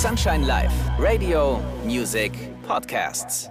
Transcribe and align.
Sunshine 0.00 0.46
Live, 0.46 0.72
Radio, 0.98 1.60
Music, 1.84 2.32
Podcasts. 2.66 3.50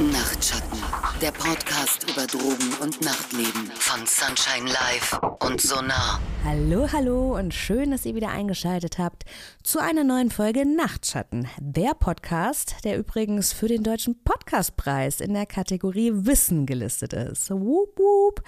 Nachtschatten, 0.00 0.73
der 1.20 1.30
Podcast 1.30 2.10
über 2.10 2.26
Drogen 2.26 2.74
und 2.82 3.00
Nachtleben 3.00 3.70
von 3.76 4.00
Sunshine 4.04 4.68
Live 4.68 5.18
und 5.40 5.60
Sonar. 5.60 6.20
Hallo, 6.44 6.88
hallo 6.92 7.38
und 7.38 7.54
schön, 7.54 7.92
dass 7.92 8.04
ihr 8.04 8.14
wieder 8.14 8.28
eingeschaltet 8.30 8.98
habt 8.98 9.24
zu 9.62 9.78
einer 9.78 10.04
neuen 10.04 10.30
Folge 10.30 10.66
Nachtschatten, 10.66 11.48
der 11.58 11.94
Podcast, 11.94 12.76
der 12.84 12.98
übrigens 12.98 13.52
für 13.52 13.68
den 13.68 13.82
Deutschen 13.82 14.22
Podcastpreis 14.24 15.20
in 15.20 15.32
der 15.32 15.46
Kategorie 15.46 16.10
Wissen 16.12 16.66
gelistet 16.66 17.12
ist. 17.12 17.50
Woop, 17.50 17.98
woop. 17.98 18.42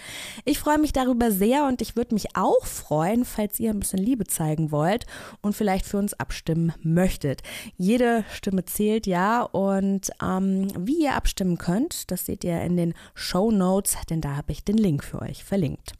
Ich 0.44 0.58
freue 0.58 0.78
mich 0.78 0.92
darüber 0.92 1.30
sehr 1.30 1.64
und 1.66 1.80
ich 1.80 1.96
würde 1.96 2.14
mich 2.14 2.36
auch 2.36 2.66
freuen, 2.66 3.24
falls 3.24 3.60
ihr 3.60 3.70
ein 3.70 3.80
bisschen 3.80 4.00
Liebe 4.00 4.24
zeigen 4.24 4.72
wollt 4.72 5.06
und 5.40 5.54
vielleicht 5.54 5.86
für 5.86 5.98
uns 5.98 6.14
abstimmen 6.14 6.74
möchtet. 6.82 7.42
Jede 7.76 8.24
Stimme 8.32 8.64
zählt 8.64 9.06
ja 9.06 9.42
und 9.42 10.10
ähm, 10.22 10.68
wie 10.78 11.04
ihr 11.04 11.14
abstimmen 11.14 11.56
könnt, 11.56 12.10
das 12.10 12.26
seht 12.26 12.44
ihr 12.44 12.55
in 12.64 12.76
den 12.76 12.94
Show 13.14 13.50
Notes, 13.50 13.96
denn 14.10 14.20
da 14.20 14.36
habe 14.36 14.52
ich 14.52 14.64
den 14.64 14.76
Link 14.76 15.04
für 15.04 15.22
euch 15.22 15.44
verlinkt. 15.44 15.92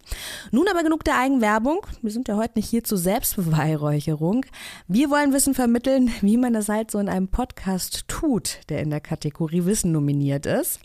Nun 0.51 0.69
aber 0.69 0.83
genug 0.83 1.05
der 1.05 1.19
Eigenwerbung. 1.19 1.87
Wir 2.03 2.11
sind 2.11 2.29
ja 2.29 2.37
heute 2.37 2.59
nicht 2.59 2.69
hier 2.69 2.85
zur 2.85 2.99
Selbstbeweihräucherung. 2.99 4.47
Wir 4.89 5.11
wollen 5.11 5.33
Wissen 5.33 5.55
vermitteln, 5.55 6.11
wie 6.21 6.37
man 6.37 6.53
das 6.53 6.69
halt 6.69 6.91
so 6.91 6.99
in 6.99 7.09
einem 7.09 7.29
Podcast 7.29 8.09
tut, 8.09 8.61
der 8.69 8.81
in 8.81 8.91
der 8.91 9.01
Kategorie 9.01 9.65
Wissen 9.65 9.93
nominiert 9.93 10.47
ist. 10.47 10.81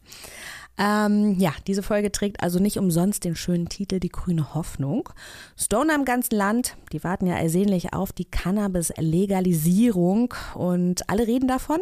Ähm, 0.77 1.37
ja, 1.37 1.51
diese 1.67 1.83
Folge 1.83 2.11
trägt 2.11 2.41
also 2.41 2.59
nicht 2.59 2.77
umsonst 2.77 3.25
den 3.25 3.35
schönen 3.35 3.67
Titel 3.67 3.99
Die 3.99 4.09
grüne 4.09 4.55
Hoffnung. 4.55 5.09
Stoner 5.57 5.95
im 5.95 6.05
ganzen 6.05 6.35
Land, 6.35 6.77
die 6.93 7.03
warten 7.03 7.27
ja 7.27 7.35
ersehnlich 7.35 7.93
auf 7.93 8.13
die 8.13 8.25
Cannabis-Legalisierung 8.25 10.33
und 10.55 11.09
alle 11.09 11.27
reden 11.27 11.47
davon. 11.47 11.79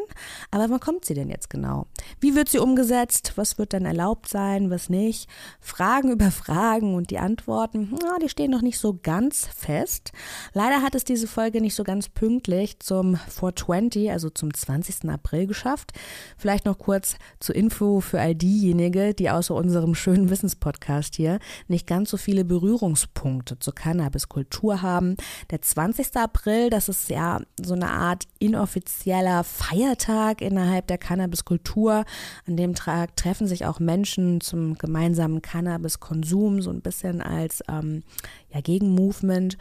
Aber 0.49 0.67
wann 0.69 0.79
kommt 0.79 1.05
sie 1.05 1.13
denn 1.13 1.29
jetzt 1.29 1.51
genau? 1.51 1.85
Wie 2.19 2.35
wird 2.35 2.49
sie 2.49 2.59
umgesetzt? 2.59 3.33
Was 3.35 3.59
wird 3.59 3.73
dann 3.73 3.85
erlaubt 3.85 4.27
sein, 4.27 4.71
was 4.71 4.89
nicht? 4.89 5.29
Fragen 5.61 6.11
über 6.11 6.31
Fragen 6.31 6.95
und 6.95 7.11
die 7.11 7.19
Antworten, 7.19 7.95
na, 8.01 8.17
die 8.19 8.29
stehen 8.29 8.51
noch 8.51 8.63
nicht 8.63 8.79
so 8.79 8.97
ganz 9.01 9.45
fest. 9.45 10.11
Leider 10.53 10.81
hat 10.81 10.95
es 10.95 11.03
diese 11.03 11.27
Folge 11.27 11.61
nicht 11.61 11.75
so 11.75 11.83
ganz 11.83 12.09
pünktlich 12.09 12.79
zum 12.79 13.15
420, 13.15 14.11
also 14.11 14.31
zum 14.31 14.51
20. 14.53 15.09
April 15.09 15.45
geschafft. 15.45 15.91
Vielleicht 16.37 16.65
noch 16.65 16.79
kurz 16.79 17.17
zur 17.39 17.55
Info 17.55 17.99
für 17.99 18.19
all 18.19 18.35
diejenigen, 18.35 18.78
diejenigen, 18.79 19.15
die 19.15 19.29
außer 19.29 19.53
unserem 19.53 19.95
schönen 19.95 20.29
Wissenspodcast 20.29 21.15
hier 21.15 21.39
nicht 21.67 21.87
ganz 21.87 22.09
so 22.09 22.17
viele 22.17 22.45
Berührungspunkte 22.45 23.59
zur 23.59 23.75
Cannabiskultur 23.75 24.81
haben. 24.81 25.15
Der 25.51 25.61
20. 25.61 26.15
April, 26.15 26.69
das 26.69 26.89
ist 26.89 27.09
ja 27.09 27.41
so 27.61 27.73
eine 27.73 27.89
Art 27.89 28.23
inoffizieller 28.39 29.43
Feiertag 29.43 30.41
innerhalb 30.41 30.87
der 30.87 30.97
Cannabiskultur. 30.97 32.05
An 32.47 32.57
dem 32.57 32.75
Tag 32.75 33.15
treffen 33.15 33.47
sich 33.47 33.65
auch 33.65 33.79
Menschen 33.79 34.41
zum 34.41 34.77
gemeinsamen 34.77 35.41
Cannabiskonsum, 35.41 36.61
so 36.61 36.71
ein 36.71 36.81
bisschen 36.81 37.21
als 37.21 37.61
ähm, 37.69 38.03
ja, 38.53 38.61
Gegenmovement. 38.61 39.57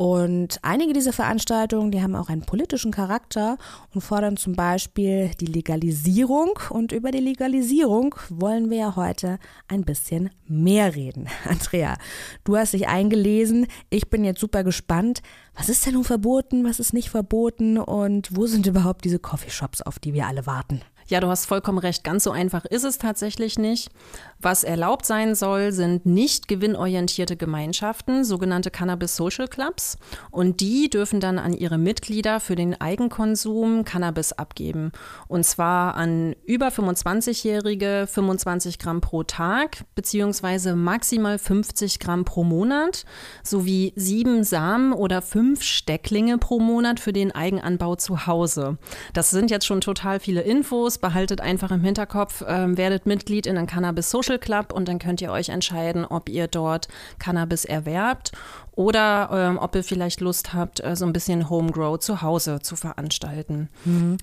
Und 0.00 0.60
einige 0.62 0.94
dieser 0.94 1.12
Veranstaltungen, 1.12 1.90
die 1.90 2.00
haben 2.00 2.16
auch 2.16 2.30
einen 2.30 2.40
politischen 2.40 2.90
Charakter 2.90 3.58
und 3.94 4.00
fordern 4.00 4.38
zum 4.38 4.54
Beispiel 4.54 5.30
die 5.38 5.44
Legalisierung. 5.44 6.58
Und 6.70 6.92
über 6.92 7.10
die 7.10 7.18
Legalisierung 7.18 8.14
wollen 8.30 8.70
wir 8.70 8.78
ja 8.78 8.96
heute 8.96 9.38
ein 9.68 9.84
bisschen 9.84 10.30
mehr 10.46 10.94
reden. 10.94 11.26
Andrea, 11.46 11.98
du 12.44 12.56
hast 12.56 12.72
dich 12.72 12.88
eingelesen. 12.88 13.66
Ich 13.90 14.08
bin 14.08 14.24
jetzt 14.24 14.40
super 14.40 14.64
gespannt. 14.64 15.20
Was 15.54 15.68
ist 15.68 15.84
denn 15.84 15.92
nun 15.92 16.04
verboten? 16.04 16.64
Was 16.64 16.80
ist 16.80 16.94
nicht 16.94 17.10
verboten? 17.10 17.76
Und 17.76 18.34
wo 18.34 18.46
sind 18.46 18.66
überhaupt 18.66 19.04
diese 19.04 19.18
Coffeeshops, 19.18 19.82
auf 19.82 19.98
die 19.98 20.14
wir 20.14 20.26
alle 20.26 20.46
warten? 20.46 20.80
Ja, 21.10 21.18
du 21.18 21.26
hast 21.26 21.46
vollkommen 21.46 21.78
recht. 21.78 22.04
Ganz 22.04 22.22
so 22.22 22.30
einfach 22.30 22.64
ist 22.64 22.84
es 22.84 22.98
tatsächlich 22.98 23.58
nicht. 23.58 23.90
Was 24.38 24.62
erlaubt 24.62 25.04
sein 25.04 25.34
soll, 25.34 25.72
sind 25.72 26.06
nicht 26.06 26.46
gewinnorientierte 26.46 27.36
Gemeinschaften, 27.36 28.22
sogenannte 28.22 28.70
Cannabis 28.70 29.16
Social 29.16 29.48
Clubs. 29.48 29.98
Und 30.30 30.60
die 30.60 30.88
dürfen 30.88 31.18
dann 31.18 31.40
an 31.40 31.52
ihre 31.52 31.78
Mitglieder 31.78 32.38
für 32.38 32.54
den 32.54 32.80
Eigenkonsum 32.80 33.82
Cannabis 33.82 34.32
abgeben. 34.32 34.92
Und 35.26 35.44
zwar 35.44 35.96
an 35.96 36.36
über 36.44 36.68
25-Jährige 36.68 38.06
25 38.08 38.78
Gramm 38.78 39.00
pro 39.00 39.24
Tag, 39.24 39.78
beziehungsweise 39.96 40.76
maximal 40.76 41.40
50 41.40 41.98
Gramm 41.98 42.24
pro 42.24 42.44
Monat, 42.44 43.04
sowie 43.42 43.92
sieben 43.96 44.44
Samen 44.44 44.92
oder 44.92 45.22
fünf 45.22 45.64
Stecklinge 45.64 46.38
pro 46.38 46.60
Monat 46.60 47.00
für 47.00 47.12
den 47.12 47.32
Eigenanbau 47.32 47.96
zu 47.96 48.28
Hause. 48.28 48.78
Das 49.12 49.30
sind 49.30 49.50
jetzt 49.50 49.66
schon 49.66 49.80
total 49.80 50.20
viele 50.20 50.42
Infos 50.42 50.99
behaltet 51.00 51.40
einfach 51.40 51.70
im 51.70 51.82
Hinterkopf, 51.82 52.44
ähm, 52.46 52.76
werdet 52.76 53.06
Mitglied 53.06 53.46
in 53.46 53.56
einem 53.56 53.66
Cannabis 53.66 54.10
Social 54.10 54.38
Club 54.38 54.72
und 54.72 54.88
dann 54.88 54.98
könnt 54.98 55.20
ihr 55.20 55.30
euch 55.30 55.48
entscheiden, 55.48 56.04
ob 56.04 56.28
ihr 56.28 56.46
dort 56.46 56.88
Cannabis 57.18 57.64
erwerbt 57.64 58.32
oder 58.72 59.28
ähm, 59.32 59.58
ob 59.58 59.74
ihr 59.74 59.84
vielleicht 59.84 60.20
Lust 60.20 60.54
habt, 60.54 60.82
äh, 60.82 60.96
so 60.96 61.04
ein 61.04 61.12
bisschen 61.12 61.50
Homegrow 61.50 61.98
zu 61.98 62.22
Hause 62.22 62.60
zu 62.60 62.76
veranstalten. 62.76 63.68
Mhm. 63.84 64.16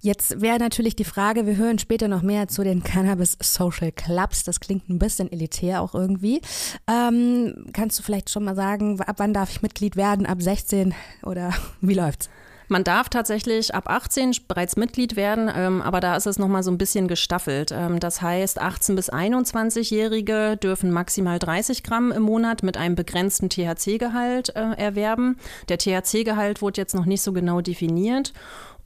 Jetzt 0.00 0.40
wäre 0.40 0.58
natürlich 0.58 0.96
die 0.96 1.04
Frage, 1.04 1.46
wir 1.46 1.56
hören 1.56 1.78
später 1.78 2.08
noch 2.08 2.22
mehr 2.22 2.48
zu 2.48 2.62
den 2.62 2.82
Cannabis 2.82 3.38
Social 3.40 3.92
Clubs. 3.92 4.44
Das 4.44 4.60
klingt 4.60 4.88
ein 4.90 4.98
bisschen 4.98 5.30
elitär 5.32 5.80
auch 5.80 5.94
irgendwie. 5.94 6.42
Ähm, 6.86 7.66
kannst 7.72 7.98
du 7.98 8.02
vielleicht 8.02 8.28
schon 8.28 8.44
mal 8.44 8.56
sagen, 8.56 9.00
ab 9.00 9.16
wann 9.18 9.32
darf 9.32 9.50
ich 9.50 9.62
Mitglied 9.62 9.96
werden? 9.96 10.26
Ab 10.26 10.42
16 10.42 10.94
oder 11.22 11.52
wie 11.80 11.94
läuft's? 11.94 12.28
Man 12.72 12.84
darf 12.84 13.10
tatsächlich 13.10 13.74
ab 13.74 13.90
18 13.90 14.34
bereits 14.48 14.76
Mitglied 14.76 15.14
werden, 15.14 15.50
ähm, 15.54 15.82
aber 15.82 16.00
da 16.00 16.16
ist 16.16 16.24
es 16.24 16.38
nochmal 16.38 16.62
so 16.62 16.70
ein 16.70 16.78
bisschen 16.78 17.06
gestaffelt. 17.06 17.70
Ähm, 17.70 18.00
das 18.00 18.22
heißt, 18.22 18.58
18 18.58 18.96
bis 18.96 19.12
21-Jährige 19.12 20.56
dürfen 20.56 20.90
maximal 20.90 21.38
30 21.38 21.82
Gramm 21.82 22.12
im 22.12 22.22
Monat 22.22 22.62
mit 22.62 22.78
einem 22.78 22.94
begrenzten 22.94 23.50
THC-Gehalt 23.50 24.56
äh, 24.56 24.72
erwerben. 24.78 25.36
Der 25.68 25.76
THC-Gehalt 25.76 26.62
wurde 26.62 26.80
jetzt 26.80 26.94
noch 26.94 27.04
nicht 27.04 27.20
so 27.20 27.34
genau 27.34 27.60
definiert. 27.60 28.32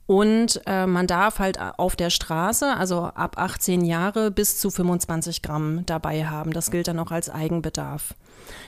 Und 0.05 0.61
äh, 0.65 0.85
man 0.85 1.07
darf 1.07 1.39
halt 1.39 1.57
auf 1.77 1.95
der 1.95 2.09
Straße, 2.09 2.75
also 2.75 3.03
ab 3.03 3.37
18 3.37 3.85
Jahre, 3.85 4.31
bis 4.31 4.59
zu 4.59 4.69
25 4.69 5.41
Gramm 5.41 5.85
dabei 5.85 6.25
haben. 6.25 6.51
Das 6.51 6.71
gilt 6.71 6.89
dann 6.89 6.99
auch 6.99 7.11
als 7.11 7.29
Eigenbedarf. 7.29 8.15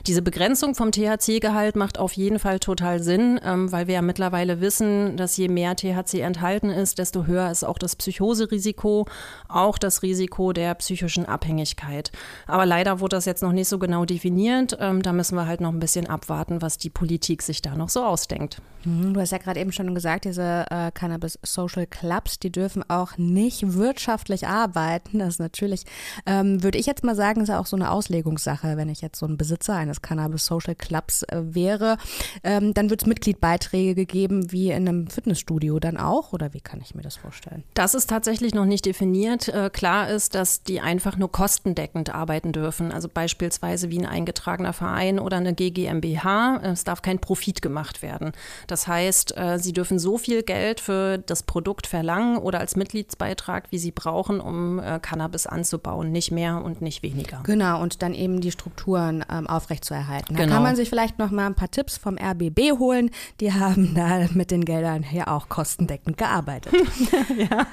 Diese 0.06 0.22
Begrenzung 0.22 0.74
vom 0.74 0.92
THC-Gehalt 0.92 1.76
macht 1.76 1.98
auf 1.98 2.12
jeden 2.12 2.38
Fall 2.38 2.58
total 2.58 3.02
Sinn, 3.02 3.40
ähm, 3.44 3.70
weil 3.70 3.86
wir 3.86 3.94
ja 3.94 4.02
mittlerweile 4.02 4.60
wissen, 4.60 5.16
dass 5.16 5.36
je 5.36 5.48
mehr 5.48 5.76
THC 5.76 6.20
enthalten 6.20 6.70
ist, 6.70 6.98
desto 6.98 7.26
höher 7.26 7.50
ist 7.50 7.64
auch 7.64 7.78
das 7.78 7.96
Psychoserisiko, 7.96 9.06
auch 9.48 9.78
das 9.78 10.02
Risiko 10.02 10.52
der 10.52 10.74
psychischen 10.76 11.26
Abhängigkeit. 11.26 12.10
Aber 12.46 12.66
leider 12.66 13.00
wurde 13.00 13.16
das 13.16 13.24
jetzt 13.24 13.42
noch 13.42 13.52
nicht 13.52 13.68
so 13.68 13.78
genau 13.78 14.04
definiert. 14.04 14.76
Ähm, 14.80 15.02
da 15.02 15.12
müssen 15.12 15.34
wir 15.34 15.46
halt 15.46 15.60
noch 15.60 15.72
ein 15.72 15.80
bisschen 15.80 16.06
abwarten, 16.06 16.62
was 16.62 16.78
die 16.78 16.90
Politik 16.90 17.42
sich 17.42 17.62
da 17.62 17.76
noch 17.76 17.88
so 17.88 18.04
ausdenkt. 18.04 18.62
Mhm, 18.84 19.12
du 19.12 19.20
hast 19.20 19.32
ja 19.32 19.38
gerade 19.38 19.60
eben 19.60 19.72
schon 19.72 19.94
gesagt, 19.94 20.24
diese 20.24 20.66
äh, 20.70 20.90
Cannabis 20.92 21.38
Social 21.42 21.86
Clubs, 21.86 22.38
die 22.38 22.50
dürfen 22.50 22.88
auch 22.88 23.18
nicht 23.18 23.74
wirtschaftlich 23.74 24.46
arbeiten. 24.46 25.18
Das 25.18 25.34
ist 25.34 25.38
natürlich, 25.38 25.84
ähm, 26.24 26.62
würde 26.62 26.78
ich 26.78 26.86
jetzt 26.86 27.04
mal 27.04 27.14
sagen, 27.14 27.42
ist 27.42 27.48
ja 27.48 27.60
auch 27.60 27.66
so 27.66 27.76
eine 27.76 27.90
Auslegungssache, 27.90 28.76
wenn 28.76 28.88
ich 28.88 29.02
jetzt 29.02 29.18
so 29.18 29.26
ein 29.26 29.36
Besitzer 29.60 29.76
eines 29.76 30.02
Cannabis 30.02 30.46
Social 30.46 30.74
Clubs 30.74 31.22
äh, 31.24 31.42
wäre. 31.42 31.98
Ähm, 32.42 32.72
dann 32.74 32.88
wird 32.90 33.02
es 33.02 33.06
Mitgliedbeiträge 33.06 33.94
gegeben, 33.94 34.50
wie 34.50 34.70
in 34.70 34.88
einem 34.88 35.06
Fitnessstudio 35.06 35.78
dann 35.78 35.98
auch, 35.98 36.32
oder 36.32 36.54
wie 36.54 36.60
kann 36.60 36.80
ich 36.80 36.94
mir 36.94 37.02
das 37.02 37.16
vorstellen? 37.16 37.62
Das 37.74 37.94
ist 37.94 38.08
tatsächlich 38.08 38.54
noch 38.54 38.64
nicht 38.64 38.86
definiert. 38.86 39.48
Äh, 39.48 39.70
klar 39.70 40.08
ist, 40.08 40.34
dass 40.34 40.62
die 40.62 40.80
einfach 40.80 41.18
nur 41.18 41.30
kostendeckend 41.30 42.14
arbeiten 42.14 42.52
dürfen. 42.52 42.90
Also 42.90 43.08
beispielsweise 43.12 43.90
wie 43.90 43.98
ein 43.98 44.06
eingetragener 44.06 44.72
Verein 44.72 45.18
oder 45.18 45.36
eine 45.36 45.54
GGMBH. 45.54 46.60
Es 46.62 46.84
darf 46.84 47.02
kein 47.02 47.18
Profit 47.18 47.60
gemacht 47.60 48.00
werden. 48.00 48.32
Das 48.66 48.86
heißt, 48.88 49.36
äh, 49.36 49.58
sie 49.58 49.74
dürfen 49.74 49.98
so 49.98 50.16
viel 50.16 50.42
Geld 50.42 50.80
für 50.80 51.18
das 51.18 51.42
Produkt 51.42 51.86
verlangen 51.86 52.38
oder 52.38 52.60
als 52.60 52.76
Mitgliedsbeitrag, 52.76 53.70
wie 53.70 53.78
sie 53.78 53.92
brauchen, 53.92 54.40
um 54.40 54.78
äh, 54.78 54.98
Cannabis 55.00 55.46
anzubauen. 55.46 56.12
Nicht 56.12 56.30
mehr 56.30 56.62
und 56.64 56.80
nicht 56.80 57.02
weniger. 57.02 57.42
Genau, 57.44 57.82
und 57.82 58.02
dann 58.02 58.14
eben 58.14 58.40
die 58.40 58.52
Strukturen 58.52 59.22
ähm, 59.30 59.49
aufrechtzuerhalten. 59.50 60.36
Da 60.36 60.44
genau. 60.44 60.54
kann 60.54 60.62
man 60.62 60.76
sich 60.76 60.88
vielleicht 60.88 61.18
noch 61.18 61.30
mal 61.30 61.46
ein 61.46 61.54
paar 61.54 61.70
Tipps 61.70 61.96
vom 61.96 62.16
RBB 62.18 62.78
holen. 62.78 63.10
Die 63.40 63.52
haben 63.52 63.94
da 63.94 64.26
mit 64.32 64.50
den 64.50 64.64
Geldern 64.64 65.04
ja 65.12 65.26
auch 65.28 65.48
kostendeckend 65.48 66.16
gearbeitet. 66.16 66.72
ja. 67.36 67.66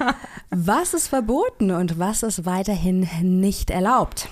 Was 0.50 0.94
ist 0.94 1.08
verboten 1.08 1.70
und 1.70 1.98
was 1.98 2.22
ist 2.22 2.44
weiterhin 2.44 3.08
nicht 3.22 3.70
erlaubt? 3.70 4.28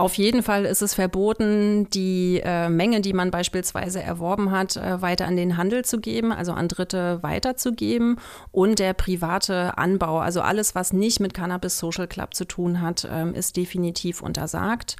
Auf 0.00 0.14
jeden 0.14 0.42
Fall 0.42 0.64
ist 0.64 0.80
es 0.80 0.94
verboten, 0.94 1.90
die 1.90 2.40
äh, 2.42 2.70
Menge, 2.70 3.02
die 3.02 3.12
man 3.12 3.30
beispielsweise 3.30 4.02
erworben 4.02 4.50
hat, 4.50 4.78
äh, 4.78 5.02
weiter 5.02 5.26
an 5.26 5.36
den 5.36 5.58
Handel 5.58 5.84
zu 5.84 6.00
geben, 6.00 6.32
also 6.32 6.52
an 6.52 6.68
Dritte 6.68 7.22
weiterzugeben. 7.22 8.16
Und 8.50 8.78
der 8.78 8.94
private 8.94 9.76
Anbau, 9.76 10.20
also 10.20 10.40
alles, 10.40 10.74
was 10.74 10.94
nicht 10.94 11.20
mit 11.20 11.34
Cannabis 11.34 11.78
Social 11.78 12.06
Club 12.06 12.32
zu 12.32 12.46
tun 12.46 12.80
hat, 12.80 13.04
äh, 13.04 13.30
ist 13.32 13.58
definitiv 13.58 14.22
untersagt. 14.22 14.96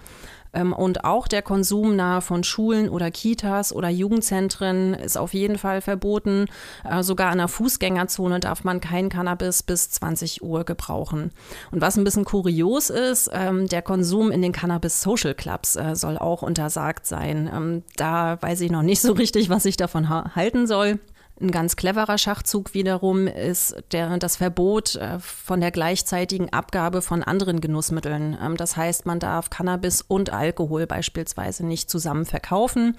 Ähm, 0.53 0.73
und 0.73 1.05
auch 1.05 1.29
der 1.29 1.43
Konsum 1.43 1.97
nahe 1.97 2.21
von 2.21 2.45
Schulen 2.45 2.89
oder 2.89 3.11
Kitas 3.11 3.73
oder 3.73 3.89
Jugendzentren 3.89 4.95
ist 4.95 5.17
auf 5.17 5.35
jeden 5.35 5.59
Fall 5.59 5.81
verboten. 5.81 6.47
Äh, 6.85 7.03
sogar 7.03 7.33
in 7.33 7.39
der 7.39 7.49
Fußgängerzone 7.49 8.41
darf 8.41 8.65
man 8.65 8.81
kein 8.81 9.09
Cannabis 9.09 9.63
bis 9.63 9.91
20 9.91 10.43
Uhr 10.43 10.65
gebrauchen. 10.65 11.33
Und 11.71 11.81
was 11.81 11.97
ein 11.97 12.05
bisschen 12.05 12.25
kurios 12.25 12.91
ist, 12.91 13.31
ähm, 13.33 13.69
der 13.69 13.83
Konsum 13.83 14.31
in 14.31 14.43
den 14.43 14.53
Cannabis 14.53 15.01
Social 15.01 15.35
Clubs 15.35 15.77
äh, 15.77 15.95
soll 15.95 16.19
auch 16.19 16.43
untersagt 16.43 17.07
sein. 17.07 17.51
Ähm, 17.53 17.83
da 17.97 18.41
weiß 18.41 18.61
ich 18.63 18.71
noch 18.71 18.83
nicht 18.83 19.01
so 19.01 19.13
richtig, 19.13 19.51
was 19.51 19.65
ich 19.65 19.77
davon 19.77 20.09
halten 20.35 20.67
soll. 20.67 20.99
Ein 21.41 21.53
ganz 21.53 21.77
cleverer 21.77 22.19
Schachzug 22.19 22.75
wiederum 22.75 23.27
ist 23.27 23.75
der, 23.93 24.19
das 24.19 24.37
Verbot 24.37 24.97
äh, 24.97 25.19
von 25.21 25.63
der 25.63 25.71
gleichzeitigen 25.71 26.53
Abgabe 26.53 27.01
von 27.01 27.23
anderen 27.23 27.63
Genussmitteln. 27.63 28.37
Ähm, 28.43 28.59
das 28.59 28.77
heißt, 28.77 29.07
man 29.07 29.21
darf 29.21 29.49
Cannabis 29.49 30.03
und 30.03 30.31
Alkohol 30.31 30.87
beispielsweise 30.87 31.65
nicht 31.65 31.89
zusammen 31.89 32.27
verkaufen. 32.27 32.95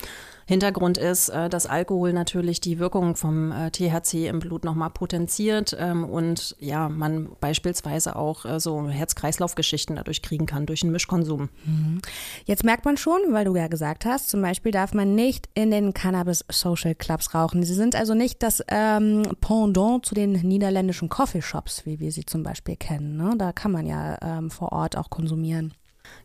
Hintergrund 0.52 0.98
ist, 0.98 1.30
äh, 1.30 1.48
dass 1.48 1.66
Alkohol 1.66 2.12
natürlich 2.12 2.60
die 2.60 2.78
Wirkung 2.78 3.16
vom 3.16 3.54
äh, 3.54 3.72
THC 3.72 4.28
im 4.28 4.40
Blut 4.40 4.66
nochmal 4.66 4.90
potenziert 4.90 5.74
ähm, 5.80 6.04
und 6.04 6.58
ja, 6.60 6.90
man 6.90 7.30
beispielsweise 7.40 8.18
auch 8.18 8.44
äh, 8.44 8.60
so 8.60 8.90
Herz-Kreislauf-Geschichten 8.90 9.96
dadurch 9.96 10.22
kriegen 10.22 10.48
kann, 10.48 10.66
durch 10.66 10.82
den 10.82 10.92
Mischkonsum. 10.92 11.48
Mhm. 11.64 12.02
Jetzt 12.44 12.66
merkt 12.66 12.84
man 12.84 12.98
schon, 12.98 13.22
weil 13.30 13.46
du 13.46 13.56
ja 13.56 13.70
gesagt 13.70 14.04
hast, 14.04 14.30
zum 14.30 14.42
Beispiel 14.42 14.74
darf 14.74 14.94
man 14.94 15.16
nicht 15.16 15.48
in 15.54 15.72
den 15.72 15.94
Cannabis-Social 15.94 16.96
Clubs 16.96 17.34
rauchen. 17.34 17.64
Sie 17.64 17.74
sind 17.74 17.96
also 17.96 18.14
nicht 18.14 18.44
das 18.44 18.62
ähm, 18.68 19.24
Pendant 19.40 20.06
zu 20.06 20.16
den 20.16 20.34
niederländischen 20.34 21.08
Coffeeshops, 21.08 21.86
wie 21.86 22.02
wir 22.02 22.12
sie 22.12 22.26
zum 22.26 22.44
Beispiel 22.44 22.76
kennen. 22.76 23.16
Ne? 23.16 23.36
Da 23.38 23.54
kann 23.54 23.72
man 23.72 23.86
ja 23.86 24.18
ähm, 24.22 24.52
vor 24.52 24.74
Ort 24.74 24.98
auch 24.98 25.10
konsumieren. 25.10 25.74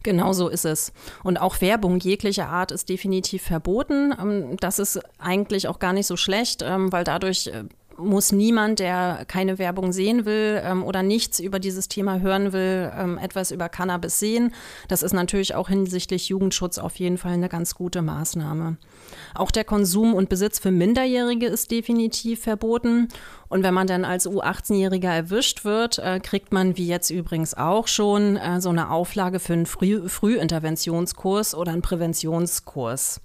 Genau 0.02 0.32
so 0.32 0.48
ist 0.48 0.64
es. 0.64 0.92
Und 1.22 1.38
auch 1.38 1.60
Werbung 1.60 1.98
jeglicher 1.98 2.48
Art 2.48 2.70
ist 2.70 2.88
definitiv 2.88 3.42
verboten. 3.42 4.14
Ähm, 4.18 4.56
das 4.58 4.78
ist 4.78 5.00
eigentlich 5.18 5.68
auch 5.68 5.78
gar 5.78 5.92
nicht 5.92 6.06
so 6.06 6.16
schlecht, 6.16 6.62
ähm, 6.62 6.92
weil 6.92 7.04
dadurch 7.04 7.48
äh, 7.48 7.64
muss 7.98 8.32
niemand, 8.32 8.78
der 8.78 9.24
keine 9.26 9.58
Werbung 9.58 9.92
sehen 9.92 10.24
will 10.24 10.60
ähm, 10.64 10.84
oder 10.84 11.02
nichts 11.02 11.40
über 11.40 11.58
dieses 11.58 11.88
Thema 11.88 12.20
hören 12.20 12.52
will, 12.52 12.92
ähm, 12.96 13.18
etwas 13.18 13.50
über 13.50 13.68
Cannabis 13.68 14.18
sehen. 14.18 14.52
Das 14.88 15.02
ist 15.02 15.12
natürlich 15.12 15.54
auch 15.54 15.68
hinsichtlich 15.68 16.28
Jugendschutz 16.28 16.78
auf 16.78 16.96
jeden 16.96 17.18
Fall 17.18 17.32
eine 17.32 17.48
ganz 17.48 17.74
gute 17.74 18.02
Maßnahme. 18.02 18.76
Auch 19.34 19.50
der 19.50 19.64
Konsum 19.64 20.14
und 20.14 20.28
Besitz 20.28 20.58
für 20.58 20.70
Minderjährige 20.70 21.46
ist 21.46 21.70
definitiv 21.70 22.42
verboten. 22.42 23.08
Und 23.48 23.62
wenn 23.62 23.74
man 23.74 23.86
dann 23.86 24.04
als 24.04 24.28
U18-Jähriger 24.28 25.12
erwischt 25.12 25.64
wird, 25.64 25.98
äh, 25.98 26.20
kriegt 26.20 26.52
man, 26.52 26.76
wie 26.76 26.86
jetzt 26.86 27.10
übrigens 27.10 27.54
auch 27.54 27.86
schon, 27.86 28.36
äh, 28.36 28.60
so 28.60 28.70
eine 28.70 28.90
Auflage 28.90 29.38
für 29.38 29.52
einen 29.52 29.66
Früh 29.66 30.08
Frühinterventionskurs 30.08 31.54
oder 31.54 31.72
einen 31.72 31.82
Präventionskurs. 31.82 33.20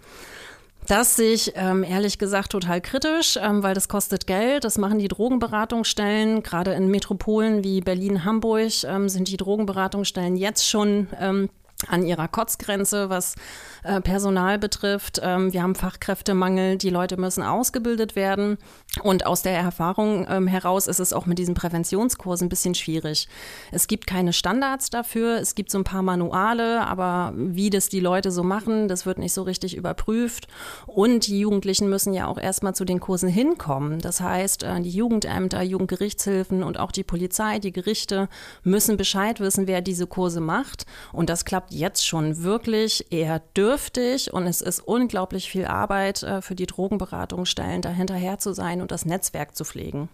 Das 0.91 1.15
sehe 1.15 1.31
ich 1.31 1.53
ähm, 1.55 1.85
ehrlich 1.85 2.17
gesagt 2.19 2.51
total 2.51 2.81
kritisch, 2.81 3.39
ähm, 3.41 3.63
weil 3.63 3.73
das 3.73 3.87
kostet 3.87 4.27
Geld. 4.27 4.65
Das 4.65 4.77
machen 4.77 4.99
die 4.99 5.07
Drogenberatungsstellen. 5.07 6.43
Gerade 6.43 6.73
in 6.73 6.89
Metropolen 6.89 7.63
wie 7.63 7.79
Berlin, 7.79 8.25
Hamburg 8.25 8.83
ähm, 8.83 9.07
sind 9.07 9.29
die 9.29 9.37
Drogenberatungsstellen 9.37 10.35
jetzt 10.35 10.67
schon 10.67 11.07
ähm, 11.17 11.49
an 11.87 12.05
ihrer 12.05 12.27
Kotzgrenze, 12.27 13.09
was 13.09 13.35
äh, 13.83 14.01
Personal 14.01 14.59
betrifft. 14.59 15.19
Ähm, 15.23 15.53
wir 15.53 15.63
haben 15.63 15.75
Fachkräftemangel, 15.75 16.77
die 16.77 16.89
Leute 16.89 17.17
müssen 17.17 17.43
ausgebildet 17.43 18.15
werden. 18.15 18.57
Und 19.01 19.25
aus 19.25 19.41
der 19.41 19.57
Erfahrung 19.57 20.27
ähm, 20.29 20.47
heraus 20.47 20.87
ist 20.87 20.99
es 20.99 21.13
auch 21.13 21.25
mit 21.25 21.39
diesen 21.39 21.55
Präventionskursen 21.55 22.45
ein 22.45 22.49
bisschen 22.49 22.75
schwierig. 22.75 23.27
Es 23.71 23.87
gibt 23.87 24.05
keine 24.05 24.33
Standards 24.33 24.89
dafür, 24.89 25.39
es 25.39 25.55
gibt 25.55 25.71
so 25.71 25.79
ein 25.79 25.83
paar 25.83 26.03
Manuale, 26.03 26.85
aber 26.85 27.33
wie 27.35 27.69
das 27.69 27.89
die 27.89 27.99
Leute 27.99 28.31
so 28.31 28.43
machen, 28.43 28.87
das 28.87 29.05
wird 29.05 29.17
nicht 29.17 29.33
so 29.33 29.41
richtig 29.43 29.75
überprüft. 29.75 30.47
Und 30.85 31.27
die 31.27 31.39
Jugendlichen 31.39 31.89
müssen 31.89 32.13
ja 32.13 32.27
auch 32.27 32.37
erstmal 32.37 32.75
zu 32.75 32.85
den 32.85 32.99
Kursen 32.99 33.29
hinkommen. 33.29 33.99
Das 33.99 34.21
heißt, 34.21 34.63
äh, 34.63 34.79
die 34.81 34.91
Jugendämter, 34.91 35.61
Jugendgerichtshilfen 35.63 36.61
und 36.61 36.79
auch 36.79 36.91
die 36.91 37.03
Polizei, 37.03 37.57
die 37.57 37.71
Gerichte 37.71 38.29
müssen 38.63 38.97
Bescheid 38.97 39.39
wissen, 39.39 39.65
wer 39.65 39.81
diese 39.81 40.05
Kurse 40.05 40.39
macht. 40.39 40.85
Und 41.13 41.29
das 41.29 41.45
klappt 41.45 41.71
jetzt 41.71 42.05
schon 42.05 42.43
wirklich 42.43 43.11
eher 43.11 43.39
dürftig 43.57 43.70
dürftig 43.71 44.33
und 44.33 44.47
es 44.47 44.61
ist 44.61 44.81
unglaublich 44.81 45.49
viel 45.49 45.65
Arbeit 45.65 46.23
äh, 46.23 46.41
für 46.41 46.55
die 46.55 46.65
Drogenberatungsstellen, 46.65 47.81
da 47.81 47.89
hinterher 47.89 48.37
zu 48.37 48.53
sein 48.53 48.81
und 48.81 48.91
das 48.91 49.05
Netzwerk 49.05 49.55
zu 49.55 49.63
pflegen. 49.63 50.09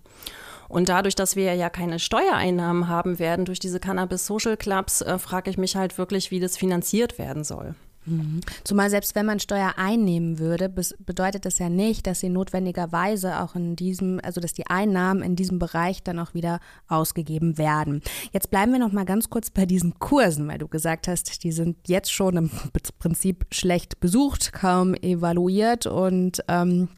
Und 0.70 0.90
dadurch, 0.90 1.16
dass 1.16 1.36
wir 1.36 1.56
ja 1.56 1.70
keine 1.70 1.98
Steuereinnahmen 1.98 2.88
haben 2.88 3.20
werden 3.20 3.46
durch 3.46 3.60
diese 3.60 3.80
Cannabis 3.80 4.28
Social 4.28 4.58
Clubs, 4.58 5.02
äh, 5.02 5.18
frage 5.18 5.50
ich 5.50 5.58
mich 5.58 5.76
halt 5.76 5.98
wirklich, 5.98 6.30
wie 6.30 6.40
das 6.40 6.58
finanziert 6.58 7.18
werden 7.18 7.44
soll. 7.44 7.74
Mhm. 8.08 8.42
Zumal 8.64 8.90
selbst 8.90 9.16
wenn 9.16 9.26
man 9.26 9.40
Steuer 9.40 9.74
einnehmen 9.78 10.40
würde, 10.40 10.70
bedeutet 10.70 11.46
das 11.46 11.60
ja 11.60 11.70
nicht, 11.70 12.08
dass 12.08 12.22
sie 12.22 12.30
notwendigerweise 12.30 13.42
auch 13.42 13.56
in 13.56 13.76
diesem, 13.76 14.20
also 14.24 14.42
dass 14.42 14.54
die 14.54 14.68
Einnahmen 14.68 15.22
in 15.22 15.36
diesem 15.36 15.60
Bereich 15.60 16.04
dann 16.04 16.20
auch 16.20 16.34
wieder 16.34 16.60
ausgegeben 16.88 17.58
werden. 17.58 18.02
Jetzt 18.32 18.50
bleiben 18.50 18.72
wir 18.72 18.80
noch 18.80 18.92
mal 18.92 19.06
ganz 19.06 19.30
kurz 19.30 19.50
bei 19.50 19.66
diesen 19.66 20.00
Kursen, 20.00 20.48
weil 20.48 20.58
du 20.58 20.68
gesagt 20.68 21.08
hast, 21.08 21.44
die 21.44 21.52
sind 21.52 21.78
jetzt 21.88 22.12
schon 22.12 22.38
im 22.38 22.52
Prinzip 23.00 23.46
schlecht 23.52 24.00
besucht, 24.00 24.54
kaum 24.54 24.94
evaluiert 24.96 25.86
und 25.86 26.44
ähm, 26.48 26.90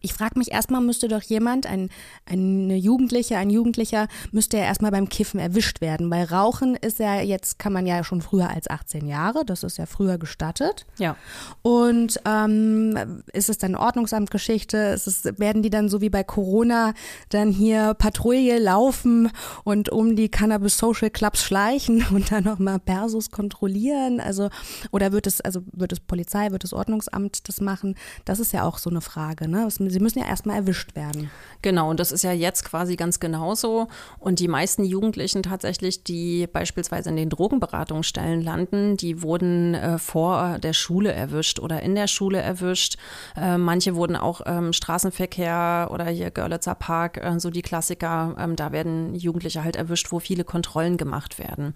ich 0.00 0.12
frage 0.12 0.38
mich 0.38 0.52
erstmal, 0.52 0.80
müsste 0.80 1.08
doch 1.08 1.22
jemand, 1.22 1.66
ein, 1.66 1.88
eine 2.26 2.76
Jugendliche, 2.76 3.38
ein 3.38 3.50
Jugendlicher, 3.50 4.08
müsste 4.30 4.58
ja 4.58 4.64
erstmal 4.64 4.90
beim 4.90 5.08
Kiffen 5.08 5.40
erwischt 5.40 5.80
werden. 5.80 6.10
Weil 6.10 6.24
Rauchen 6.24 6.76
ist 6.76 6.98
ja 6.98 7.20
jetzt, 7.20 7.58
kann 7.58 7.72
man 7.72 7.86
ja 7.86 8.04
schon 8.04 8.20
früher 8.20 8.50
als 8.50 8.68
18 8.68 9.06
Jahre, 9.06 9.44
das 9.44 9.62
ist 9.62 9.78
ja 9.78 9.86
früher 9.86 10.18
gestattet. 10.18 10.86
Ja. 10.98 11.16
Und 11.62 12.20
ähm, 12.26 13.22
ist 13.32 13.48
es 13.48 13.58
dann 13.58 13.74
Ordnungsamtgeschichte? 13.74 14.76
Ist 14.76 15.06
es, 15.06 15.24
werden 15.38 15.62
die 15.62 15.70
dann 15.70 15.88
so 15.88 16.00
wie 16.00 16.10
bei 16.10 16.24
Corona 16.24 16.92
dann 17.30 17.50
hier 17.50 17.94
Patrouille 17.94 18.58
laufen 18.58 19.30
und 19.64 19.88
um 19.88 20.14
die 20.14 20.28
Cannabis 20.28 20.76
Social 20.76 21.10
Clubs 21.10 21.42
schleichen 21.42 22.04
und 22.14 22.32
dann 22.32 22.44
nochmal 22.44 22.78
Persus 22.78 23.30
kontrollieren? 23.30 24.20
Also, 24.20 24.50
oder 24.90 25.12
wird 25.12 25.26
es, 25.26 25.40
also 25.40 25.62
wird 25.72 25.92
es 25.92 26.00
Polizei, 26.00 26.50
wird 26.50 26.64
es 26.64 26.74
Ordnungsamt 26.74 27.48
das 27.48 27.60
machen? 27.60 27.94
Das 28.26 28.40
ist 28.40 28.52
ja 28.52 28.64
auch 28.64 28.76
so 28.76 28.90
eine 28.90 29.00
Frage, 29.00 29.48
ne? 29.48 29.69
Sie 29.78 30.00
müssen 30.00 30.18
ja 30.18 30.26
erstmal 30.26 30.56
erwischt 30.56 30.96
werden. 30.96 31.30
Genau, 31.62 31.90
und 31.90 32.00
das 32.00 32.10
ist 32.10 32.22
ja 32.22 32.32
jetzt 32.32 32.64
quasi 32.64 32.96
ganz 32.96 33.20
genauso. 33.20 33.88
Und 34.18 34.40
die 34.40 34.48
meisten 34.48 34.84
Jugendlichen 34.84 35.42
tatsächlich, 35.42 36.04
die 36.04 36.46
beispielsweise 36.46 37.10
in 37.10 37.16
den 37.16 37.28
Drogenberatungsstellen 37.28 38.40
landen, 38.40 38.96
die 38.96 39.22
wurden 39.22 39.74
äh, 39.74 39.98
vor 39.98 40.58
der 40.58 40.72
Schule 40.72 41.12
erwischt 41.12 41.58
oder 41.58 41.82
in 41.82 41.94
der 41.94 42.06
Schule 42.06 42.40
erwischt. 42.40 42.96
Äh, 43.36 43.58
manche 43.58 43.94
wurden 43.94 44.16
auch 44.16 44.40
ähm, 44.46 44.72
Straßenverkehr 44.72 45.88
oder 45.92 46.06
hier 46.06 46.30
Görlitzer 46.30 46.74
Park, 46.74 47.18
äh, 47.18 47.38
so 47.38 47.50
die 47.50 47.62
Klassiker. 47.62 48.36
Ähm, 48.38 48.56
da 48.56 48.72
werden 48.72 49.14
Jugendliche 49.14 49.62
halt 49.62 49.76
erwischt, 49.76 50.12
wo 50.12 50.18
viele 50.18 50.44
Kontrollen 50.44 50.96
gemacht 50.96 51.38
werden. 51.38 51.74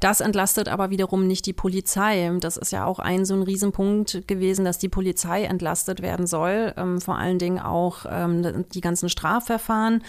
Das 0.00 0.20
entlastet 0.20 0.68
aber 0.68 0.90
wiederum 0.90 1.26
nicht 1.26 1.46
die 1.46 1.52
Polizei. 1.52 2.30
Das 2.40 2.56
ist 2.56 2.72
ja 2.72 2.84
auch 2.84 2.98
ein 2.98 3.24
so 3.24 3.34
ein 3.34 3.42
Riesenpunkt 3.42 4.26
gewesen, 4.26 4.64
dass 4.64 4.78
die 4.78 4.88
Polizei 4.88 5.44
entlastet 5.44 6.02
werden 6.02 6.26
soll. 6.26 6.74
Ähm, 6.76 7.00
vor 7.00 7.16
allen 7.30 7.38
Dingen 7.38 7.58
auch 7.58 8.04
ähm, 8.08 8.64
die 8.74 8.80
ganzen 8.80 9.08
Strafverfahren. 9.08 10.02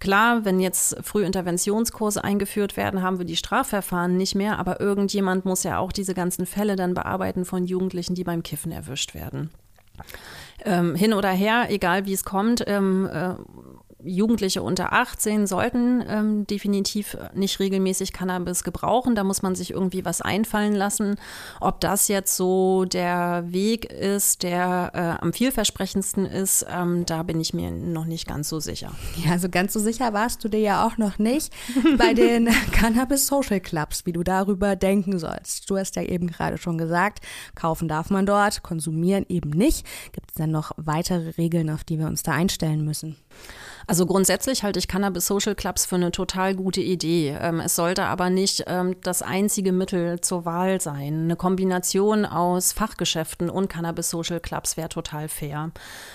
Klar, 0.00 0.44
wenn 0.44 0.58
jetzt 0.58 0.96
Frühinterventionskurse 1.02 2.24
eingeführt 2.24 2.76
werden, 2.76 3.02
haben 3.02 3.18
wir 3.18 3.24
die 3.24 3.36
Strafverfahren 3.36 4.16
nicht 4.16 4.34
mehr, 4.34 4.58
aber 4.58 4.80
irgendjemand 4.80 5.44
muss 5.44 5.62
ja 5.62 5.78
auch 5.78 5.92
diese 5.92 6.14
ganzen 6.14 6.46
Fälle 6.46 6.74
dann 6.74 6.94
bearbeiten 6.94 7.44
von 7.44 7.66
Jugendlichen, 7.66 8.14
die 8.14 8.24
beim 8.24 8.42
Kiffen 8.42 8.72
erwischt 8.72 9.14
werden. 9.14 9.50
Ähm, 10.64 10.94
hin 10.94 11.12
oder 11.12 11.30
her, 11.30 11.66
egal 11.68 12.06
wie 12.06 12.12
es 12.12 12.24
kommt, 12.24 12.64
ähm, 12.66 13.08
äh, 13.12 13.34
Jugendliche 14.04 14.62
unter 14.62 14.92
18 14.92 15.46
sollten 15.46 16.04
ähm, 16.08 16.46
definitiv 16.46 17.16
nicht 17.34 17.60
regelmäßig 17.60 18.12
Cannabis 18.12 18.64
gebrauchen. 18.64 19.14
Da 19.14 19.24
muss 19.24 19.42
man 19.42 19.54
sich 19.54 19.70
irgendwie 19.70 20.04
was 20.04 20.20
einfallen 20.20 20.74
lassen. 20.74 21.16
Ob 21.60 21.80
das 21.80 22.08
jetzt 22.08 22.36
so 22.36 22.84
der 22.84 23.44
Weg 23.46 23.86
ist, 23.86 24.42
der 24.42 24.90
äh, 24.94 25.22
am 25.22 25.32
vielversprechendsten 25.32 26.26
ist, 26.26 26.66
ähm, 26.70 27.06
da 27.06 27.22
bin 27.22 27.40
ich 27.40 27.54
mir 27.54 27.70
noch 27.70 28.04
nicht 28.04 28.26
ganz 28.26 28.48
so 28.48 28.60
sicher. 28.60 28.92
Ja, 29.24 29.32
also 29.32 29.48
ganz 29.48 29.72
so 29.72 29.80
sicher 29.80 30.12
warst 30.12 30.42
du 30.44 30.48
dir 30.48 30.60
ja 30.60 30.86
auch 30.86 30.98
noch 30.98 31.18
nicht 31.18 31.52
bei 31.98 32.14
den 32.14 32.48
Cannabis 32.72 33.26
Social 33.26 33.60
Clubs, 33.60 34.06
wie 34.06 34.12
du 34.12 34.22
darüber 34.22 34.76
denken 34.76 35.18
sollst. 35.18 35.70
Du 35.70 35.76
hast 35.76 35.96
ja 35.96 36.02
eben 36.02 36.26
gerade 36.26 36.58
schon 36.58 36.78
gesagt, 36.78 37.20
kaufen 37.54 37.88
darf 37.88 38.10
man 38.10 38.26
dort, 38.26 38.62
konsumieren 38.62 39.26
eben 39.28 39.50
nicht. 39.50 39.86
Gibt 40.12 40.30
es 40.30 40.36
dann 40.36 40.50
noch 40.50 40.72
weitere 40.76 41.30
Regeln, 41.38 41.70
auf 41.70 41.84
die 41.84 41.98
wir 41.98 42.06
uns 42.06 42.22
da 42.22 42.32
einstellen 42.32 42.84
müssen? 42.84 43.16
Also 43.86 44.06
grundsätzlich 44.06 44.62
halte 44.62 44.78
ich 44.78 44.88
Cannabis 44.88 45.26
Social 45.26 45.54
Clubs 45.54 45.86
für 45.86 45.96
eine 45.96 46.12
total 46.12 46.54
gute 46.54 46.80
Idee. 46.80 47.36
Ähm, 47.40 47.60
es 47.60 47.76
sollte 47.76 48.04
aber 48.04 48.30
nicht 48.30 48.64
ähm, 48.66 48.96
das 49.02 49.22
einzige 49.22 49.72
Mittel 49.72 50.20
zur 50.20 50.44
Wahl 50.44 50.80
sein. 50.80 51.24
Eine 51.24 51.36
Kombination 51.36 52.24
aus 52.24 52.72
Fachgeschäften 52.72 53.50
und 53.50 53.68
Cannabis 53.68 54.10
Social 54.10 54.40
Clubs 54.40 54.76
wäre 54.76 54.88
total 54.88 55.28
fair. 55.28 55.70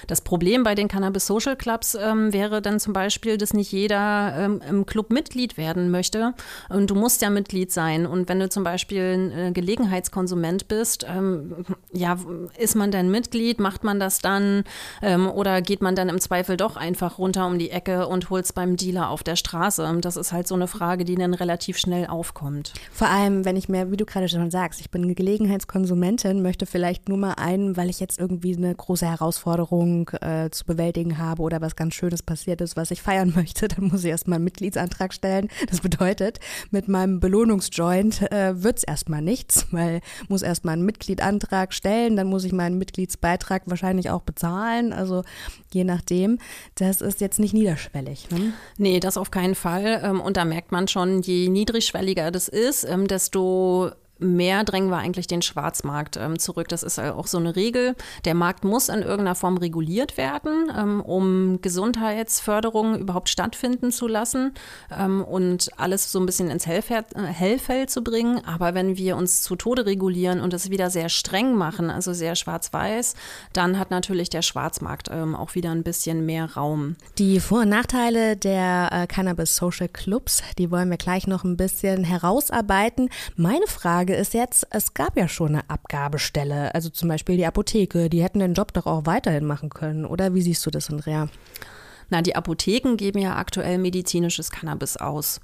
Das 0.08 0.22
Problem 0.22 0.64
bei 0.64 0.76
den 0.76 0.88
Cannabis 0.88 1.28
Social 1.28 1.56
Clubs 1.56 1.96
ähm, 1.96 2.34
wäre 2.34 2.62
dann 2.62 2.80
zum 2.80 2.94
Beispiel, 2.94 3.38
dass 3.38 3.54
nicht 3.54 3.72
jeder 3.72 4.58
im 4.68 4.86
Club 4.86 5.12
Mitglied 5.12 5.58
werden 5.58 5.92
möchte. 5.92 6.34
Und 6.70 6.90
du 6.90 6.96
musst 6.96 7.22
ja 7.22 7.30
Mitglied 7.30 7.72
sein. 7.72 8.06
Und 8.06 8.30
wenn 8.30 8.40
du 8.40 8.50
zum 8.50 8.64
Beispiel 8.64 9.02
ein 9.02 9.32
äh, 9.32 9.52
Gelegenheitskonsument 9.52 10.68
bist, 10.68 11.06
ja, 11.92 12.18
ist 12.58 12.76
man 12.76 12.92
dann 12.92 13.10
Mitglied? 13.10 13.60
Macht 13.60 13.84
man 13.84 14.00
das 14.00 14.20
dann? 14.20 14.64
Oder 15.02 15.62
geht 15.62 15.82
man 15.82 15.96
dann 15.96 16.10
im 16.10 16.20
Zweifel 16.20 16.58
doch 16.58 16.76
einfach 16.76 17.18
runter 17.18 17.46
um 17.46 17.57
die 17.60 17.72
Ecke 17.72 18.08
und 18.08 18.30
holst 18.30 18.56
beim 18.56 18.78
Dealer 18.78 19.10
auf 19.10 19.24
der 19.24 19.36
Straße? 19.36 19.98
Das 20.02 20.18
ist 20.18 20.32
halt 20.32 20.48
so 20.48 20.56
eine 20.56 20.68
Frage, 20.68 21.06
die 21.06 21.16
dann 21.16 21.34
relativ 21.34 21.78
schnell 21.78 22.08
aufkommt. 22.08 22.74
Vor 22.92 23.08
allem, 23.08 23.46
wenn 23.46 23.56
ich 23.56 23.70
mir, 23.70 23.92
wie 23.92 23.98
du 23.98 24.06
gerade 24.06 24.30
schon 24.30 24.52
sagst, 24.52 24.80
ich 24.80 24.92
bin 24.92 25.16
Gelegenheitskonsumentin, 25.16 26.42
möchte 26.42 26.66
vielleicht 26.66 27.10
nur 27.10 27.18
mal 27.18 27.34
einen, 27.34 27.78
weil 27.78 27.90
ich 27.90 28.00
jetzt 28.00 28.20
irgendwie 28.20 28.56
eine 28.56 28.74
große 28.74 29.06
Herausforderung 29.06 30.10
äh, 30.22 30.50
zu 30.52 30.66
bewältigen 30.66 31.18
habe 31.18 31.42
oder 31.42 31.62
was 31.62 31.76
ganz 31.76 31.94
Schönes 31.94 32.24
passiert 32.24 32.62
ist, 32.62 32.78
was 32.78 32.92
ich 32.92 33.02
feiern 33.02 33.34
möchte, 33.36 33.68
dann 33.68 33.86
muss 33.86 34.04
ich 34.04 34.12
erstmal 34.12 34.38
einen 34.38 34.46
Mitgliedsantrag 34.46 35.14
stellen. 35.14 35.50
Das 35.70 35.82
bedeutet, 35.82 36.40
mit 36.72 36.88
meinem 36.88 37.20
Belohnungsjoint 37.20 38.32
äh, 38.32 38.62
wird 38.64 38.78
es 38.78 38.84
erstmal 38.84 39.22
nichts, 39.22 39.68
weil 39.72 40.02
muss 40.28 40.42
erstmal 40.42 40.74
einen 40.74 40.86
Mitgliedantrag 40.86 41.74
stellen, 41.74 42.16
dann 42.16 42.28
muss 42.28 42.44
ich 42.44 42.54
meinen 42.54 42.78
Mitgliedsbeitrag 42.78 43.64
wahrscheinlich 43.66 44.10
auch 44.10 44.22
bezahlen. 44.22 44.94
Also 44.94 45.24
je 45.74 45.84
nachdem. 45.84 46.38
Das 46.76 47.02
ist 47.02 47.22
jetzt 47.22 47.40
nicht 47.40 47.47
niederschwellig. 47.54 48.30
Ne? 48.32 48.54
Nee, 48.78 49.00
das 49.00 49.18
auf 49.18 49.32
keinen 49.32 49.56
Fall. 49.56 50.02
Ähm, 50.04 50.22
und 50.22 50.38
da 50.38 50.46
merkt 50.46 50.72
man 50.72 50.88
schon, 50.88 51.22
je 51.22 51.50
niedrigschwelliger 51.50 52.32
das 52.32 52.48
ist, 52.48 52.84
ähm, 52.84 53.08
desto 53.08 53.92
mehr 54.20 54.64
drängen 54.64 54.90
wir 54.90 54.98
eigentlich 54.98 55.28
den 55.28 55.42
Schwarzmarkt 55.42 56.18
ähm, 56.18 56.40
zurück. 56.40 56.68
Das 56.70 56.84
ist 56.84 57.00
auch 57.00 57.28
so 57.28 57.38
eine 57.38 57.56
Regel. 57.56 57.96
Der 58.26 58.34
Markt 58.34 58.64
muss 58.64 58.90
in 58.90 59.02
irgendeiner 59.02 59.36
Form 59.36 59.58
reguliert 59.58 60.18
werden, 60.18 60.72
ähm, 60.78 61.02
um 61.02 61.62
Gesundheitsförderung 61.62 63.00
überhaupt 63.00 63.30
stattfinden 63.30 63.92
zu 63.92 64.08
lassen 64.08 64.54
ähm, 64.98 65.24
und 65.24 65.70
alles 65.78 66.12
so 66.12 66.20
ein 66.20 66.26
bisschen 66.26 66.50
ins 66.50 66.66
Hellfeld, 66.66 67.06
äh, 67.16 67.22
Hellfeld 67.22 67.90
zu 67.90 68.04
bringen. 68.04 68.42
Aber 68.46 68.74
wenn 68.74 68.98
wir 68.98 69.18
uns 69.18 69.42
zu 69.42 69.56
Tode 69.56 69.86
regulieren 69.86 70.42
und 70.42 70.54
es 70.54 70.70
wieder 70.70 70.90
sehr 70.90 71.10
streng 71.10 71.56
machen, 71.56 71.90
also 71.90 72.14
sehr 72.14 72.36
schwarz-weiß, 72.36 73.16
dann 73.54 73.80
hat 73.80 73.92
natürlich 73.92 74.30
der 74.30 74.42
Schwarzmarkt 74.42 75.10
ähm, 75.12 75.36
auch 75.36 75.56
wieder 75.56 75.72
ein 75.72 75.84
bisschen 75.84 76.26
mehr 76.26 76.54
Raum. 76.56 76.96
Die 77.18 77.40
Vor- 77.40 77.62
und 77.62 77.70
Nachteile 77.70 78.38
der 78.38 78.90
äh, 78.92 79.08
Cannabis 79.08 79.56
Social 79.56 79.88
Clubs, 79.88 80.42
die 80.58 80.72
wollen 80.72 80.90
wir 80.90 80.98
gleich 80.98 81.28
noch 81.28 81.44
ein 81.44 81.58
bisschen 81.58 82.04
herausarbeiten. 82.04 83.10
Meine 83.36 83.68
Frage 83.68 84.07
Frage 84.08 84.22
ist 84.22 84.34
jetzt, 84.34 84.66
es 84.70 84.94
gab 84.94 85.18
ja 85.18 85.28
schon 85.28 85.50
eine 85.50 85.70
Abgabestelle, 85.70 86.74
also 86.74 86.88
zum 86.90 87.10
Beispiel 87.10 87.36
die 87.36 87.46
Apotheke, 87.46 88.10
die 88.10 88.24
hätten 88.24 88.40
den 88.40 88.54
Job 88.54 88.72
doch 88.72 88.86
auch 88.86 89.06
weiterhin 89.06 89.44
machen 89.44 89.70
können, 89.70 90.06
oder 90.06 90.34
wie 90.34 90.42
siehst 90.42 90.66
du 90.66 90.72
das, 90.72 90.90
Andrea? 90.90 91.28
Na, 92.10 92.22
die 92.22 92.34
Apotheken 92.34 92.96
geben 92.96 93.20
ja 93.20 93.36
aktuell 93.36 93.78
medizinisches 93.80 94.50
Cannabis 94.50 94.96
aus. 94.96 95.42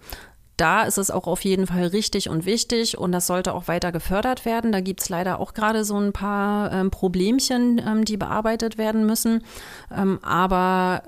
Da 0.55 0.83
ist 0.83 0.97
es 0.97 1.11
auch 1.11 1.27
auf 1.27 1.43
jeden 1.43 1.67
Fall 1.67 1.87
richtig 1.87 2.29
und 2.29 2.45
wichtig 2.45 2.97
und 2.97 3.11
das 3.11 3.27
sollte 3.27 3.53
auch 3.53 3.67
weiter 3.67 3.91
gefördert 3.91 4.45
werden. 4.45 4.71
Da 4.71 4.79
gibt 4.79 5.01
es 5.01 5.09
leider 5.09 5.41
auch 5.41 5.53
gerade 5.53 5.83
so 5.83 5.99
ein 5.99 6.13
paar 6.13 6.71
ähm, 6.71 6.89
Problemchen, 6.89 7.81
ähm, 7.85 8.05
die 8.05 8.15
bearbeitet 8.15 8.77
werden 8.77 9.05
müssen. 9.05 9.43
Ähm, 9.93 10.19
aber 10.23 11.03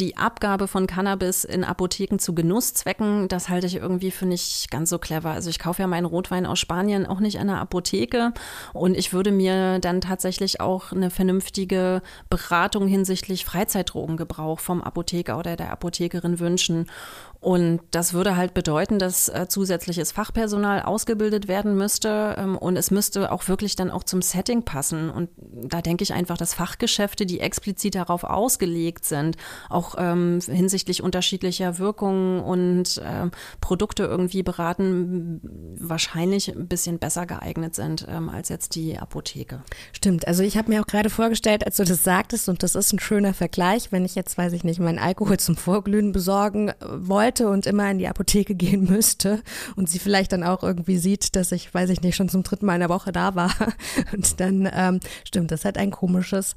die 0.00 0.16
Abgabe 0.16 0.66
von 0.66 0.86
Cannabis 0.86 1.44
in 1.44 1.62
Apotheken 1.62 2.18
zu 2.18 2.34
Genusszwecken, 2.34 3.28
das 3.28 3.48
halte 3.48 3.66
ich 3.66 3.76
irgendwie 3.76 4.10
für 4.10 4.26
nicht 4.26 4.70
ganz 4.70 4.90
so 4.90 4.98
clever. 4.98 5.30
Also 5.30 5.48
ich 5.50 5.58
kaufe 5.58 5.82
ja 5.82 5.86
meinen 5.86 6.06
Rotwein 6.06 6.46
aus 6.46 6.58
Spanien 6.58 7.06
auch 7.06 7.20
nicht 7.20 7.36
in 7.36 7.42
einer 7.42 7.60
Apotheke 7.60 8.32
und 8.72 8.96
ich 8.96 9.12
würde 9.12 9.30
mir 9.30 9.78
dann 9.78 10.00
tatsächlich 10.00 10.60
auch 10.60 10.92
eine 10.92 11.10
vernünftige 11.10 12.02
Beratung 12.30 12.88
hinsichtlich 12.88 13.44
Freizeitdrogengebrauch 13.44 14.58
vom 14.58 14.82
Apotheker 14.82 15.38
oder 15.38 15.56
der 15.56 15.70
Apothekerin 15.70 16.40
wünschen. 16.40 16.86
Und 17.44 17.80
das 17.90 18.14
würde 18.14 18.38
halt 18.38 18.54
bedeuten, 18.54 18.98
dass 18.98 19.28
äh, 19.28 19.46
zusätzliches 19.48 20.12
Fachpersonal 20.12 20.80
ausgebildet 20.80 21.46
werden 21.46 21.76
müsste 21.76 22.36
ähm, 22.38 22.56
und 22.56 22.78
es 22.78 22.90
müsste 22.90 23.30
auch 23.30 23.48
wirklich 23.48 23.76
dann 23.76 23.90
auch 23.90 24.02
zum 24.02 24.22
Setting 24.22 24.62
passen. 24.62 25.10
Und 25.10 25.28
da 25.36 25.82
denke 25.82 26.04
ich 26.04 26.14
einfach, 26.14 26.38
dass 26.38 26.54
Fachgeschäfte, 26.54 27.26
die 27.26 27.40
explizit 27.40 27.96
darauf 27.96 28.24
ausgelegt 28.24 29.04
sind, 29.04 29.36
auch 29.68 29.96
ähm, 29.98 30.38
hinsichtlich 30.40 31.02
unterschiedlicher 31.02 31.78
Wirkungen 31.78 32.40
und 32.40 32.96
äh, 32.96 33.28
Produkte 33.60 34.04
irgendwie 34.04 34.42
beraten, 34.42 35.42
wahrscheinlich 35.78 36.48
ein 36.48 36.66
bisschen 36.66 36.98
besser 36.98 37.26
geeignet 37.26 37.74
sind 37.74 38.06
ähm, 38.08 38.30
als 38.30 38.48
jetzt 38.48 38.74
die 38.74 38.98
Apotheke. 38.98 39.62
Stimmt. 39.92 40.26
Also 40.26 40.42
ich 40.42 40.56
habe 40.56 40.70
mir 40.70 40.80
auch 40.80 40.86
gerade 40.86 41.10
vorgestellt, 41.10 41.66
als 41.66 41.76
du 41.76 41.84
das 41.84 42.02
sagtest, 42.02 42.48
und 42.48 42.62
das 42.62 42.74
ist 42.74 42.94
ein 42.94 43.00
schöner 43.00 43.34
Vergleich, 43.34 43.92
wenn 43.92 44.06
ich 44.06 44.14
jetzt, 44.14 44.38
weiß 44.38 44.54
ich 44.54 44.64
nicht, 44.64 44.80
meinen 44.80 44.98
Alkohol 44.98 45.38
zum 45.38 45.56
Vorglühen 45.58 46.12
besorgen 46.12 46.68
äh, 46.68 46.74
wollte 47.34 47.48
und 47.48 47.66
immer 47.66 47.90
in 47.90 47.98
die 47.98 48.08
Apotheke 48.08 48.54
gehen 48.64 48.84
müsste 48.84 49.42
und 49.76 49.88
sie 49.88 49.98
vielleicht 49.98 50.32
dann 50.32 50.44
auch 50.44 50.62
irgendwie 50.62 50.98
sieht, 50.98 51.36
dass 51.36 51.52
ich, 51.52 51.72
weiß 51.72 51.90
ich 51.90 52.02
nicht, 52.02 52.16
schon 52.16 52.28
zum 52.28 52.42
dritten 52.42 52.66
Mal 52.66 52.74
in 52.74 52.80
der 52.80 52.88
Woche 52.88 53.12
da 53.12 53.34
war. 53.34 53.54
Und 54.12 54.40
dann 54.40 54.68
ähm, 54.72 55.00
stimmt, 55.24 55.50
das 55.50 55.64
hat 55.64 55.78
ein 55.78 55.90
komisches 55.90 56.54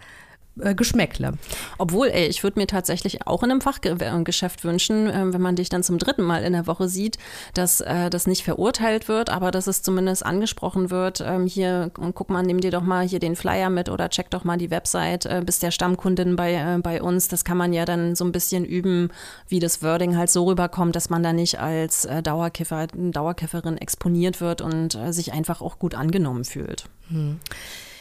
äh, 0.62 0.76
Geschmäckle. 0.76 1.34
Obwohl, 1.78 2.08
ey, 2.08 2.28
ich 2.28 2.44
würde 2.44 2.60
mir 2.60 2.68
tatsächlich 2.68 3.28
auch 3.28 3.44
in 3.44 3.52
einem 3.52 3.62
Fachgeschäft 3.62 4.64
wünschen, 4.64 5.08
äh, 5.08 5.34
wenn 5.34 5.42
man 5.42 5.56
dich 5.56 5.70
dann 5.70 5.84
zum 5.84 5.98
dritten 5.98 6.24
Mal 6.24 6.44
in 6.44 6.54
der 6.54 6.68
Woche 6.68 6.88
sieht, 6.88 7.18
dass 7.54 7.82
äh, 7.82 8.10
das 8.10 8.28
nicht 8.28 8.44
verurteilt 8.44 9.08
wird, 9.08 9.30
aber 9.30 9.52
dass 9.52 9.68
es 9.68 9.82
zumindest 9.82 10.26
angesprochen 10.26 10.90
wird. 10.90 11.22
Ähm, 11.26 11.46
hier, 11.46 11.92
guck 11.94 12.30
mal, 12.30 12.44
nimm 12.44 12.60
dir 12.60 12.72
doch 12.72 12.84
mal 12.84 13.08
hier 13.08 13.20
den 13.20 13.36
Flyer 13.36 13.70
mit 13.70 13.90
oder 13.90 14.10
check 14.10 14.30
doch 14.30 14.44
mal 14.44 14.58
die 14.58 14.72
Website, 14.72 15.26
äh, 15.26 15.42
bist 15.46 15.64
der 15.64 15.72
Stammkundin 15.72 16.36
bei, 16.36 16.54
äh, 16.54 16.80
bei 16.82 17.02
uns. 17.02 17.28
Das 17.28 17.44
kann 17.44 17.58
man 17.58 17.74
ja 17.74 17.86
dann 17.86 18.16
so 18.16 18.26
ein 18.26 18.32
bisschen 18.32 18.66
üben, 18.66 19.10
wie 19.48 19.60
das 19.60 19.82
Wording 19.84 20.18
halt 20.18 20.30
so 20.30 20.46
rüberkommt, 20.46 20.96
dass 20.96 21.10
man 21.10 21.24
da 21.24 21.34
nicht 21.34 21.60
als 21.60 22.06
äh, 22.06 22.22
Dauerkiffer, 22.22 22.88
Dauerkifferin 22.88 23.78
exponiert 23.78 24.42
wird 24.42 24.62
und 24.62 24.98
sich 25.10 25.34
einfach 25.34 25.62
auch 25.62 25.80
gut 25.80 25.96
angenommen 25.96 26.44
fühlt. 26.44 26.86
Hm. 27.10 27.40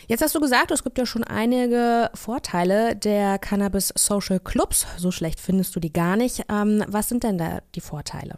Jetzt 0.08 0.22
hast 0.22 0.36
du 0.36 0.40
gesagt, 0.40 0.70
es 0.70 0.84
gibt 0.84 0.98
ja 0.98 1.06
schon 1.06 1.24
einige 1.24 2.10
Vorteile 2.14 2.94
der 2.94 3.40
Cannabis 3.40 3.92
Social 3.96 4.38
Clubs. 4.38 4.86
So 4.98 5.10
schlecht 5.10 5.40
findest 5.40 5.74
du 5.74 5.80
die 5.80 5.92
gar 5.92 6.16
nicht. 6.16 6.44
Ähm, 6.48 6.84
was 6.86 7.08
sind 7.08 7.24
denn 7.24 7.38
da 7.38 7.58
die 7.74 7.80
Vorteile? 7.80 8.36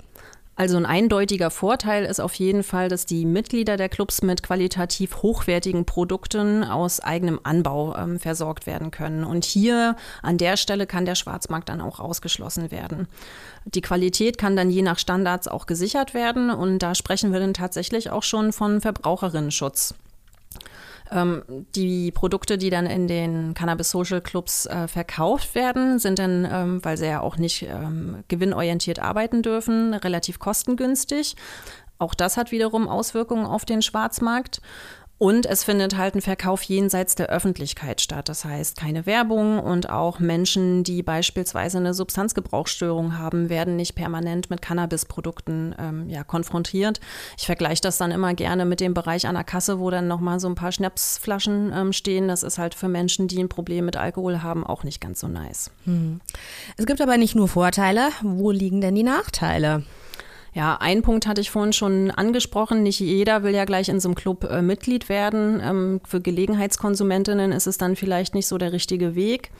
Also 0.57 0.79
ein 0.79 0.87
eindeutiger 0.87 1.51
Vorteil 1.51 2.07
ist 2.07 2.21
auf 2.21 2.35
jeden 2.35 2.63
Fall, 2.63 2.89
dass 2.89 3.05
die 3.05 3.27
Mitglieder 3.27 3.77
der 3.77 3.91
Clubs 3.91 4.23
mit 4.23 4.43
qualitativ 4.43 5.23
hochwertigen 5.23 5.85
Produkten 5.85 6.65
aus 6.65 7.01
eigenem 7.01 7.39
Anbau 7.43 7.95
ähm, 7.95 8.19
versorgt 8.19 8.67
werden 8.67 8.91
können. 8.91 9.23
Und 9.23 9.45
hier 9.45 9.95
an 10.23 10.39
der 10.39 10.57
Stelle 10.57 10.87
kann 10.87 11.05
der 11.05 11.17
Schwarzmarkt 11.17 11.69
dann 11.69 11.83
auch 11.83 12.01
ausgeschlossen 12.01 12.71
werden. 12.71 13.09
Die 13.67 13.83
Qualität 13.83 14.39
kann 14.39 14.57
dann 14.57 14.71
je 14.71 14.83
nach 14.83 14.99
Standards 14.99 15.47
auch 15.49 15.67
gesichert 15.67 16.15
werden 16.15 16.51
und 16.51 16.79
da 16.79 16.95
sprechen 16.95 17.31
wir 17.31 17.41
dann 17.41 17.55
tatsächlich 17.55 18.11
auch 18.11 18.23
schon 18.23 18.53
von 18.55 18.81
Verbraucherinnenschutz. 18.81 19.95
Ähm, 21.11 21.43
die 21.75 22.11
Produkte, 22.11 22.59
die 22.59 22.71
dann 22.71 22.87
in 22.87 23.09
den 23.09 23.55
Cannabis 23.55 23.91
Social 23.91 24.21
Clubs 24.21 24.67
äh, 24.67 24.88
verkauft 24.88 25.55
werden, 25.55 25.99
sind 25.99 26.19
dann, 26.19 26.47
ähm, 26.50 26.85
weil 26.85 26.97
sie 26.97 27.07
ja 27.07 27.21
auch 27.21 27.37
nicht 27.37 27.62
ähm, 27.62 28.25
gewinnorientiert 28.29 28.99
arbeiten 28.99 29.43
dürfen, 29.43 29.95
relativ 29.95 30.38
kostengünstig. 30.38 31.37
Auch 31.99 32.15
das 32.15 32.37
hat 32.37 32.53
wiederum 32.53 32.88
Auswirkungen 32.88 33.45
auf 33.45 33.65
den 33.65 33.83
Schwarzmarkt. 33.83 34.61
Und 35.19 35.47
es 35.47 35.65
findet 35.65 35.97
halt 35.97 36.15
ein 36.15 36.21
Verkauf 36.21 36.63
jenseits 36.63 37.17
der 37.17 37.29
Öffentlichkeit 37.29 38.01
statt. 38.01 38.29
Das 38.29 38.45
heißt, 38.45 38.79
keine 38.79 39.05
Werbung 39.05 39.59
und 39.59 39.91
auch 39.91 40.21
Menschen, 40.21 40.85
die 40.85 41.03
beispielsweise 41.03 41.79
eine 41.79 41.93
Substanzgebrauchsstörung 41.93 43.19
haben, 43.19 43.49
werden 43.49 43.75
nicht 43.75 43.97
permanent 43.97 44.49
mit 44.49 44.63
Cannabisprodukten 44.63 45.75
ähm, 45.77 46.09
ja, 46.09 46.23
konfrontiert. 46.23 47.01
Ich 47.37 47.47
vergleiche 47.47 47.83
das 47.83 47.99
dann 47.99 48.13
immer 48.13 48.35
gerne 48.35 48.65
mit 48.65 48.79
dem 48.79 48.95
Bereich 48.95 49.27
an 49.27 49.35
der 49.35 49.43
Kasse, 49.43 49.81
wo 49.81 49.91
dann 49.91 50.07
nochmal 50.07 50.39
so 50.39 50.49
ein 50.49 50.55
paar 50.55 50.71
Schnapsflaschen 50.71 51.73
ähm, 51.75 51.93
stehen. 51.93 52.29
Das 52.29 52.45
ist 52.45 52.59
halt 52.59 52.77
für 52.77 52.89
Menschen, 52.89 53.27
die 53.27 53.43
ein 53.43 53.49
Problem 53.49 53.87
mit 53.87 53.97
Alkohol 53.97 54.45
haben, 54.45 54.65
auch 54.65 54.85
nicht 54.85 55.01
ganz 55.01 55.19
so 55.19 55.27
nice. 55.27 55.73
Hm. 55.85 56.21
Es 56.77 56.87
gibt 56.87 57.01
aber 57.01 57.17
nicht 57.17 57.35
nur 57.35 57.49
Vorteile. 57.49 58.11
Wo 58.23 58.53
liegen 58.53 58.81
denn 58.81 58.95
die 58.95 59.03
Nachteile? 59.03 59.83
Ja, 60.59 60.77
ein 60.81 61.03
Punkt 61.03 61.29
hatte 61.29 61.41
ich 61.41 61.53
vorhin 61.53 61.73
schon 61.73 62.11
angesprochen. 62.11 62.83
Nicht 62.83 62.99
jeder 62.99 63.45
will 63.45 63.55
ja 63.55 63.65
gleich 63.65 63.88
in 63.88 64.00
so 64.00 64.09
einem 64.09 64.17
Club 64.17 64.43
äh, 64.43 64.61
Mitglied 64.61 65.09
werden. 65.09 65.61
Ähm, 65.62 66.00
für 66.05 66.21
Gelegenheitskonsumentinnen 66.21 67.53
ist 67.53 67.69
es 67.69 67.79
dann 67.79 67.95
vielleicht 67.95 68.35
nicht 68.35 68.49
so 68.49 68.59
der 68.59 68.73
richtige 68.73 69.15
Weg. 69.15 69.53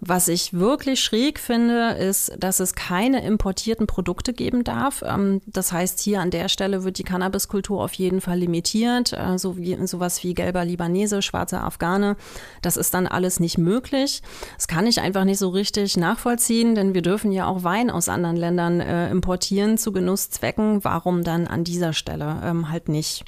Was 0.00 0.28
ich 0.28 0.52
wirklich 0.52 1.00
schräg 1.00 1.38
finde, 1.38 1.90
ist, 1.92 2.32
dass 2.38 2.60
es 2.60 2.74
keine 2.74 3.24
importierten 3.24 3.86
Produkte 3.86 4.32
geben 4.32 4.64
darf. 4.64 5.02
Ähm, 5.06 5.40
das 5.46 5.72
heißt, 5.72 6.00
hier 6.00 6.20
an 6.20 6.30
der 6.30 6.48
Stelle 6.48 6.84
wird 6.84 6.98
die 6.98 7.04
Cannabiskultur 7.04 7.82
auf 7.82 7.94
jeden 7.94 8.20
Fall 8.20 8.38
limitiert. 8.38 9.12
Äh, 9.12 9.38
so 9.38 9.56
wie, 9.56 9.76
sowas 9.86 10.22
wie 10.24 10.34
gelber 10.34 10.64
Libanese, 10.64 11.22
schwarzer 11.22 11.64
Afghane. 11.64 12.16
Das 12.62 12.76
ist 12.76 12.94
dann 12.94 13.06
alles 13.06 13.40
nicht 13.40 13.58
möglich. 13.58 14.22
Das 14.56 14.68
kann 14.68 14.86
ich 14.86 15.00
einfach 15.00 15.24
nicht 15.24 15.38
so 15.38 15.48
richtig 15.48 15.96
nachvollziehen, 15.96 16.74
denn 16.74 16.94
wir 16.94 17.02
dürfen 17.02 17.32
ja 17.32 17.46
auch 17.46 17.64
Wein 17.64 17.90
aus 17.90 18.08
anderen 18.08 18.36
Ländern 18.36 18.80
äh, 18.80 19.10
importieren 19.10 19.78
zu 19.78 19.92
Genusszwecken. 19.92 20.84
Warum 20.84 21.24
dann 21.24 21.46
an 21.46 21.64
dieser 21.64 21.92
Stelle 21.92 22.40
ähm, 22.44 22.70
halt 22.70 22.88
nicht? 22.88 23.24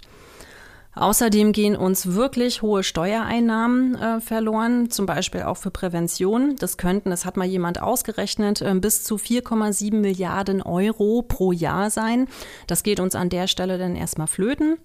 Außerdem 0.96 1.52
gehen 1.52 1.76
uns 1.76 2.14
wirklich 2.14 2.62
hohe 2.62 2.82
Steuereinnahmen 2.82 3.96
äh, 3.96 4.20
verloren, 4.20 4.90
zum 4.90 5.04
Beispiel 5.04 5.42
auch 5.42 5.58
für 5.58 5.70
Prävention. 5.70 6.56
Das 6.56 6.78
könnten, 6.78 7.10
das 7.10 7.26
hat 7.26 7.36
mal 7.36 7.46
jemand 7.46 7.82
ausgerechnet, 7.82 8.62
äh, 8.62 8.74
bis 8.74 9.04
zu 9.04 9.16
4,7 9.16 9.94
Milliarden 9.94 10.62
Euro 10.62 11.22
pro 11.22 11.52
Jahr 11.52 11.90
sein. 11.90 12.28
Das 12.66 12.82
geht 12.82 12.98
uns 12.98 13.14
an 13.14 13.28
der 13.28 13.46
Stelle 13.46 13.76
dann 13.76 13.94
erstmal 13.94 14.26
flöten. 14.26 14.78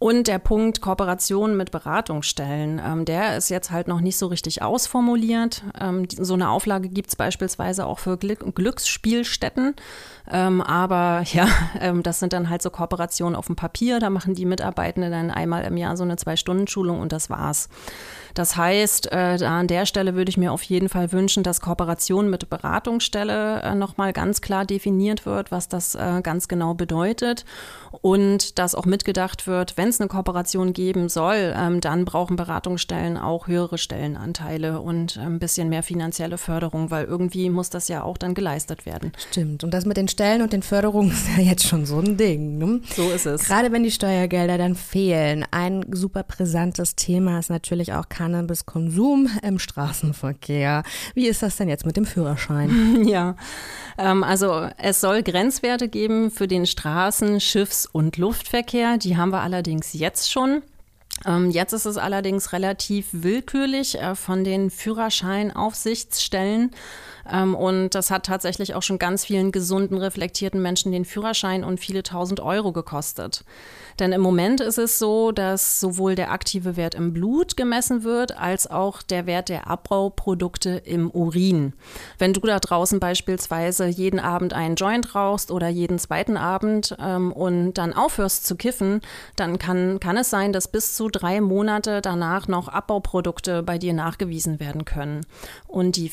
Und 0.00 0.28
der 0.28 0.38
Punkt 0.38 0.80
Kooperation 0.80 1.56
mit 1.56 1.72
Beratungsstellen, 1.72 2.80
ähm, 2.84 3.04
der 3.04 3.36
ist 3.36 3.48
jetzt 3.48 3.72
halt 3.72 3.88
noch 3.88 4.00
nicht 4.00 4.16
so 4.16 4.28
richtig 4.28 4.62
ausformuliert. 4.62 5.64
Ähm, 5.80 6.06
so 6.08 6.34
eine 6.34 6.50
Auflage 6.50 6.88
gibt 6.88 7.08
es 7.08 7.16
beispielsweise 7.16 7.84
auch 7.84 7.98
für 7.98 8.16
Glück 8.16 8.54
Glücksspielstätten. 8.54 9.74
Ähm, 10.30 10.60
aber 10.60 11.24
ja, 11.32 11.48
ähm, 11.80 12.04
das 12.04 12.20
sind 12.20 12.32
dann 12.32 12.48
halt 12.48 12.62
so 12.62 12.70
Kooperationen 12.70 13.34
auf 13.34 13.46
dem 13.46 13.56
Papier. 13.56 13.98
Da 13.98 14.08
machen 14.08 14.34
die 14.34 14.44
Mitarbeitenden 14.44 15.10
dann 15.10 15.30
einmal 15.32 15.64
im 15.64 15.76
Jahr 15.76 15.96
so 15.96 16.04
eine 16.04 16.16
Zwei-Stunden-Schulung 16.16 17.00
und 17.00 17.10
das 17.10 17.28
war's. 17.28 17.68
Das 18.38 18.56
heißt, 18.56 19.10
äh, 19.10 19.44
an 19.44 19.66
der 19.66 19.84
Stelle 19.84 20.14
würde 20.14 20.28
ich 20.28 20.36
mir 20.36 20.52
auf 20.52 20.62
jeden 20.62 20.88
Fall 20.88 21.10
wünschen, 21.10 21.42
dass 21.42 21.60
Kooperation 21.60 22.30
mit 22.30 22.48
Beratungsstelle 22.48 23.62
äh, 23.62 23.74
nochmal 23.74 24.12
ganz 24.12 24.40
klar 24.40 24.64
definiert 24.64 25.26
wird, 25.26 25.50
was 25.50 25.68
das 25.68 25.96
äh, 25.96 26.20
ganz 26.22 26.46
genau 26.46 26.74
bedeutet 26.74 27.44
und 28.00 28.60
dass 28.60 28.76
auch 28.76 28.84
mitgedacht 28.84 29.48
wird, 29.48 29.76
wenn 29.76 29.88
es 29.88 30.00
eine 30.00 30.06
Kooperation 30.06 30.72
geben 30.72 31.08
soll, 31.08 31.52
ähm, 31.56 31.80
dann 31.80 32.04
brauchen 32.04 32.36
Beratungsstellen 32.36 33.16
auch 33.16 33.48
höhere 33.48 33.76
Stellenanteile 33.76 34.80
und 34.80 35.18
ein 35.18 35.40
bisschen 35.40 35.68
mehr 35.68 35.82
finanzielle 35.82 36.38
Förderung, 36.38 36.92
weil 36.92 37.06
irgendwie 37.06 37.50
muss 37.50 37.70
das 37.70 37.88
ja 37.88 38.04
auch 38.04 38.18
dann 38.18 38.34
geleistet 38.34 38.86
werden. 38.86 39.10
Stimmt. 39.30 39.64
Und 39.64 39.74
das 39.74 39.84
mit 39.84 39.96
den 39.96 40.06
Stellen 40.06 40.42
und 40.42 40.52
den 40.52 40.62
Förderungen 40.62 41.10
ist 41.10 41.26
ja 41.36 41.42
jetzt 41.42 41.66
schon 41.66 41.86
so 41.86 41.98
ein 41.98 42.16
Ding. 42.16 42.58
Ne? 42.58 42.82
So 42.94 43.10
ist 43.10 43.26
es. 43.26 43.46
Gerade 43.48 43.72
wenn 43.72 43.82
die 43.82 43.90
Steuergelder 43.90 44.58
dann 44.58 44.76
fehlen. 44.76 45.44
Ein 45.50 45.84
super 45.90 46.22
brisantes 46.22 46.94
Thema 46.94 47.40
ist 47.40 47.50
natürlich 47.50 47.94
auch 47.94 48.08
Cannabiskonsum 48.28 49.28
im 49.42 49.58
Straßenverkehr. 49.58 50.82
Wie 51.14 51.26
ist 51.26 51.42
das 51.42 51.56
denn 51.56 51.68
jetzt 51.68 51.86
mit 51.86 51.96
dem 51.96 52.04
Führerschein? 52.04 52.98
Ja, 53.08 53.36
ähm, 53.96 54.22
also 54.22 54.68
es 54.76 55.00
soll 55.00 55.22
Grenzwerte 55.22 55.88
geben 55.88 56.30
für 56.30 56.46
den 56.46 56.66
Straßen-, 56.66 57.40
Schiffs- 57.40 57.86
und 57.86 58.18
Luftverkehr. 58.18 58.98
Die 58.98 59.16
haben 59.16 59.30
wir 59.30 59.40
allerdings 59.40 59.94
jetzt 59.94 60.30
schon. 60.30 60.62
Ähm, 61.24 61.50
jetzt 61.50 61.72
ist 61.72 61.86
es 61.86 61.96
allerdings 61.96 62.52
relativ 62.52 63.06
willkürlich 63.12 63.98
äh, 63.98 64.14
von 64.14 64.44
den 64.44 64.70
Führerscheinaufsichtsstellen. 64.70 66.72
Ähm, 67.30 67.54
und 67.54 67.90
das 67.90 68.10
hat 68.10 68.26
tatsächlich 68.26 68.74
auch 68.74 68.82
schon 68.82 68.98
ganz 68.98 69.24
vielen 69.24 69.52
gesunden, 69.52 69.98
reflektierten 69.98 70.62
Menschen 70.62 70.92
den 70.92 71.04
Führerschein 71.04 71.64
und 71.64 71.80
viele 71.80 72.02
tausend 72.02 72.40
Euro 72.40 72.72
gekostet. 72.72 73.44
Denn 73.98 74.12
im 74.12 74.20
Moment 74.20 74.60
ist 74.60 74.78
es 74.78 74.98
so, 74.98 75.32
dass 75.32 75.80
sowohl 75.80 76.14
der 76.14 76.30
aktive 76.30 76.76
Wert 76.76 76.94
im 76.94 77.12
Blut 77.12 77.56
gemessen 77.56 78.04
wird, 78.04 78.38
als 78.38 78.70
auch 78.70 79.02
der 79.02 79.26
Wert 79.26 79.48
der 79.48 79.66
Abbauprodukte 79.66 80.70
im 80.70 81.10
Urin. 81.10 81.72
Wenn 82.16 82.32
du 82.32 82.40
da 82.40 82.60
draußen 82.60 83.00
beispielsweise 83.00 83.86
jeden 83.86 84.20
Abend 84.20 84.52
einen 84.52 84.76
Joint 84.76 85.14
rauchst 85.16 85.50
oder 85.50 85.68
jeden 85.68 85.98
zweiten 85.98 86.36
Abend 86.36 86.96
ähm, 87.00 87.32
und 87.32 87.74
dann 87.74 87.92
aufhörst 87.92 88.46
zu 88.46 88.54
kiffen, 88.54 89.00
dann 89.34 89.58
kann, 89.58 89.98
kann 89.98 90.16
es 90.16 90.30
sein, 90.30 90.52
dass 90.52 90.68
bis 90.68 90.94
zu 90.94 91.08
drei 91.08 91.40
Monate 91.40 92.00
danach 92.00 92.46
noch 92.46 92.68
Abbauprodukte 92.68 93.64
bei 93.64 93.78
dir 93.78 93.94
nachgewiesen 93.94 94.60
werden 94.60 94.84
können. 94.84 95.26
Und 95.66 95.96
die 95.96 96.08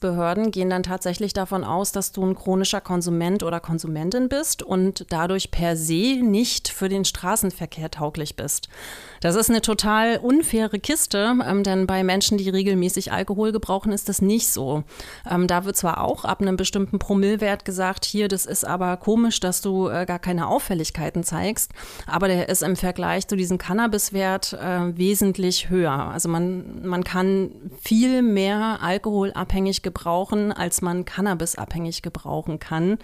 Führerscheinaufsichtsbehörden 0.00 0.50
gehen 0.50 0.70
dann 0.70 0.82
tatsächlich 0.82 1.32
davon 1.32 1.64
aus, 1.64 1.92
dass 1.92 2.12
du 2.12 2.24
ein 2.24 2.34
chronischer 2.34 2.80
Konsument 2.80 3.42
oder 3.42 3.60
Konsumentin 3.60 4.28
bist 4.28 4.62
und 4.62 5.06
dadurch 5.10 5.50
per 5.50 5.76
se 5.76 6.20
nicht 6.22 6.68
für 6.68 6.88
den 6.88 7.04
Straßenverkehr 7.04 7.90
tauglich 7.90 8.36
bist. 8.36 8.68
Das 9.20 9.34
ist 9.34 9.50
eine 9.50 9.60
total 9.60 10.18
unfaire 10.18 10.78
Kiste, 10.78 11.34
ähm, 11.46 11.62
denn 11.62 11.86
bei 11.86 12.02
Menschen, 12.02 12.38
die 12.38 12.48
regelmäßig 12.48 13.12
Alkohol 13.12 13.52
gebrauchen, 13.52 13.92
ist 13.92 14.08
das 14.08 14.22
nicht 14.22 14.48
so. 14.48 14.84
Ähm, 15.30 15.46
da 15.46 15.64
wird 15.64 15.76
zwar 15.76 16.02
auch 16.02 16.24
ab 16.24 16.40
einem 16.40 16.56
bestimmten 16.56 16.98
Promillwert 16.98 17.64
gesagt, 17.64 18.04
hier, 18.04 18.28
das 18.28 18.46
ist 18.46 18.64
aber 18.64 18.96
komisch, 18.96 19.40
dass 19.40 19.60
du 19.60 19.88
äh, 19.88 20.06
gar 20.06 20.18
keine 20.18 20.48
Auffälligkeiten 20.48 21.22
zeigst, 21.22 21.72
aber 22.06 22.28
der 22.28 22.48
ist 22.48 22.62
im 22.62 22.76
Vergleich 22.76 23.28
zu 23.28 23.36
diesem 23.36 23.58
Cannabiswert 23.58 24.54
äh, 24.54 24.96
wesentlich 24.96 25.68
höher. 25.68 25.92
Also 25.92 26.28
man, 26.28 26.86
man 26.86 27.04
kann 27.04 27.50
viel 27.82 28.22
mehr 28.22 28.78
alkoholabhängig 28.80 29.82
gebrauchen, 29.90 30.52
als 30.52 30.82
man 30.82 31.04
cannabisabhängig 31.04 32.02
gebrauchen 32.02 32.58
kann. 32.58 32.98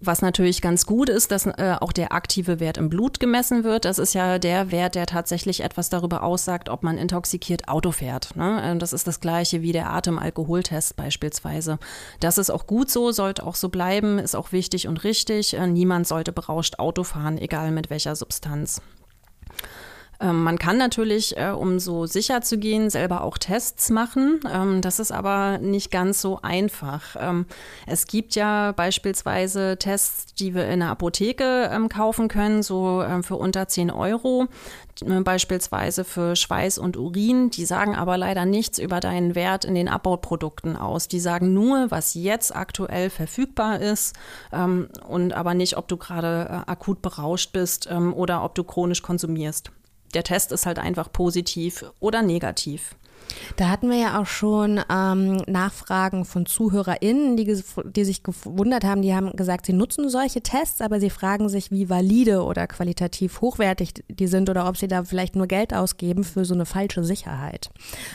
Was 0.00 0.22
natürlich 0.22 0.62
ganz 0.62 0.86
gut 0.86 1.08
ist, 1.08 1.32
dass 1.32 1.46
äh, 1.46 1.74
auch 1.80 1.92
der 1.92 2.12
aktive 2.12 2.60
Wert 2.60 2.78
im 2.78 2.88
Blut 2.88 3.18
gemessen 3.18 3.64
wird. 3.64 3.84
Das 3.84 3.98
ist 3.98 4.14
ja 4.14 4.38
der 4.38 4.70
Wert, 4.70 4.94
der 4.94 5.06
tatsächlich 5.06 5.64
etwas 5.64 5.88
darüber 5.88 6.22
aussagt, 6.22 6.68
ob 6.68 6.84
man 6.84 6.98
intoxikiert 6.98 7.66
Auto 7.66 7.90
fährt. 7.90 8.36
Ne? 8.36 8.60
Ähm, 8.62 8.78
das 8.78 8.92
ist 8.92 9.08
das 9.08 9.18
gleiche 9.18 9.60
wie 9.60 9.72
der 9.72 9.90
Atemalkoholtest 9.92 10.94
beispielsweise. 10.94 11.80
Das 12.20 12.38
ist 12.38 12.50
auch 12.50 12.68
gut 12.68 12.90
so, 12.90 13.10
sollte 13.10 13.44
auch 13.44 13.56
so 13.56 13.70
bleiben, 13.70 14.20
ist 14.20 14.36
auch 14.36 14.52
wichtig 14.52 14.86
und 14.86 15.02
richtig. 15.02 15.54
Äh, 15.54 15.66
niemand 15.66 16.06
sollte 16.06 16.30
berauscht 16.30 16.78
Auto 16.78 17.02
fahren, 17.02 17.36
egal 17.36 17.72
mit 17.72 17.90
welcher 17.90 18.14
Substanz. 18.14 18.80
Ähm, 20.20 20.42
man 20.42 20.58
kann 20.58 20.78
natürlich, 20.78 21.36
äh, 21.36 21.50
um 21.50 21.78
so 21.78 22.06
sicher 22.06 22.40
zu 22.40 22.58
gehen, 22.58 22.90
selber 22.90 23.22
auch 23.22 23.38
Tests 23.38 23.90
machen. 23.90 24.40
Ähm, 24.52 24.80
das 24.80 24.98
ist 24.98 25.12
aber 25.12 25.58
nicht 25.58 25.90
ganz 25.90 26.20
so 26.20 26.40
einfach. 26.42 27.16
Ähm, 27.18 27.46
es 27.86 28.06
gibt 28.06 28.34
ja 28.34 28.72
beispielsweise 28.72 29.76
Tests, 29.78 30.34
die 30.34 30.54
wir 30.54 30.68
in 30.68 30.80
der 30.80 30.90
Apotheke 30.90 31.70
kaufen 31.88 32.28
können, 32.28 32.62
so 32.62 33.04
für 33.22 33.36
unter 33.36 33.68
10 33.68 33.90
Euro. 33.90 34.48
Äh, 35.04 35.20
beispielsweise 35.20 36.04
für 36.04 36.34
Schweiß 36.34 36.78
und 36.78 36.96
Urin. 36.96 37.50
Die 37.50 37.64
sagen 37.64 37.94
aber 37.94 38.18
leider 38.18 38.44
nichts 38.44 38.78
über 38.78 38.98
deinen 38.98 39.36
Wert 39.36 39.64
in 39.64 39.76
den 39.76 39.88
Abbauprodukten 39.88 40.76
aus. 40.76 41.06
Die 41.06 41.20
sagen 41.20 41.54
nur, 41.54 41.90
was 41.90 42.14
jetzt 42.14 42.54
aktuell 42.54 43.10
verfügbar 43.10 43.80
ist 43.80 44.16
und 45.08 45.32
aber 45.32 45.54
nicht, 45.54 45.76
ob 45.76 45.88
du 45.88 45.96
gerade 45.96 46.64
äh, 46.66 46.70
akut 46.70 47.02
berauscht 47.02 47.52
bist 47.52 47.88
oder 47.90 48.42
ob 48.44 48.54
du 48.54 48.64
chronisch 48.64 49.02
konsumierst 49.02 49.70
der 50.14 50.24
Test 50.24 50.52
ist 50.52 50.66
halt 50.66 50.78
einfach 50.78 51.12
positiv 51.12 51.84
oder 52.00 52.22
negativ. 52.22 52.96
Da 53.56 53.68
hatten 53.68 53.90
wir 53.90 53.98
ja 53.98 54.20
auch 54.20 54.26
schon 54.26 54.80
ähm, 54.90 55.42
Nachfragen 55.46 56.24
von 56.24 56.46
ZuhörerInnen, 56.46 57.36
die, 57.36 57.62
die 57.84 58.04
sich 58.04 58.22
gewundert 58.22 58.84
haben, 58.84 59.02
die 59.02 59.14
haben 59.14 59.32
gesagt, 59.36 59.66
sie 59.66 59.72
nutzen 59.72 60.08
solche 60.08 60.42
Tests, 60.42 60.80
aber 60.80 61.00
sie 61.00 61.10
fragen 61.10 61.48
sich, 61.48 61.70
wie 61.70 61.88
valide 61.88 62.42
oder 62.42 62.66
qualitativ 62.66 63.40
hochwertig 63.40 64.04
die 64.08 64.26
sind 64.26 64.48
oder 64.48 64.68
ob 64.68 64.76
sie 64.76 64.88
da 64.88 65.04
vielleicht 65.04 65.36
nur 65.36 65.46
Geld 65.46 65.74
ausgeben 65.74 66.24
für 66.24 66.44
so 66.44 66.54
eine 66.54 66.66
falsche 66.66 67.04
Sicherheit. 67.04 67.70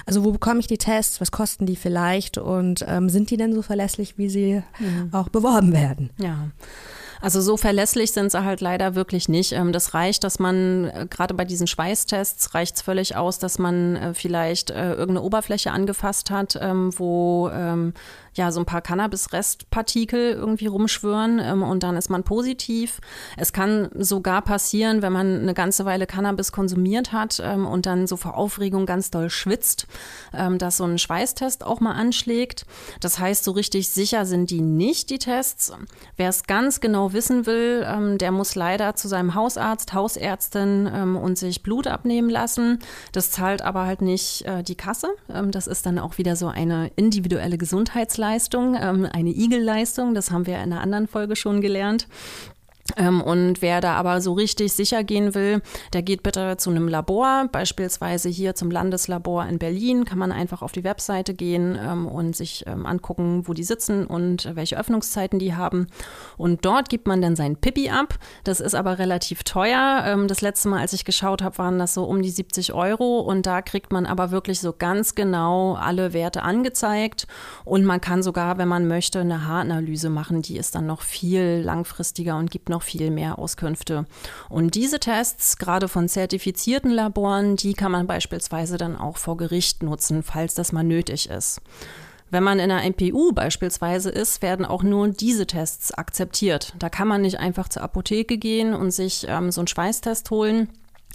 Also 0.06 0.24
wo 0.24 0.32
bekomme 0.32 0.60
ich 0.60 0.68
die 0.68 0.78
Tests, 0.78 1.22
was 1.22 1.32
kosten 1.32 1.66
die 1.66 1.76
vielleicht 1.76 2.38
und 2.38 2.86
ähm, 2.88 3.10
sind 3.10 3.30
die 3.30 3.38
denn 3.38 3.54
so 3.54 3.62
verlässlich, 3.62 4.18
wie 4.18 4.30
sie 4.30 4.64
mhm. 4.80 5.10
auch 5.14 5.30
beworben 5.30 5.74
werden? 5.74 6.10
Ja. 6.18 6.50
Also 7.24 7.40
so 7.40 7.56
verlässlich 7.56 8.12
sind 8.12 8.34
sie 8.34 8.44
halt 8.44 8.60
leider 8.60 8.96
wirklich 8.96 9.30
nicht. 9.30 9.54
Ähm, 9.54 9.72
das 9.72 9.94
reicht, 9.94 10.26
dass 10.26 10.40
man 10.40 10.90
äh, 10.90 11.08
gerade 11.10 11.34
bei 11.34 11.46
diesen 11.46 11.68
Schweißtests 11.68 12.54
reicht 12.54 12.76
es 12.76 12.82
völlig 12.82 13.16
aus, 13.16 13.40
dass 13.40 13.60
man 13.60 13.96
äh, 13.96 14.14
vielleicht 14.14 14.72
äh, 14.72 14.90
irgendeine 14.90 15.22
Oberfläche 15.22 15.72
angefasst 15.72 16.32
hat, 16.32 16.60
ähm, 16.62 16.92
wo 17.00 17.50
ähm, 17.54 17.94
ja 18.36 18.52
so 18.52 18.60
ein 18.60 18.66
paar 18.66 18.82
Cannabis-Restpartikel 18.82 20.32
irgendwie 20.32 20.68
rumschwören 20.68 21.40
ähm, 21.40 21.64
und 21.64 21.84
dann 21.84 21.96
ist 21.96 22.10
man 22.10 22.24
positiv. 22.24 23.00
Es 23.38 23.54
kann 23.54 23.90
sogar 23.94 24.42
passieren, 24.42 25.02
wenn 25.02 25.14
man 25.14 25.42
eine 25.42 25.54
ganze 25.54 25.86
Weile 25.86 26.08
Cannabis 26.08 26.52
konsumiert 26.52 27.12
hat 27.12 27.42
ähm, 27.44 27.66
und 27.66 27.86
dann 27.86 28.08
so 28.08 28.18
vor 28.18 28.36
Aufregung 28.36 28.86
ganz 28.86 29.12
doll 29.12 29.30
schwitzt, 29.30 29.88
ähm, 30.34 30.58
dass 30.58 30.78
so 30.78 30.86
ein 30.86 30.98
Schweißtest 30.98 31.64
auch 31.66 31.80
mal 31.80 31.94
anschlägt. 31.94 32.66
Das 33.00 33.20
heißt, 33.20 33.44
so 33.44 33.52
richtig 33.52 33.90
sicher 33.90 34.26
sind 34.26 34.50
die 34.50 34.62
nicht, 34.62 35.10
die 35.10 35.20
Tests. 35.20 35.72
Wer 36.18 36.30
es 36.30 36.44
ganz 36.44 36.82
genau 36.82 37.14
wissen 37.14 37.46
will, 37.46 37.86
ähm, 37.88 38.18
der 38.18 38.32
muss 38.32 38.56
leider 38.56 38.96
zu 38.96 39.08
seinem 39.08 39.36
Hausarzt, 39.36 39.94
Hausärztin 39.94 40.90
ähm, 40.94 41.16
und 41.16 41.38
sich 41.38 41.64
Blut 41.64 41.88
abnehmen 41.88 42.30
lassen. 42.30 42.80
Das 43.12 43.32
zahlt 43.32 43.62
aber 43.62 43.86
halt 43.86 44.02
nicht 44.02 44.46
äh, 44.46 44.64
die 44.64 44.76
Kasse. 44.76 45.10
Ähm, 45.30 45.52
das 45.52 45.68
ist 45.68 45.86
dann 45.86 46.00
auch 46.00 46.18
wieder 46.18 46.36
so 46.36 46.48
eine 46.48 46.92
individuelle 46.96 47.58
Gesundheitsleistung. 47.58 48.23
Leistung, 48.24 48.78
ähm, 48.80 49.06
eine 49.12 49.32
Igelleistung. 49.32 50.14
Das 50.14 50.32
haben 50.32 50.48
wir 50.48 50.56
in 50.56 50.72
einer 50.72 50.80
anderen 50.80 51.08
Folge 51.08 51.36
schon 51.36 51.60
gelernt. 51.60 52.08
Ähm, 52.98 53.22
und 53.22 53.62
wer 53.62 53.80
da 53.80 53.96
aber 53.96 54.20
so 54.20 54.34
richtig 54.34 54.74
sicher 54.74 55.04
gehen 55.04 55.34
will, 55.34 55.62
der 55.94 56.02
geht 56.02 56.22
bitte 56.22 56.58
zu 56.58 56.70
einem 56.70 56.90
Labor, 56.90 57.48
beispielsweise 57.50 58.28
hier 58.28 58.56
zum 58.56 58.70
Landeslabor 58.70 59.46
in 59.46 59.58
Berlin, 59.58 60.04
kann 60.04 60.20
man 60.20 60.34
einfach 60.34 60.62
auf 60.62 60.74
die 60.74 60.84
Webseite 60.84 61.34
gehen 61.34 61.78
ähm, 61.82 62.08
und 62.08 62.36
sich 62.36 62.66
ähm, 62.68 62.86
angucken, 62.86 63.48
wo 63.48 63.54
die 63.54 63.64
sitzen 63.64 64.06
und 64.06 64.54
welche 64.56 64.78
Öffnungszeiten 64.78 65.40
die 65.40 65.56
haben. 65.56 65.88
Und 66.38 66.66
dort 66.66 66.90
gibt 66.90 67.08
man 67.08 67.22
dann 67.22 67.38
sein 67.38 67.56
Pippi 67.56 67.90
ab. 67.90 68.20
Das 68.44 68.60
ist 68.60 68.76
aber 68.76 69.00
relativ 69.00 69.44
teuer. 69.44 70.18
das 70.28 70.42
letzte 70.42 70.68
Mal, 70.70 70.82
als 70.82 70.94
ich 70.94 71.06
geschaut 71.06 71.42
habe, 71.42 71.58
waren 71.58 71.80
das 71.80 71.94
so 71.94 72.04
um 72.04 72.22
die 72.22 72.30
70 72.30 72.74
Euro 72.74 73.20
und 73.20 73.46
da 73.46 73.62
kriegt 73.62 73.92
man 73.92 74.06
aber 74.06 74.32
wirklich 74.32 74.60
so 74.60 74.74
ganz 74.74 75.16
genau 75.16 75.76
alle 75.76 76.14
Werte 76.14 76.44
angezeigt 76.44 77.28
und 77.64 77.86
man 77.86 78.02
kann 78.02 78.24
sogar, 78.24 78.58
wenn 78.58 78.68
man 78.68 78.88
möchte, 78.88 79.20
eine 79.20 79.48
Haaranalyse 79.48 80.10
machen. 80.10 80.42
Die 80.42 80.58
ist 80.58 80.76
dann 80.76 80.86
noch 80.86 81.02
viel 81.02 81.62
langfristiger 81.64 82.38
und 82.38 82.52
gibt 82.52 82.70
noch 82.74 82.84
viel 82.84 83.12
mehr 83.12 83.40
Auskünfte. 83.40 84.06
Und 84.50 84.76
diese 84.76 85.00
Tests, 85.00 85.58
gerade 85.58 85.88
von 85.88 86.10
zertifizierten 86.10 86.92
Laboren, 86.92 87.56
die 87.56 87.74
kann 87.74 87.92
man 87.92 88.08
beispielsweise 88.08 88.78
dann 88.78 88.98
auch 88.98 89.18
vor 89.18 89.38
Gericht 89.38 89.84
nutzen, 89.84 90.24
falls 90.24 90.54
das 90.54 90.72
mal 90.72 90.84
nötig 90.84 91.30
ist. 91.30 91.62
Wenn 92.30 92.44
man 92.44 92.60
in 92.60 92.72
einer 92.72 92.90
MPU 92.90 93.32
beispielsweise 93.32 94.10
ist, 94.10 94.42
werden 94.42 94.66
auch 94.66 94.82
nur 94.82 95.08
diese 95.10 95.46
Tests 95.46 95.94
akzeptiert. 95.94 96.74
Da 96.80 96.90
kann 96.90 97.08
man 97.08 97.22
nicht 97.22 97.40
einfach 97.40 97.70
zur 97.70 97.84
Apotheke 97.84 98.40
gehen 98.40 98.74
und 98.74 98.90
sich 98.92 99.28
ähm, 99.30 99.52
so 99.52 99.62
einen 99.62 99.68
Schweißtest 99.68 100.32
holen 100.32 100.68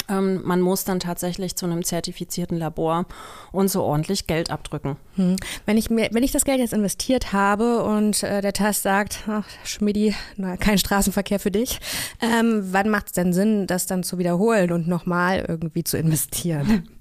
ähm, 0.08 0.40
man 0.44 0.60
muss 0.60 0.84
dann 0.84 1.00
tatsächlich 1.00 1.56
zu 1.56 1.66
einem 1.66 1.84
zertifizierten 1.84 2.58
Labor 2.58 3.06
und 3.52 3.70
so 3.70 3.82
ordentlich 3.82 4.26
Geld 4.26 4.50
abdrücken. 4.50 4.96
Hm. 5.16 5.36
Wenn, 5.66 5.76
ich 5.76 5.90
mir, 5.90 6.08
wenn 6.12 6.22
ich 6.22 6.32
das 6.32 6.44
Geld 6.44 6.58
jetzt 6.58 6.72
investiert 6.72 7.32
habe 7.32 7.82
und 7.82 8.22
äh, 8.22 8.40
der 8.40 8.52
Test 8.52 8.82
sagt, 8.82 9.24
ach, 9.28 9.46
Schmidi, 9.64 10.14
na, 10.36 10.56
kein 10.56 10.78
Straßenverkehr 10.78 11.38
für 11.38 11.50
dich, 11.50 11.80
ähm, 12.20 12.68
wann 12.70 12.88
macht 12.88 13.06
es 13.06 13.12
denn 13.12 13.32
Sinn, 13.32 13.66
das 13.66 13.86
dann 13.86 14.02
zu 14.02 14.18
wiederholen 14.18 14.72
und 14.72 14.88
nochmal 14.88 15.44
irgendwie 15.46 15.84
zu 15.84 15.96
investieren? 15.96 16.88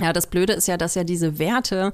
Ja, 0.00 0.12
das 0.12 0.26
Blöde 0.26 0.52
ist 0.52 0.68
ja, 0.68 0.76
dass 0.76 0.94
ja 0.94 1.04
diese 1.04 1.38
Werte, 1.38 1.92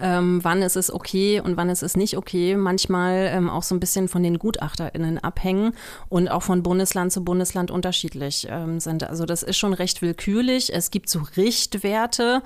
ähm, 0.00 0.40
wann 0.42 0.62
ist 0.62 0.76
es 0.76 0.92
okay 0.92 1.40
und 1.40 1.56
wann 1.56 1.70
ist 1.70 1.82
es 1.82 1.96
nicht 1.96 2.16
okay, 2.16 2.56
manchmal 2.56 3.30
ähm, 3.32 3.48
auch 3.48 3.62
so 3.62 3.74
ein 3.74 3.80
bisschen 3.80 4.08
von 4.08 4.22
den 4.22 4.38
GutachterInnen 4.38 5.18
abhängen 5.18 5.72
und 6.08 6.28
auch 6.28 6.42
von 6.42 6.62
Bundesland 6.62 7.12
zu 7.12 7.24
Bundesland 7.24 7.70
unterschiedlich 7.70 8.46
ähm, 8.50 8.80
sind. 8.80 9.04
Also 9.04 9.24
das 9.24 9.42
ist 9.42 9.56
schon 9.56 9.72
recht 9.72 10.02
willkürlich. 10.02 10.74
Es 10.74 10.90
gibt 10.90 11.08
so 11.08 11.22
Richtwerte, 11.36 12.42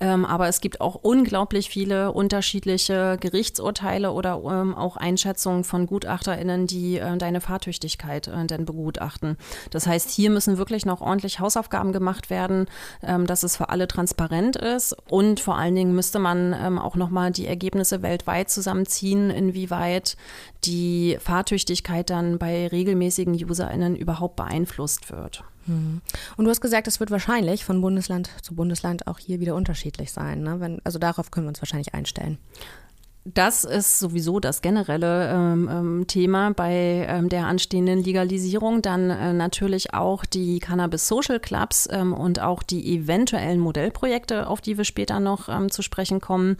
ähm, 0.00 0.24
aber 0.24 0.48
es 0.48 0.60
gibt 0.60 0.80
auch 0.80 0.96
unglaublich 0.96 1.68
viele 1.68 2.12
unterschiedliche 2.12 3.16
Gerichtsurteile 3.18 4.12
oder 4.12 4.42
ähm, 4.44 4.74
auch 4.74 4.96
Einschätzungen 4.96 5.64
von 5.64 5.86
GutachterInnen, 5.86 6.66
die 6.66 6.98
äh, 6.98 7.16
deine 7.16 7.40
Fahrtüchtigkeit 7.40 8.28
äh, 8.28 8.46
denn 8.46 8.64
begutachten. 8.64 9.36
Das 9.70 9.86
heißt, 9.86 10.10
hier 10.10 10.30
müssen 10.30 10.58
wirklich 10.58 10.84
noch 10.84 11.00
ordentlich 11.00 11.40
Hausaufgaben 11.40 11.92
gemacht 11.92 12.30
werden, 12.30 12.66
ähm, 13.02 13.26
dass 13.26 13.42
es 13.42 13.56
für 13.56 13.70
alle 13.70 13.88
transparent 13.88 14.56
ist. 14.56 14.94
Und 15.08 15.40
vor 15.40 15.56
allen 15.56 15.74
Dingen 15.74 15.94
müsste 15.94 16.18
man 16.18 16.54
ähm, 16.58 16.78
auch 16.78 16.96
nochmal 16.96 17.30
die 17.30 17.46
Ergebnisse 17.46 18.02
weltweit 18.02 18.50
zusammenziehen, 18.50 19.30
inwieweit 19.30 20.16
die 20.64 21.16
Fahrtüchtigkeit 21.20 22.10
dann 22.10 22.38
bei 22.38 22.66
regelmäßigen 22.68 23.34
UserInnen 23.34 23.96
überhaupt 23.96 24.36
beeinflusst 24.36 25.10
wird. 25.10 25.44
Hm. 25.66 26.00
Und 26.36 26.44
du 26.44 26.50
hast 26.50 26.60
gesagt, 26.60 26.86
es 26.88 27.00
wird 27.00 27.10
wahrscheinlich 27.10 27.64
von 27.64 27.80
Bundesland 27.80 28.30
zu 28.42 28.54
Bundesland 28.54 29.06
auch 29.06 29.18
hier 29.18 29.40
wieder 29.40 29.54
unterschiedlich 29.54 30.12
sein. 30.12 30.42
Ne? 30.42 30.60
Wenn, 30.60 30.80
also 30.84 30.98
darauf 30.98 31.30
können 31.30 31.46
wir 31.46 31.50
uns 31.50 31.60
wahrscheinlich 31.60 31.94
einstellen. 31.94 32.38
Das 33.34 33.64
ist 33.64 33.98
sowieso 33.98 34.38
das 34.38 34.62
generelle 34.62 35.30
ähm, 35.32 35.68
ähm, 35.68 36.06
Thema 36.06 36.52
bei 36.52 37.06
ähm, 37.08 37.28
der 37.28 37.46
anstehenden 37.46 38.04
Legalisierung. 38.04 38.82
Dann 38.82 39.10
äh, 39.10 39.32
natürlich 39.32 39.94
auch 39.94 40.24
die 40.24 40.60
Cannabis 40.60 41.08
Social 41.08 41.40
Clubs 41.40 41.88
ähm, 41.90 42.12
und 42.12 42.40
auch 42.40 42.62
die 42.62 42.94
eventuellen 42.94 43.58
Modellprojekte, 43.58 44.46
auf 44.46 44.60
die 44.60 44.78
wir 44.78 44.84
später 44.84 45.18
noch 45.18 45.48
ähm, 45.48 45.72
zu 45.72 45.82
sprechen 45.82 46.20
kommen 46.20 46.56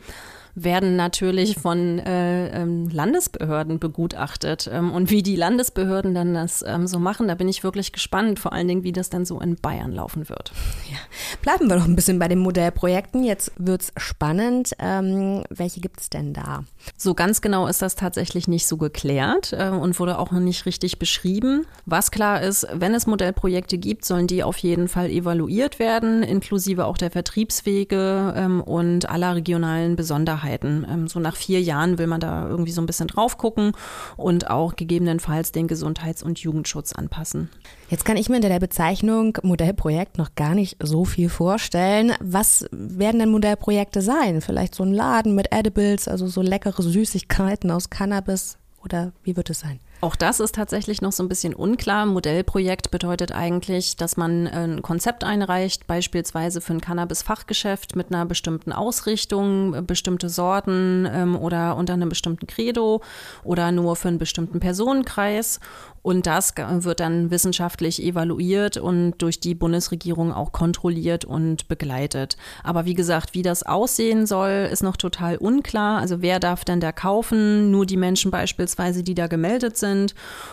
werden 0.57 0.97
natürlich 0.97 1.57
von 1.57 1.99
äh, 1.99 2.63
ähm, 2.63 2.89
Landesbehörden 2.89 3.79
begutachtet. 3.79 4.69
Ähm, 4.73 4.91
und 4.91 5.11
wie 5.11 5.23
die 5.23 5.37
Landesbehörden 5.37 6.15
dann 6.15 6.33
das 6.33 6.65
ähm, 6.67 6.87
so 6.87 6.99
machen, 6.99 7.29
da 7.29 7.35
bin 7.35 7.47
ich 7.47 7.63
wirklich 7.63 7.93
gespannt, 7.93 8.39
vor 8.39 8.55
allen 8.55 8.67
Dingen, 8.67 8.83
wie 8.83 8.93
das 8.93 9.11
dann 9.11 9.27
so 9.27 9.39
in 9.39 9.57
Bayern 9.57 9.93
laufen 9.93 10.31
wird. 10.31 10.53
Ja. 10.91 10.97
Bleiben 11.43 11.69
wir 11.69 11.77
doch 11.77 11.85
ein 11.85 11.95
bisschen 11.95 12.19
bei 12.19 12.27
den 12.27 12.39
Modellprojekten. 12.39 13.23
Jetzt 13.23 13.53
wird 13.59 13.83
es 13.83 13.93
spannend. 13.99 14.73
Ähm, 14.79 15.45
welche 15.51 15.81
gibt 15.81 16.01
es 16.01 16.09
denn 16.09 16.33
da? 16.33 16.65
So 16.97 17.13
ganz 17.13 17.43
genau 17.43 17.67
ist 17.67 17.83
das 17.83 17.95
tatsächlich 17.95 18.49
nicht 18.49 18.67
so 18.67 18.79
geklärt 18.79 19.53
äh, 19.53 19.69
und 19.69 20.01
wurde 20.01 20.19
auch 20.19 20.31
noch 20.31 20.41
nicht 20.41 20.65
richtig 20.65 20.99
beschrieben. 20.99 21.67
Was 21.85 22.11
klar 22.11 22.41
ist, 22.41 22.67
wenn 22.73 22.95
es 22.95 23.07
Modellprojekte 23.07 23.77
gibt, 23.77 24.07
sollen 24.07 24.27
die 24.27 24.43
auf 24.43 24.57
jeden 24.57 24.89
Fall 24.89 25.11
evaluiert 25.11 25.79
werden, 25.79 26.23
inklusive 26.23 26.87
auch 26.87 26.97
der 26.97 27.11
Vertriebswege 27.11 28.33
ähm, 28.35 28.63
und 28.63 29.11
aller 29.11 29.35
regionalen 29.35 29.97
Besonderheiten. 29.97 30.46
Besonderheiten. 30.47 30.87
Ähm, 30.89 31.09
so 31.09 31.21
nach 31.21 31.37
vier 31.37 31.61
Jahren 31.61 31.99
will 31.99 32.07
man 32.07 32.21
da 32.21 32.49
irgendwie 32.49 32.73
so 32.73 32.81
ein 32.81 32.87
bisschen 32.87 33.09
drauf 33.09 33.39
gucken 33.39 33.73
und 34.17 34.51
auch 34.51 34.77
gegebenenfalls 34.77 35.53
den 35.53 35.69
Gesundheits- 35.69 36.23
und 36.23 36.39
Jugendschutz 36.39 36.93
anpassen. 36.93 37.51
Jetzt 37.89 38.05
kann 38.05 38.17
ich 38.17 38.29
mir 38.29 38.37
unter 38.37 38.49
der 38.49 38.61
Bezeichnung 38.61 39.39
Modellprojekt 39.43 40.19
noch 40.19 40.35
gar 40.35 40.55
nicht 40.55 40.77
so 40.83 41.05
viel 41.05 41.29
vorstellen. 41.29 42.13
Was 42.21 42.67
werden 42.71 43.21
denn 43.21 43.31
Modellprojekte 43.31 44.03
sein? 44.03 44.41
Vielleicht 44.41 44.75
so 44.75 44.85
ein 44.85 44.93
Laden 44.93 45.35
mit 45.35 45.53
Edibles, 45.53 46.09
also 46.09 46.27
so 46.27 46.43
leckere 46.43 46.83
Süßigkeiten 46.83 47.71
aus 47.71 47.91
Cannabis? 47.91 48.59
Oder 48.85 49.13
wie 49.25 49.37
wird 49.37 49.51
es 49.51 49.61
sein? 49.61 49.81
Auch 50.07 50.15
das 50.15 50.39
ist 50.39 50.55
tatsächlich 50.55 51.03
noch 51.03 51.11
so 51.11 51.25
ein 51.25 51.29
bisschen 51.29 51.53
unklar. 51.53 52.07
Modellprojekt 52.07 52.93
bedeutet 52.93 53.33
eigentlich, 53.33 53.97
dass 53.97 54.17
man 54.17 54.47
ein 54.47 54.81
Konzept 54.81 55.25
einreicht, 55.25 55.89
beispielsweise 55.89 56.61
für 56.61 56.75
ein 56.75 56.81
Cannabis-Fachgeschäft 56.81 57.97
mit 57.97 58.13
einer 58.13 58.25
bestimmten 58.25 58.71
Ausrichtung, 58.71 59.85
bestimmte 59.85 60.29
Sorten 60.29 61.09
ähm, 61.13 61.35
oder 61.35 61.75
unter 61.75 61.95
einem 61.95 62.09
bestimmten 62.09 62.47
Credo 62.47 63.03
oder 63.43 63.73
nur 63.73 63.97
für 63.97 64.07
einen 64.07 64.19
bestimmten 64.19 64.61
Personenkreis. 64.61 65.59
Und 66.07 66.29
das 66.29 66.55
wird 66.57 67.01
dann 67.01 67.33
wissenschaftlich 67.33 68.01
evaluiert 68.01 68.77
und 68.77 69.15
durch 69.19 69.41
die 69.41 69.57
Bundesregierung 69.57 70.33
auch 70.33 70.53
kontrolliert 70.53 71.25
und 71.25 71.67
begleitet. 71.67 72.37
Aber 72.63 72.85
wie 72.85 72.95
gesagt, 72.95 73.35
wie 73.35 73.43
das 73.43 73.65
aussehen 73.65 74.25
soll, 74.25 74.69
ist 74.71 74.85
noch 74.85 74.97
total 74.97 75.37
unklar. 75.37 75.99
Also 75.99 76.23
wer 76.23 76.39
darf 76.39 76.65
denn 76.65 76.79
da 76.79 76.93
kaufen? 76.93 77.73
Nur 77.73 77.87
die 77.87 77.97
Menschen 77.97 78.31
beispielsweise, 78.31 79.03
die 79.03 79.17
da 79.17 79.27
gemeldet 79.27 79.77
sind. 79.79 79.96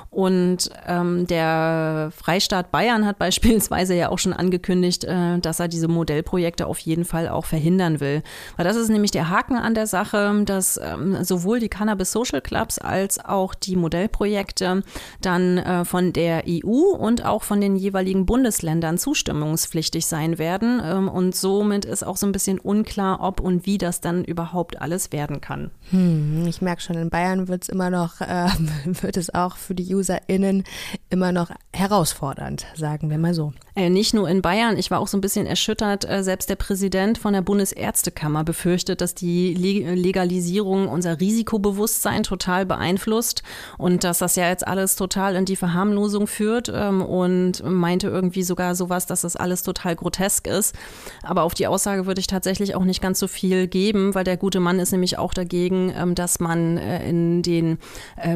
Und 0.09 0.69
ähm, 0.87 1.27
der 1.27 2.11
Freistaat 2.15 2.71
Bayern 2.71 3.05
hat 3.05 3.19
beispielsweise 3.19 3.95
ja 3.95 4.09
auch 4.09 4.19
schon 4.19 4.33
angekündigt, 4.33 5.03
äh, 5.03 5.39
dass 5.39 5.59
er 5.59 5.67
diese 5.67 5.87
Modellprojekte 5.87 6.67
auf 6.67 6.79
jeden 6.79 7.05
Fall 7.05 7.29
auch 7.29 7.45
verhindern 7.45 7.99
will. 7.99 8.23
Weil 8.57 8.65
das 8.65 8.75
ist 8.75 8.89
nämlich 8.89 9.11
der 9.11 9.29
Haken 9.29 9.57
an 9.57 9.75
der 9.75 9.87
Sache, 9.87 10.41
dass 10.45 10.79
ähm, 10.81 11.23
sowohl 11.23 11.59
die 11.59 11.69
Cannabis 11.69 12.11
Social 12.11 12.41
Clubs 12.41 12.79
als 12.79 13.23
auch 13.23 13.53
die 13.53 13.75
Modellprojekte 13.75 14.83
dann 15.21 15.33
dann 15.33 15.57
äh, 15.57 15.85
von 15.85 16.13
der 16.13 16.43
EU 16.47 16.95
und 16.95 17.25
auch 17.25 17.43
von 17.43 17.61
den 17.61 17.75
jeweiligen 17.75 18.25
Bundesländern 18.25 18.97
zustimmungspflichtig 18.97 20.05
sein 20.05 20.37
werden. 20.37 20.81
Ähm, 20.83 21.07
und 21.07 21.35
somit 21.35 21.85
ist 21.85 22.05
auch 22.05 22.17
so 22.17 22.25
ein 22.25 22.31
bisschen 22.31 22.59
unklar, 22.59 23.21
ob 23.21 23.39
und 23.39 23.65
wie 23.65 23.77
das 23.77 24.01
dann 24.01 24.23
überhaupt 24.23 24.81
alles 24.81 25.11
werden 25.11 25.41
kann. 25.41 25.71
Hm, 25.89 26.45
ich 26.47 26.61
merke 26.61 26.81
schon, 26.81 26.97
in 26.97 27.09
Bayern 27.09 27.47
wird 27.47 27.63
es 27.63 27.69
immer 27.69 27.89
noch, 27.89 28.21
äh, 28.21 28.47
wird 28.85 29.17
es 29.23 29.33
auch 29.33 29.57
für 29.57 29.75
die 29.75 29.93
UserInnen 29.93 30.63
immer 31.09 31.31
noch 31.31 31.51
herausfordernd, 31.73 32.65
sagen 32.75 33.09
wir 33.09 33.17
mal 33.17 33.33
so. 33.33 33.53
Äh, 33.75 33.89
nicht 33.89 34.13
nur 34.13 34.29
in 34.29 34.43
Bayern, 34.43 34.77
ich 34.77 34.91
war 34.91 34.99
auch 34.99 35.07
so 35.07 35.17
ein 35.17 35.21
bisschen 35.21 35.47
erschüttert. 35.47 36.07
Äh, 36.07 36.23
selbst 36.23 36.49
der 36.49 36.55
Präsident 36.55 37.17
von 37.17 37.33
der 37.33 37.41
Bundesärztekammer 37.41 38.43
befürchtet, 38.43 39.01
dass 39.01 39.15
die 39.15 39.53
Legalisierung 39.55 40.87
unser 40.87 41.19
Risikobewusstsein 41.19 42.21
total 42.21 42.67
beeinflusst 42.67 43.41
und 43.79 44.03
dass 44.03 44.19
das 44.19 44.35
ja 44.35 44.47
jetzt 44.49 44.67
alles 44.67 44.95
total 44.95 45.35
in 45.35 45.45
die 45.45 45.55
Verharmlosung 45.55 46.27
führt 46.27 46.71
ähm, 46.73 47.01
und 47.01 47.63
meinte 47.63 48.07
irgendwie 48.07 48.43
sogar 48.43 48.75
sowas, 48.75 49.07
dass 49.07 49.21
das 49.21 49.35
alles 49.35 49.63
total 49.63 49.95
grotesk 49.95 50.45
ist. 50.45 50.75
Aber 51.23 51.41
auf 51.41 51.55
die 51.55 51.65
Aussage 51.65 52.05
würde 52.05 52.19
ich 52.19 52.27
tatsächlich 52.27 52.75
auch 52.75 52.83
nicht 52.83 53.01
ganz 53.01 53.19
so 53.19 53.27
viel 53.27 53.67
geben, 53.67 54.13
weil 54.13 54.23
der 54.23 54.37
gute 54.37 54.59
Mann 54.59 54.79
ist 54.79 54.91
nämlich 54.91 55.17
auch 55.17 55.33
dagegen, 55.33 55.91
ähm, 55.97 56.13
dass 56.13 56.39
man 56.39 56.77
äh, 56.77 57.09
in 57.09 57.41
den 57.41 57.79
äh, 58.17 58.35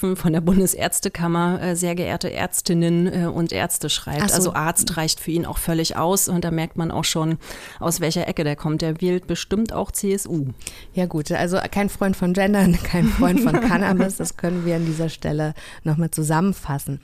Mitgliedsbriefen 0.00 0.16
von 0.16 0.32
der 0.32 0.40
Bundesärztekammer 0.40 1.62
äh, 1.62 1.76
sehr 1.76 1.94
geehrte 1.94 2.32
Ärztinnen 2.32 3.06
äh, 3.06 3.26
und 3.26 3.52
Ärzte 3.52 3.90
schreibt. 3.90 4.30
So. 4.30 4.36
Also 4.36 4.54
Arzt 4.54 4.96
reicht 4.96 5.20
für 5.20 5.30
ihn 5.30 5.46
auch 5.46 5.58
völlig 5.58 5.96
aus 5.96 6.28
und 6.28 6.44
da 6.44 6.50
merkt 6.50 6.76
man 6.76 6.90
auch 6.90 7.04
schon, 7.04 7.38
aus 7.78 8.00
welcher 8.00 8.26
Ecke 8.26 8.44
der 8.44 8.56
kommt. 8.56 8.82
Der 8.82 9.00
wählt 9.00 9.26
bestimmt 9.26 9.72
auch 9.72 9.90
CSU. 9.90 10.48
Ja 10.94 11.06
gut, 11.06 11.30
also 11.32 11.58
kein 11.70 11.88
Freund 11.88 12.16
von 12.16 12.32
Gendern, 12.32 12.78
kein 12.82 13.06
Freund 13.06 13.40
von 13.40 13.52
Cannabis, 13.60 14.16
das 14.16 14.36
können 14.36 14.64
wir 14.64 14.76
an 14.76 14.86
dieser 14.86 15.08
Stelle 15.08 15.54
nochmal 15.84 16.10
zusammenfassen. 16.10 17.00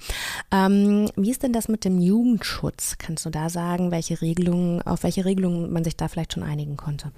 Ähm, 0.51 1.11
wie 1.17 1.31
ist 1.31 1.43
denn 1.43 1.53
das 1.53 1.69
mit 1.69 1.85
dem 1.85 2.01
Jugendschutz? 2.01 2.97
Kannst 2.99 3.27
du 3.27 3.31
da 3.31 3.51
sagen, 3.51 3.91
welche 3.91 4.21
Regelungen, 4.21 4.83
auf 4.83 5.03
welche 5.03 5.25
Regelungen 5.25 5.73
man 5.73 5.85
sich 5.85 5.97
da 5.97 6.09
vielleicht 6.09 6.35
schon 6.35 6.43
einigen 6.43 6.77
konnte? 6.77 7.13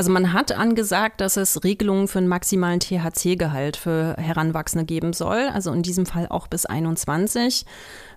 Also 0.00 0.12
man 0.12 0.32
hat 0.32 0.52
angesagt, 0.52 1.20
dass 1.20 1.36
es 1.36 1.62
Regelungen 1.62 2.08
für 2.08 2.20
einen 2.20 2.28
maximalen 2.28 2.80
THC-Gehalt 2.80 3.76
für 3.76 4.14
Heranwachsende 4.16 4.86
geben 4.86 5.12
soll, 5.12 5.50
also 5.52 5.72
in 5.72 5.82
diesem 5.82 6.06
Fall 6.06 6.26
auch 6.30 6.46
bis 6.46 6.64
21. 6.64 7.66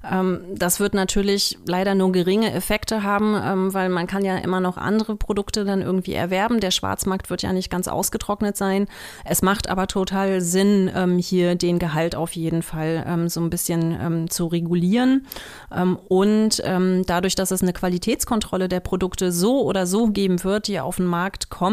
Ähm, 0.10 0.41
das 0.54 0.80
wird 0.80 0.93
natürlich 0.93 1.58
leider 1.65 1.96
nur 1.96 2.12
geringe 2.12 2.54
Effekte 2.54 3.04
haben, 3.04 3.36
ähm, 3.41 3.74
weil 3.74 3.89
man 3.89 4.08
kann 4.08 4.26
ja 4.26 4.38
immer 4.38 4.60
noch 4.60 4.78
andere 4.78 5.15
Produkte 5.15 5.65
dann 5.65 5.82
irgendwie 5.82 6.13
erwerben. 6.13 6.60
Der 6.60 6.72
Schwarzmarkt 6.72 7.30
wird 7.30 7.41
ja 7.41 7.54
nicht 7.54 7.69
ganz 7.69 7.88
ausgetrocknet 7.88 8.58
sein. 8.58 8.88
Es 9.26 9.41
macht 9.41 9.69
aber 9.69 9.88
total 9.88 10.41
Sinn, 10.41 10.89
ähm, 10.93 11.17
hier 11.17 11.56
den 11.56 11.80
Gehalt 11.80 12.15
auf 12.15 12.32
jeden 12.34 12.62
Fall 12.63 13.26
so 13.28 13.41
ein 13.41 13.50
bisschen 13.50 14.28
zu 14.30 14.48
regulieren. 14.48 15.26
Und 16.08 16.62
dadurch, 16.63 17.36
dass 17.36 17.52
es 17.52 17.62
eine 17.62 17.74
Qualitätskontrolle 17.74 18.69
der 18.69 18.80
Produkte 18.80 19.32
so 19.32 19.63
oder 19.63 19.86
so 19.86 20.08
geben 20.08 20.43
wird, 20.43 20.67
die 20.67 20.80
auf 20.80 20.98
den 20.98 21.06
Markt 21.06 21.50
kommen, 21.50 21.73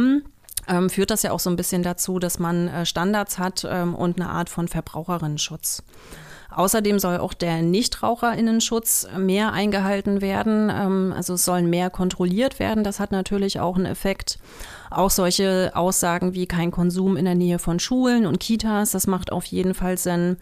führt 0.88 1.10
das 1.10 1.22
ja 1.22 1.32
auch 1.32 1.40
so 1.40 1.50
ein 1.50 1.56
bisschen 1.56 1.82
dazu, 1.82 2.18
dass 2.18 2.38
man 2.38 2.68
äh, 2.68 2.86
Standards 2.86 3.38
hat 3.38 3.64
und 3.64 4.20
eine 4.20 4.28
Art 4.28 4.48
von 4.48 4.68
Verbraucherinnenschutz. 4.68 5.82
Außerdem 6.50 6.98
soll 6.98 7.18
auch 7.18 7.32
der 7.32 7.62
Nichtraucherinnenschutz 7.62 9.06
mehr 9.16 9.52
eingehalten 9.52 10.20
werden. 10.20 10.70
Ähm, 10.70 11.14
also 11.16 11.34
es 11.34 11.44
sollen 11.44 11.70
mehr 11.70 11.90
kontrolliert 11.90 12.58
werden. 12.58 12.84
Das 12.84 13.00
hat 13.00 13.12
natürlich 13.12 13.60
auch 13.60 13.76
einen 13.76 13.86
Effekt. 13.86 14.38
Auch 14.90 15.10
solche 15.10 15.72
Aussagen 15.74 16.34
wie 16.34 16.46
kein 16.46 16.72
Konsum 16.72 17.16
in 17.16 17.24
der 17.24 17.36
Nähe 17.36 17.60
von 17.60 17.78
Schulen 17.78 18.26
und 18.26 18.40
Kitas, 18.40 18.90
das 18.90 19.06
macht 19.06 19.30
auf 19.30 19.44
jeden 19.44 19.74
Fall 19.74 19.96
Sinn. 19.96 20.36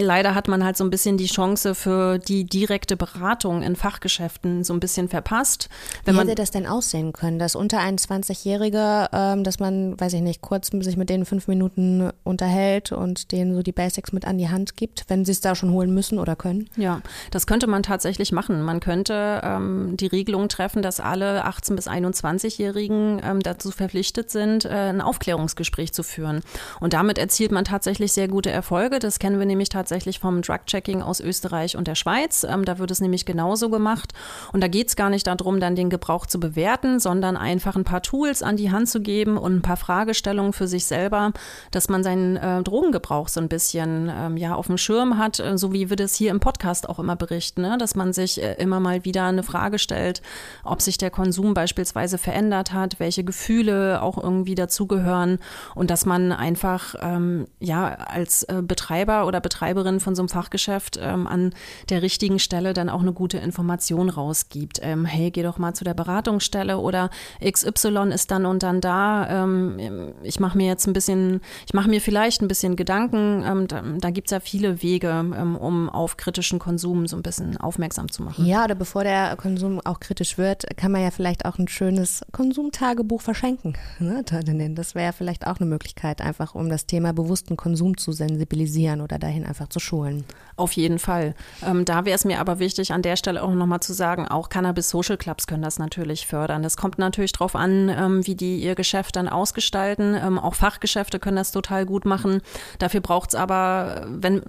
Leider 0.00 0.34
hat 0.34 0.48
man 0.48 0.64
halt 0.64 0.76
so 0.76 0.84
ein 0.84 0.90
bisschen 0.90 1.16
die 1.16 1.26
Chance 1.26 1.74
für 1.74 2.18
die 2.18 2.44
direkte 2.44 2.96
Beratung 2.96 3.62
in 3.62 3.76
Fachgeschäften 3.76 4.64
so 4.64 4.72
ein 4.72 4.80
bisschen 4.80 5.08
verpasst. 5.08 5.68
Wenn 6.04 6.14
Wie 6.14 6.20
hätte 6.20 6.34
das 6.34 6.50
denn 6.50 6.66
aussehen 6.66 7.12
können, 7.12 7.38
dass 7.38 7.54
unter 7.54 7.78
21-Jährige, 7.78 9.08
ähm, 9.12 9.44
dass 9.44 9.60
man, 9.60 10.00
weiß 10.00 10.14
ich 10.14 10.22
nicht, 10.22 10.40
kurz 10.40 10.70
sich 10.72 10.96
mit 10.96 11.10
denen 11.10 11.26
fünf 11.26 11.48
Minuten 11.48 12.10
unterhält 12.24 12.92
und 12.92 13.32
denen 13.32 13.54
so 13.54 13.62
die 13.62 13.72
Basics 13.72 14.12
mit 14.12 14.24
an 14.24 14.38
die 14.38 14.48
Hand 14.48 14.76
gibt, 14.76 15.04
wenn 15.08 15.24
sie 15.24 15.32
es 15.32 15.40
da 15.40 15.54
schon 15.54 15.72
holen 15.72 15.92
müssen 15.92 16.18
oder 16.18 16.34
können? 16.34 16.68
Ja, 16.76 17.02
das 17.30 17.46
könnte 17.46 17.66
man 17.66 17.82
tatsächlich 17.82 18.32
machen. 18.32 18.62
Man 18.62 18.80
könnte 18.80 19.40
ähm, 19.44 19.96
die 19.98 20.06
Regelung 20.06 20.48
treffen, 20.48 20.82
dass 20.82 21.00
alle 21.00 21.46
18- 21.46 21.76
bis 21.76 21.88
21-Jährigen 21.88 23.20
ähm, 23.22 23.40
dazu 23.40 23.70
verpflichtet 23.70 24.30
sind, 24.30 24.64
äh, 24.64 24.68
ein 24.68 25.00
Aufklärungsgespräch 25.00 25.92
zu 25.92 26.02
führen. 26.02 26.40
Und 26.80 26.94
damit 26.94 27.18
erzielt 27.18 27.52
man 27.52 27.64
tatsächlich 27.64 28.12
sehr 28.12 28.28
gute 28.28 28.50
Erfolge. 28.50 28.98
Das 28.98 29.18
kennen 29.18 29.38
wir 29.38 29.46
nämlich 29.46 29.68
tatsächlich 29.68 29.89
tatsächlich 29.90 30.20
vom 30.20 30.40
Drug-Checking 30.40 31.02
aus 31.02 31.18
Österreich 31.18 31.76
und 31.76 31.88
der 31.88 31.96
Schweiz. 31.96 32.46
Ähm, 32.48 32.64
da 32.64 32.78
wird 32.78 32.92
es 32.92 33.00
nämlich 33.00 33.26
genauso 33.26 33.70
gemacht. 33.70 34.12
Und 34.52 34.62
da 34.62 34.68
geht 34.68 34.86
es 34.86 34.94
gar 34.94 35.10
nicht 35.10 35.26
darum, 35.26 35.58
dann 35.58 35.74
den 35.74 35.90
Gebrauch 35.90 36.26
zu 36.26 36.38
bewerten, 36.38 37.00
sondern 37.00 37.36
einfach 37.36 37.74
ein 37.74 37.82
paar 37.82 38.00
Tools 38.00 38.44
an 38.44 38.56
die 38.56 38.70
Hand 38.70 38.88
zu 38.88 39.00
geben 39.00 39.36
und 39.36 39.56
ein 39.56 39.62
paar 39.62 39.76
Fragestellungen 39.76 40.52
für 40.52 40.68
sich 40.68 40.84
selber, 40.84 41.32
dass 41.72 41.88
man 41.88 42.04
seinen 42.04 42.36
äh, 42.36 42.62
Drogengebrauch 42.62 43.26
so 43.26 43.40
ein 43.40 43.48
bisschen 43.48 44.08
ähm, 44.14 44.36
ja, 44.36 44.54
auf 44.54 44.68
dem 44.68 44.78
Schirm 44.78 45.18
hat, 45.18 45.40
äh, 45.40 45.58
so 45.58 45.72
wie 45.72 45.90
wir 45.90 45.96
das 45.96 46.14
hier 46.14 46.30
im 46.30 46.38
Podcast 46.38 46.88
auch 46.88 47.00
immer 47.00 47.16
berichten, 47.16 47.62
ne? 47.62 47.76
dass 47.76 47.96
man 47.96 48.12
sich 48.12 48.40
äh, 48.40 48.54
immer 48.62 48.78
mal 48.78 49.04
wieder 49.04 49.24
eine 49.24 49.42
Frage 49.42 49.80
stellt, 49.80 50.22
ob 50.62 50.82
sich 50.82 50.98
der 50.98 51.10
Konsum 51.10 51.52
beispielsweise 51.52 52.16
verändert 52.16 52.72
hat, 52.72 53.00
welche 53.00 53.24
Gefühle 53.24 54.02
auch 54.02 54.22
irgendwie 54.22 54.54
dazugehören 54.54 55.40
und 55.74 55.90
dass 55.90 56.06
man 56.06 56.30
einfach 56.30 56.94
ähm, 57.00 57.48
ja 57.58 57.88
als 57.88 58.44
äh, 58.44 58.62
Betreiber 58.62 59.26
oder 59.26 59.40
Betreiber 59.40 59.79
Betreiberin 59.80 60.00
von 60.00 60.14
so 60.14 60.22
einem 60.22 60.28
Fachgeschäft 60.28 60.98
ähm, 61.02 61.26
an 61.26 61.52
der 61.88 62.02
richtigen 62.02 62.38
Stelle 62.38 62.72
dann 62.72 62.88
auch 62.88 63.00
eine 63.00 63.12
gute 63.12 63.38
Information 63.38 64.08
rausgibt. 64.08 64.80
Ähm, 64.82 65.04
hey, 65.04 65.30
geh 65.30 65.42
doch 65.42 65.58
mal 65.58 65.74
zu 65.74 65.84
der 65.84 65.94
Beratungsstelle 65.94 66.78
oder 66.78 67.10
XY 67.44 68.10
ist 68.12 68.30
dann 68.30 68.46
und 68.46 68.62
dann 68.62 68.80
da. 68.80 69.44
Ähm, 69.44 70.12
ich 70.22 70.40
mache 70.40 70.56
mir 70.56 70.66
jetzt 70.66 70.86
ein 70.86 70.92
bisschen, 70.92 71.40
ich 71.66 71.74
mache 71.74 71.88
mir 71.88 72.00
vielleicht 72.00 72.42
ein 72.42 72.48
bisschen 72.48 72.76
Gedanken. 72.76 73.42
Ähm, 73.46 73.68
da 73.68 73.82
da 74.00 74.10
gibt 74.10 74.28
es 74.28 74.32
ja 74.32 74.40
viele 74.40 74.82
Wege, 74.82 75.08
ähm, 75.08 75.56
um 75.56 75.88
auf 75.88 76.16
kritischen 76.16 76.58
Konsum 76.58 77.06
so 77.06 77.16
ein 77.16 77.22
bisschen 77.22 77.56
aufmerksam 77.56 78.10
zu 78.10 78.22
machen. 78.22 78.46
Ja, 78.46 78.64
oder 78.64 78.74
bevor 78.74 79.04
der 79.04 79.36
Konsum 79.36 79.80
auch 79.84 80.00
kritisch 80.00 80.38
wird, 80.38 80.64
kann 80.76 80.92
man 80.92 81.02
ja 81.02 81.10
vielleicht 81.10 81.44
auch 81.44 81.58
ein 81.58 81.68
schönes 81.68 82.22
Konsumtagebuch 82.32 83.20
verschenken. 83.20 83.74
Ne? 83.98 84.24
Das 84.80 84.94
wäre 84.94 85.06
ja 85.06 85.12
vielleicht 85.12 85.46
auch 85.46 85.58
eine 85.58 85.68
Möglichkeit, 85.68 86.20
einfach 86.20 86.54
um 86.54 86.68
das 86.68 86.86
Thema 86.86 87.12
bewussten 87.12 87.56
Konsum 87.56 87.96
zu 87.96 88.12
sensibilisieren 88.12 89.00
oder 89.00 89.18
dahin 89.18 89.44
einfach 89.44 89.59
zu 89.68 89.80
schulen. 89.80 90.24
Auf 90.56 90.72
jeden 90.72 90.98
Fall. 90.98 91.34
Ähm, 91.66 91.84
da 91.84 92.04
wäre 92.04 92.14
es 92.14 92.24
mir 92.24 92.38
aber 92.38 92.58
wichtig, 92.58 92.92
an 92.92 93.02
der 93.02 93.16
Stelle 93.16 93.42
auch 93.42 93.52
nochmal 93.52 93.80
zu 93.80 93.92
sagen, 93.92 94.28
auch 94.28 94.48
Cannabis 94.48 94.90
Social 94.90 95.16
Clubs 95.16 95.46
können 95.46 95.62
das 95.62 95.78
natürlich 95.78 96.26
fördern. 96.26 96.62
Das 96.62 96.76
kommt 96.76 96.98
natürlich 96.98 97.32
darauf 97.32 97.56
an, 97.56 97.88
ähm, 97.88 98.26
wie 98.26 98.34
die 98.34 98.58
ihr 98.58 98.74
Geschäft 98.74 99.16
dann 99.16 99.28
ausgestalten. 99.28 100.14
Ähm, 100.14 100.38
auch 100.38 100.54
Fachgeschäfte 100.54 101.18
können 101.18 101.36
das 101.36 101.52
total 101.52 101.86
gut 101.86 102.04
machen. 102.04 102.42
Dafür 102.78 103.00
braucht 103.00 103.30
es 103.30 103.34
aber, 103.34 104.06
wenn 104.08 104.42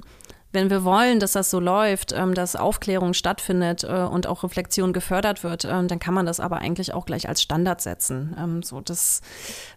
wenn 0.53 0.69
wir 0.69 0.83
wollen, 0.83 1.19
dass 1.19 1.33
das 1.33 1.49
so 1.49 1.59
läuft, 1.59 2.13
ähm, 2.13 2.33
dass 2.33 2.55
Aufklärung 2.55 3.13
stattfindet 3.13 3.83
äh, 3.83 4.03
und 4.03 4.27
auch 4.27 4.43
Reflexion 4.43 4.93
gefördert 4.93 5.43
wird, 5.43 5.65
ähm, 5.65 5.87
dann 5.87 5.99
kann 5.99 6.13
man 6.13 6.25
das 6.25 6.39
aber 6.39 6.57
eigentlich 6.57 6.93
auch 6.93 7.05
gleich 7.05 7.29
als 7.29 7.41
Standard 7.41 7.81
setzen. 7.81 8.35
Ähm, 8.37 8.63
so 8.63 8.81
das, 8.81 9.21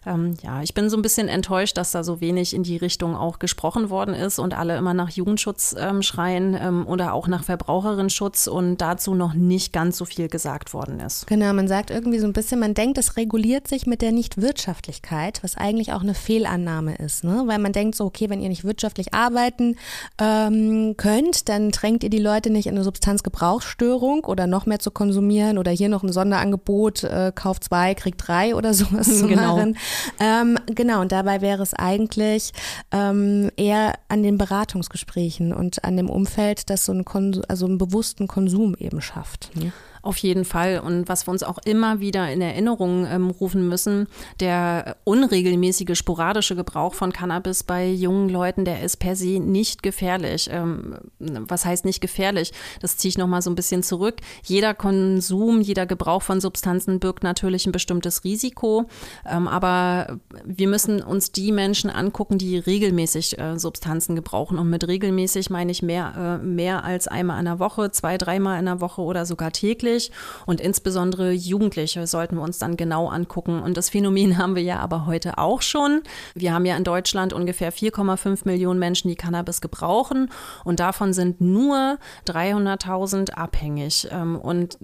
ja, 0.05 0.61
ich 0.61 0.73
bin 0.73 0.89
so 0.89 0.97
ein 0.97 1.01
bisschen 1.01 1.27
enttäuscht, 1.27 1.77
dass 1.77 1.91
da 1.91 2.03
so 2.03 2.21
wenig 2.21 2.53
in 2.53 2.63
die 2.63 2.77
Richtung 2.77 3.15
auch 3.15 3.39
gesprochen 3.39 3.89
worden 3.89 4.13
ist 4.13 4.39
und 4.39 4.53
alle 4.53 4.77
immer 4.77 4.93
nach 4.93 5.09
Jugendschutz 5.09 5.75
schreien 6.01 6.85
oder 6.85 7.13
auch 7.13 7.27
nach 7.27 7.43
Verbraucherinnenschutz 7.43 8.47
und 8.47 8.77
dazu 8.77 9.15
noch 9.15 9.33
nicht 9.33 9.73
ganz 9.73 9.97
so 9.97 10.05
viel 10.05 10.27
gesagt 10.27 10.73
worden 10.73 10.99
ist. 10.99 11.27
Genau, 11.27 11.53
man 11.53 11.67
sagt 11.67 11.89
irgendwie 11.89 12.19
so 12.19 12.27
ein 12.27 12.33
bisschen, 12.33 12.59
man 12.59 12.73
denkt, 12.73 12.97
es 12.97 13.17
reguliert 13.17 13.67
sich 13.67 13.87
mit 13.87 14.01
der 14.01 14.11
Nichtwirtschaftlichkeit, 14.11 15.41
was 15.43 15.57
eigentlich 15.57 15.93
auch 15.93 16.01
eine 16.01 16.13
Fehlannahme 16.13 16.95
ist, 16.95 17.23
ne? 17.23 17.43
weil 17.45 17.59
man 17.59 17.73
denkt 17.73 17.95
so, 17.95 18.05
okay, 18.05 18.29
wenn 18.29 18.41
ihr 18.41 18.49
nicht 18.49 18.63
wirtschaftlich 18.63 19.13
arbeiten, 19.13 19.77
ähm, 20.19 20.64
könnt, 20.97 21.49
dann 21.49 21.71
drängt 21.71 22.03
ihr 22.03 22.09
die 22.09 22.19
Leute 22.19 22.49
nicht 22.49 22.67
in 22.67 22.75
eine 22.75 22.83
Substanzgebrauchsstörung 22.83 24.25
oder 24.25 24.47
noch 24.47 24.65
mehr 24.65 24.79
zu 24.79 24.91
konsumieren 24.91 25.57
oder 25.57 25.71
hier 25.71 25.89
noch 25.89 26.03
ein 26.03 26.11
Sonderangebot, 26.11 27.03
äh, 27.03 27.31
kauft 27.33 27.65
zwei, 27.65 27.93
kriegt 27.93 28.27
drei 28.27 28.55
oder 28.55 28.73
sowas 28.73 29.19
zu 29.19 29.27
genau. 29.27 29.57
machen. 29.57 29.77
Ähm, 30.19 30.57
genau, 30.67 31.01
und 31.01 31.11
dabei 31.11 31.41
wäre 31.41 31.63
es 31.63 31.73
eigentlich 31.73 32.51
ähm, 32.91 33.49
eher 33.57 33.93
an 34.07 34.23
den 34.23 34.37
Beratungsgesprächen 34.37 35.53
und 35.53 35.83
an 35.83 35.97
dem 35.97 36.09
Umfeld, 36.09 36.69
das 36.69 36.85
so 36.85 36.91
einen, 36.91 37.05
Konsum, 37.05 37.43
also 37.47 37.65
einen 37.65 37.77
bewussten 37.77 38.27
Konsum 38.27 38.75
eben 38.77 39.01
schafft. 39.01 39.51
Ne? 39.55 39.71
Auf 40.05 40.17
jeden 40.17 40.45
Fall. 40.45 40.81
Und 40.85 41.09
was 41.09 41.25
wir 41.25 41.31
uns 41.31 41.41
auch 41.41 41.57
immer 41.65 41.99
wieder 41.99 42.31
in 42.31 42.39
Erinnerung 42.39 43.07
ähm, 43.07 43.31
rufen 43.31 43.67
müssen, 43.67 44.05
der 44.39 44.97
unregelmäßige, 45.03 45.97
sporadische 45.97 46.55
Gebrauch 46.55 46.93
von 46.93 47.11
Cannabis 47.11 47.63
bei 47.63 47.89
jungen 47.89 48.29
Leuten, 48.29 48.65
der 48.65 48.83
ist 48.83 48.97
per 48.97 49.15
se 49.15 49.39
nicht 49.39 49.81
gefährlich. 49.81 50.47
Ähm, 50.51 50.99
was 51.17 51.65
heißt 51.65 51.85
nicht 51.85 52.01
gefährlich? 52.01 52.53
Das 52.81 52.97
ziehe 52.97 53.09
ich 53.09 53.17
nochmal 53.17 53.41
so 53.41 53.49
ein 53.49 53.55
bisschen 53.55 53.81
zurück. 53.81 54.17
Jeder 54.43 54.75
Konsum, 54.75 55.59
jeder 55.61 55.87
Gebrauch 55.87 56.21
von 56.21 56.39
Substanzen 56.39 56.99
birgt 56.99 57.23
natürlich 57.23 57.65
ein 57.65 57.71
bestimmtes 57.71 58.23
Risiko. 58.23 58.85
Ähm, 59.27 59.47
aber 59.47 60.19
wir 60.45 60.67
müssen 60.67 61.01
uns 61.01 61.31
die 61.31 61.51
Menschen 61.51 61.89
angucken, 61.89 62.37
die 62.37 62.59
regelmäßig 62.59 63.39
äh, 63.39 63.57
Substanzen 63.57 64.15
gebrauchen. 64.15 64.59
Und 64.59 64.69
mit 64.69 64.87
regelmäßig 64.87 65.49
meine 65.49 65.71
ich 65.71 65.81
mehr, 65.81 66.39
äh, 66.39 66.45
mehr 66.45 66.83
als 66.83 67.07
einmal 67.07 67.39
in 67.39 67.45
der 67.45 67.57
Woche, 67.57 67.89
zwei, 67.89 68.19
dreimal 68.19 68.59
in 68.59 68.65
der 68.65 68.81
Woche 68.81 69.01
oder 69.01 69.25
sogar 69.25 69.51
täglich 69.51 69.94
schwierig 69.95 70.11
und 70.45 70.61
insbesondere 70.61 71.31
Jugendliche 71.31 72.05
sollten 72.07 72.35
wir 72.35 72.43
uns 72.43 72.59
dann 72.59 72.77
genau 72.77 73.07
angucken. 73.07 73.61
Und 73.61 73.77
das 73.77 73.89
Phänomen 73.89 74.37
haben 74.37 74.55
wir 74.55 74.63
ja 74.63 74.79
aber 74.79 75.05
heute 75.05 75.37
auch 75.37 75.61
schon. 75.61 76.01
Wir 76.33 76.53
haben 76.53 76.65
ja 76.65 76.75
in 76.77 76.83
Deutschland 76.83 77.33
ungefähr 77.33 77.73
4,5 77.73 78.41
Millionen 78.45 78.79
Menschen, 78.79 79.09
die 79.09 79.15
Cannabis 79.15 79.61
gebrauchen 79.61 80.29
und 80.63 80.79
davon 80.79 81.13
sind 81.13 81.41
nur 81.41 81.97
300.000 82.27 83.31
abhängig. 83.31 84.07
Ähm, 84.11 84.37
und 84.37 84.77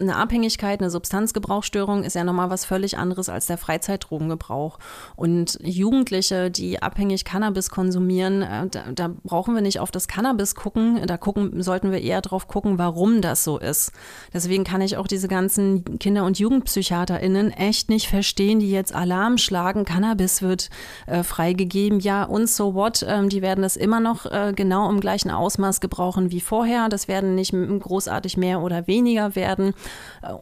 eine 0.00 0.16
Abhängigkeit, 0.16 0.80
eine 0.80 0.90
Substanzgebrauchsstörung 0.90 2.04
ist 2.04 2.14
ja 2.14 2.24
nochmal 2.24 2.50
was 2.50 2.64
völlig 2.64 2.98
anderes 2.98 3.28
als 3.28 3.46
der 3.46 3.58
Freizeitdrogengebrauch. 3.58 4.78
Und 5.16 5.58
Jugendliche, 5.62 6.50
die 6.50 6.82
abhängig 6.82 7.24
Cannabis 7.24 7.70
konsumieren, 7.70 8.42
äh, 8.42 8.66
da, 8.68 8.84
da, 8.94 9.10
brauchen 9.24 9.54
wir 9.54 9.62
nicht 9.62 9.80
auf 9.80 9.90
das 9.90 10.08
Cannabis 10.08 10.54
gucken, 10.54 11.00
da 11.06 11.16
gucken, 11.16 11.62
sollten 11.62 11.92
wir 11.92 12.00
eher 12.00 12.20
drauf 12.20 12.48
gucken, 12.48 12.78
warum 12.78 13.20
das 13.20 13.44
so 13.44 13.58
ist. 13.58 13.92
Deswegen 14.32 14.64
kann 14.64 14.80
ich 14.80 14.96
auch 14.96 15.06
diese 15.06 15.28
ganzen 15.28 15.98
Kinder- 15.98 16.24
und 16.24 16.38
JugendpsychiaterInnen 16.38 17.50
echt 17.50 17.88
nicht 17.88 18.08
verstehen, 18.08 18.60
die 18.60 18.70
jetzt 18.70 18.94
Alarm 18.94 19.38
schlagen, 19.38 19.84
Cannabis 19.84 20.42
wird 20.42 20.70
äh, 21.06 21.22
freigegeben, 21.22 22.00
ja 22.00 22.24
und 22.24 22.48
so 22.48 22.74
what, 22.74 23.04
ähm, 23.06 23.28
die 23.28 23.42
werden 23.42 23.62
das 23.62 23.76
immer 23.76 24.00
noch 24.00 24.26
äh, 24.26 24.52
genau 24.54 24.88
im 24.90 25.00
gleichen 25.00 25.30
Ausmaß 25.30 25.80
gebrauchen 25.80 26.30
wie 26.30 26.40
vorher, 26.40 26.88
das 26.88 27.08
werden 27.08 27.34
nicht 27.34 27.52
großartig 27.52 28.36
mehr 28.36 28.60
oder 28.60 28.86
weniger 28.86 29.34
werden. 29.34 29.74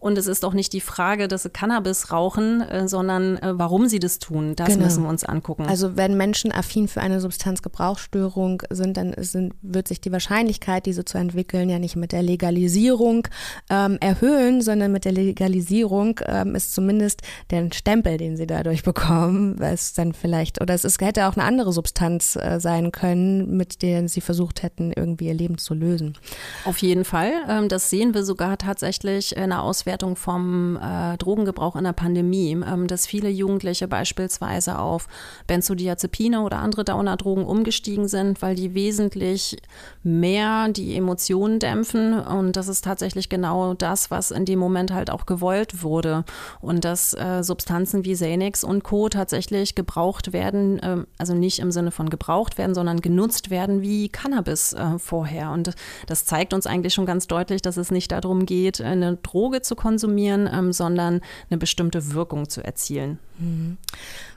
Und 0.01 0.17
es 0.17 0.27
ist 0.27 0.45
auch 0.45 0.55
nicht 0.55 0.73
die 0.73 0.81
Frage, 0.81 1.29
dass 1.29 1.43
sie 1.43 1.51
Cannabis 1.51 2.11
rauchen, 2.11 2.63
äh, 2.63 2.89
sondern 2.89 3.37
äh, 3.39 3.59
warum 3.59 3.89
sie 3.89 3.99
das 3.99 4.19
tun. 4.19 4.57
Das 4.57 4.69
genau. 4.69 4.85
müssen 4.85 5.03
wir 5.03 5.09
uns 5.09 5.25
angucken. 5.25 5.67
Also 5.67 5.97
wenn 5.97 6.17
Menschen 6.17 6.53
affin 6.53 6.89
für 6.89 7.01
eine 7.01 7.21
Substanzgebrauchsstörung 7.21 8.63
sind, 8.71 8.97
dann 8.97 9.15
sind, 9.19 9.55
wird 9.63 9.89
sich 9.89 10.01
die 10.01 10.13
Wahrscheinlichkeit, 10.13 10.87
diese 10.87 11.05
zu 11.05 11.19
entwickeln, 11.19 11.69
ja 11.69 11.79
nicht 11.79 11.97
mit 11.97 12.13
der 12.13 12.23
Legalisierung 12.23 13.29
ähm, 13.71 13.99
erhöhen, 14.01 14.63
sondern 14.63 14.93
mit 14.93 15.05
der 15.05 15.13
Legalisierung 15.13 16.21
ähm, 16.27 16.55
ist 16.55 16.75
zumindest 16.75 17.23
der 17.51 17.69
Stempel, 17.73 18.17
den 18.17 18.37
sie 18.37 18.47
dadurch 18.47 18.83
bekommen, 18.83 19.61
es 19.61 19.93
dann 19.93 20.13
vielleicht, 20.13 20.61
oder 20.61 20.75
es 20.75 20.85
ist, 20.85 21.01
hätte 21.01 21.27
auch 21.27 21.37
eine 21.37 21.45
andere 21.45 21.73
Substanz 21.73 22.37
äh, 22.37 22.61
sein 22.61 22.93
können, 22.93 23.57
mit 23.57 23.83
der 23.83 24.09
sie 24.09 24.21
versucht 24.21 24.63
hätten, 24.63 24.93
irgendwie 24.95 25.27
ihr 25.27 25.35
Leben 25.35 25.59
zu 25.59 25.75
lösen. 25.75 26.17
Auf 26.65 26.79
jeden 26.79 27.05
Fall. 27.05 27.33
Ähm, 27.49 27.69
das 27.69 27.91
sehen 27.91 28.15
wir 28.15 28.25
sogar 28.25 28.59
tatsächlich 28.59 29.36
in 29.37 29.51
der 29.51 29.63
Auswertung 29.63 30.17
vom 30.17 30.77
äh, 30.77 31.17
Drogengebrauch 31.19 31.77
in 31.77 31.85
der 31.85 31.93
Pandemie, 31.93 32.53
ähm, 32.53 32.87
dass 32.87 33.07
viele 33.07 33.29
Jugendliche 33.29 33.89
beispielsweise 33.89 34.79
auf 34.79 35.09
Benzodiazepine 35.47 36.43
oder 36.43 36.59
andere 36.59 36.85
Downer-Drogen 36.85 37.45
umgestiegen 37.45 38.09
sind, 38.09 38.43
weil 38.43 38.55
die 38.55 38.75
wesentlich 38.75 39.59
mehr 40.03 40.69
die 40.69 40.97
Emotionen 40.97 41.59
dämpfen. 41.59 42.19
Und 42.19 42.57
das 42.57 42.69
ist 42.69 42.85
tatsächlich 42.85 43.29
genau 43.29 43.75
das, 43.75 44.11
was 44.11 44.31
in 44.31 44.45
dem 44.45 44.59
Moment 44.59 44.93
halt 44.93 45.11
auch 45.11 45.27
gewollt 45.27 45.83
wurde. 45.83 46.25
Und 46.61 46.85
dass 46.85 47.15
äh, 47.15 47.43
Substanzen 47.43 48.05
wie 48.05 48.15
Xanax 48.15 48.65
und 48.65 48.85
Co. 48.85 49.09
tatsächlich 49.09 49.75
gebraucht 49.75 50.33
werden, 50.33 50.79
äh, 50.79 51.05
also 51.19 51.35
nicht 51.35 51.59
im 51.59 51.71
Sinne 51.71 51.91
von 51.91 52.11
gebraucht 52.11 52.59
werden, 52.59 52.75
sondern 52.75 53.01
genutzt 53.01 53.51
werden 53.51 53.83
wie 53.83 54.09
Cannabis 54.09 54.73
äh, 54.73 54.99
vorher. 54.99 55.51
Und 55.51 55.75
das 56.07 56.25
zeigt 56.25 56.55
uns 56.55 56.67
eigentlich 56.67 56.95
schon 56.95 57.07
ganz 57.07 57.27
deutlich, 57.27 57.63
dass 57.63 57.77
es 57.77 57.91
nicht 57.91 58.13
darum 58.13 58.47
geht, 58.47 58.81
eine 58.81 59.17
Droge 59.27 59.63
zu 59.63 59.77
konsumieren, 59.77 60.49
ähm, 60.53 60.73
sondern 60.73 61.21
eine 61.51 61.59
bestimmte 61.59 62.13
Wirkung 62.13 62.49
zu 62.49 62.65
erzielen. 62.65 63.19
Mhm. 63.39 63.77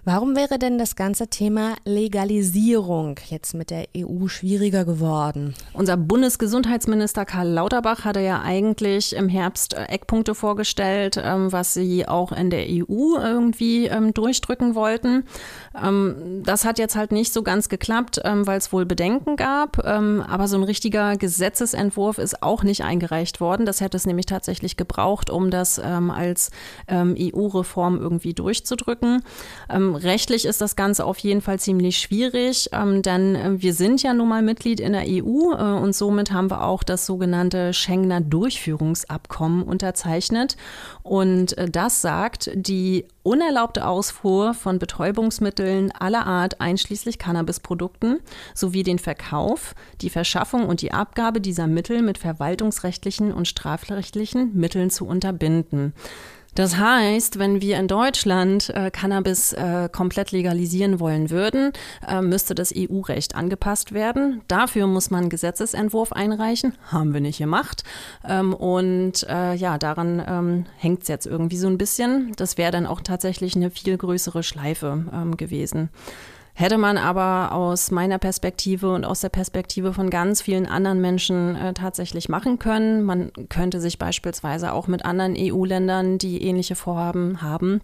Warum 0.05 0.35
wäre 0.35 0.57
denn 0.57 0.77
das 0.77 0.95
ganze 0.95 1.27
Thema 1.27 1.75
Legalisierung 1.85 3.19
jetzt 3.29 3.53
mit 3.53 3.69
der 3.69 3.85
EU 3.95 4.27
schwieriger 4.27 4.85
geworden? 4.85 5.53
Unser 5.73 5.97
Bundesgesundheitsminister 5.97 7.25
Karl 7.25 7.49
Lauterbach 7.49 8.05
hatte 8.05 8.21
ja 8.21 8.41
eigentlich 8.41 9.15
im 9.15 9.29
Herbst 9.29 9.73
äh, 9.73 9.83
Eckpunkte 9.83 10.35
vorgestellt, 10.35 11.21
ähm, 11.23 11.51
was 11.51 11.73
sie 11.73 12.07
auch 12.07 12.31
in 12.31 12.49
der 12.49 12.65
EU 12.67 13.17
irgendwie 13.17 13.87
ähm, 13.87 14.13
durchdrücken 14.13 14.73
wollten. 14.73 15.25
Ähm, 15.81 16.41
das 16.43 16.65
hat 16.65 16.79
jetzt 16.79 16.95
halt 16.95 17.11
nicht 17.11 17.33
so 17.33 17.43
ganz 17.43 17.69
geklappt, 17.69 18.21
weil 18.23 18.57
es 18.57 18.71
wohl 18.73 18.85
Bedenken 18.85 19.35
gab. 19.35 19.85
Aber 19.85 20.47
so 20.47 20.57
ein 20.57 20.63
richtiger 20.63 21.17
Gesetzesentwurf 21.17 22.17
ist 22.17 22.41
auch 22.41 22.63
nicht 22.63 22.83
eingereicht 22.83 23.41
worden. 23.41 23.65
Das 23.65 23.81
hätte 23.81 23.97
es 23.97 24.05
nämlich 24.05 24.25
tatsächlich 24.25 24.77
gebraucht, 24.79 25.29
um 25.29 25.51
das 25.51 25.79
als 25.79 26.49
EU-Reform 26.89 27.99
irgendwie 27.99 28.33
durchzudrücken. 28.33 29.21
Rechtlich 29.69 30.45
ist 30.45 30.61
das 30.61 30.75
Ganze 30.75 31.05
auf 31.05 31.19
jeden 31.19 31.41
Fall 31.41 31.59
ziemlich 31.59 31.99
schwierig, 31.99 32.69
ähm, 32.71 33.01
denn 33.01 33.35
äh, 33.35 33.61
wir 33.61 33.73
sind 33.73 34.01
ja 34.01 34.13
nun 34.13 34.29
mal 34.29 34.41
Mitglied 34.41 34.79
in 34.79 34.93
der 34.93 35.03
EU 35.07 35.53
äh, 35.53 35.81
und 35.81 35.95
somit 35.95 36.31
haben 36.31 36.49
wir 36.49 36.63
auch 36.63 36.83
das 36.83 37.05
sogenannte 37.05 37.73
Schengener 37.73 38.21
Durchführungsabkommen 38.21 39.63
unterzeichnet. 39.63 40.57
Und 41.03 41.57
äh, 41.57 41.69
das 41.69 42.01
sagt, 42.01 42.51
die 42.53 43.05
unerlaubte 43.23 43.85
Ausfuhr 43.85 44.53
von 44.53 44.79
Betäubungsmitteln 44.79 45.91
aller 45.91 46.25
Art, 46.25 46.61
einschließlich 46.61 47.19
Cannabisprodukten, 47.19 48.19
sowie 48.53 48.83
den 48.83 48.99
Verkauf, 48.99 49.75
die 50.01 50.09
Verschaffung 50.09 50.67
und 50.67 50.81
die 50.81 50.91
Abgabe 50.91 51.41
dieser 51.41 51.67
Mittel 51.67 52.01
mit 52.01 52.17
verwaltungsrechtlichen 52.17 53.33
und 53.33 53.47
strafrechtlichen 53.47 54.57
Mitteln 54.57 54.89
zu 54.89 55.05
unterbinden. 55.05 55.93
Das 56.59 56.75
heißt, 56.75 57.39
wenn 57.39 57.61
wir 57.61 57.79
in 57.79 57.87
Deutschland 57.87 58.69
äh, 58.75 58.91
Cannabis 58.91 59.53
äh, 59.53 59.87
komplett 59.89 60.33
legalisieren 60.33 60.99
wollen 60.99 61.29
würden, 61.29 61.71
äh, 62.05 62.21
müsste 62.21 62.53
das 62.53 62.73
EU-Recht 62.75 63.33
angepasst 63.33 63.93
werden. 63.93 64.41
Dafür 64.49 64.85
muss 64.85 65.09
man 65.09 65.21
einen 65.21 65.29
Gesetzesentwurf 65.29 66.11
einreichen. 66.11 66.75
Haben 66.91 67.13
wir 67.13 67.21
nicht 67.21 67.37
gemacht. 67.37 67.85
Ähm, 68.27 68.53
und 68.53 69.25
äh, 69.29 69.53
ja, 69.53 69.77
daran 69.77 70.21
ähm, 70.27 70.65
hängt 70.75 71.03
es 71.03 71.07
jetzt 71.07 71.27
irgendwie 71.27 71.55
so 71.55 71.67
ein 71.67 71.77
bisschen. 71.77 72.33
Das 72.35 72.57
wäre 72.57 72.73
dann 72.73 72.87
auch 72.87 72.99
tatsächlich 72.99 73.55
eine 73.55 73.71
viel 73.71 73.95
größere 73.95 74.43
Schleife 74.43 75.05
ähm, 75.13 75.37
gewesen. 75.37 75.89
Hätte 76.59 76.77
man 76.77 76.97
aber 76.97 77.53
aus 77.53 77.89
meiner 77.89 78.17
Perspektive 78.17 78.91
und 78.93 79.05
aus 79.05 79.21
der 79.21 79.29
Perspektive 79.29 79.93
von 79.93 80.09
ganz 80.09 80.41
vielen 80.41 80.65
anderen 80.65 80.99
Menschen 80.99 81.55
äh, 81.55 81.73
tatsächlich 81.73 82.27
machen 82.27 82.59
können. 82.59 83.03
Man 83.03 83.31
könnte 83.47 83.79
sich 83.79 83.97
beispielsweise 83.97 84.73
auch 84.73 84.87
mit 84.87 85.05
anderen 85.05 85.37
EU-Ländern, 85.37 86.17
die 86.17 86.43
ähnliche 86.43 86.75
Vorhaben 86.75 87.41
haben, 87.41 87.79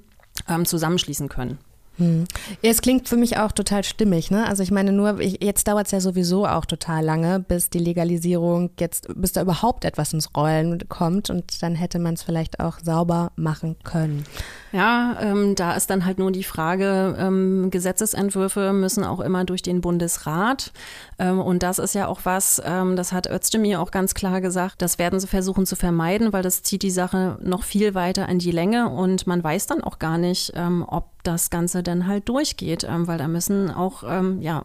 ähm, 0.49 0.65
zusammenschließen 0.65 1.29
können. 1.29 1.57
Hm. 1.97 2.25
Es 2.61 2.81
klingt 2.81 3.07
für 3.07 3.15
mich 3.15 3.37
auch 3.37 3.51
total 3.51 3.83
stimmig, 3.83 4.29
ne? 4.29 4.45
Also 4.47 4.63
ich 4.63 4.71
meine 4.71 4.91
nur, 4.91 5.19
ich, 5.19 5.41
jetzt 5.41 5.67
dauert 5.67 5.85
es 5.85 5.91
ja 5.91 6.01
sowieso 6.01 6.45
auch 6.45 6.65
total 6.65 7.03
lange, 7.03 7.39
bis 7.39 7.69
die 7.69 7.79
Legalisierung 7.79 8.71
jetzt, 8.79 9.07
bis 9.15 9.31
da 9.31 9.41
überhaupt 9.41 9.85
etwas 9.85 10.11
ins 10.11 10.35
Rollen 10.35 10.87
kommt 10.89 11.29
und 11.29 11.61
dann 11.61 11.75
hätte 11.75 11.99
man 11.99 12.15
es 12.15 12.23
vielleicht 12.23 12.59
auch 12.59 12.79
sauber 12.79 13.31
machen 13.35 13.77
können. 13.83 14.25
Ja, 14.73 15.17
ähm, 15.21 15.55
da 15.55 15.73
ist 15.73 15.89
dann 15.89 16.03
halt 16.03 16.19
nur 16.19 16.33
die 16.33 16.43
Frage, 16.43 17.15
ähm, 17.17 17.69
Gesetzesentwürfe 17.71 18.73
müssen 18.73 19.05
auch 19.05 19.21
immer 19.21 19.45
durch 19.45 19.61
den 19.61 19.79
Bundesrat. 19.79 20.73
Ähm, 21.17 21.39
und 21.39 21.63
das 21.63 21.79
ist 21.79 21.95
ja 21.95 22.07
auch 22.07 22.21
was, 22.25 22.61
ähm, 22.65 22.97
das 22.97 23.13
hat 23.13 23.29
Özdemir 23.29 23.79
auch 23.79 23.91
ganz 23.91 24.13
klar 24.13 24.41
gesagt, 24.41 24.81
das 24.81 24.99
werden 24.99 25.21
sie 25.21 25.27
versuchen 25.27 25.65
zu 25.65 25.77
vermeiden, 25.77 26.33
weil 26.33 26.43
das 26.43 26.61
zieht 26.61 26.83
die 26.83 26.91
Sache 26.91 27.37
noch 27.41 27.63
viel 27.63 27.93
weiter 27.95 28.27
in 28.27 28.39
die 28.39 28.51
Länge 28.51 28.89
und 28.89 29.27
man 29.27 29.41
weiß 29.41 29.67
dann 29.67 29.81
auch 29.81 29.97
gar 29.97 30.17
nicht, 30.17 30.51
ähm, 30.55 30.83
ob 30.85 31.14
das 31.27 31.49
Ganze 31.49 31.83
dann 31.83 32.07
halt 32.07 32.29
durchgeht, 32.29 32.83
ähm, 32.83 33.07
weil 33.07 33.17
da 33.17 33.27
müssen 33.27 33.71
auch 33.71 34.03
ja, 34.39 34.61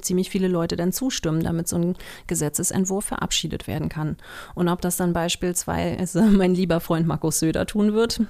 ziemlich 0.00 0.30
viele 0.30 0.48
Leute 0.48 0.76
dann 0.76 0.92
zustimmen, 0.92 1.42
damit 1.42 1.68
so 1.68 1.76
ein 1.76 1.96
Gesetzesentwurf 2.26 3.04
verabschiedet 3.04 3.66
werden 3.66 3.88
kann. 3.88 4.16
Und 4.54 4.68
ob 4.68 4.80
das 4.80 4.96
dann 4.96 5.12
beispielsweise 5.12 6.22
mein 6.30 6.54
lieber 6.54 6.80
Freund 6.80 7.06
Markus 7.06 7.38
Söder 7.38 7.66
tun 7.66 7.94
wird, 7.94 8.20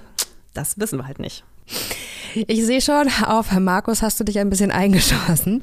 das 0.53 0.79
wissen 0.79 0.99
wir 0.99 1.07
halt 1.07 1.19
nicht. 1.19 1.43
Ich 2.35 2.65
sehe 2.65 2.81
schon, 2.81 3.09
auf 3.25 3.51
Markus 3.51 4.01
hast 4.01 4.19
du 4.19 4.23
dich 4.23 4.39
ein 4.39 4.49
bisschen 4.49 4.71
eingeschossen. 4.71 5.61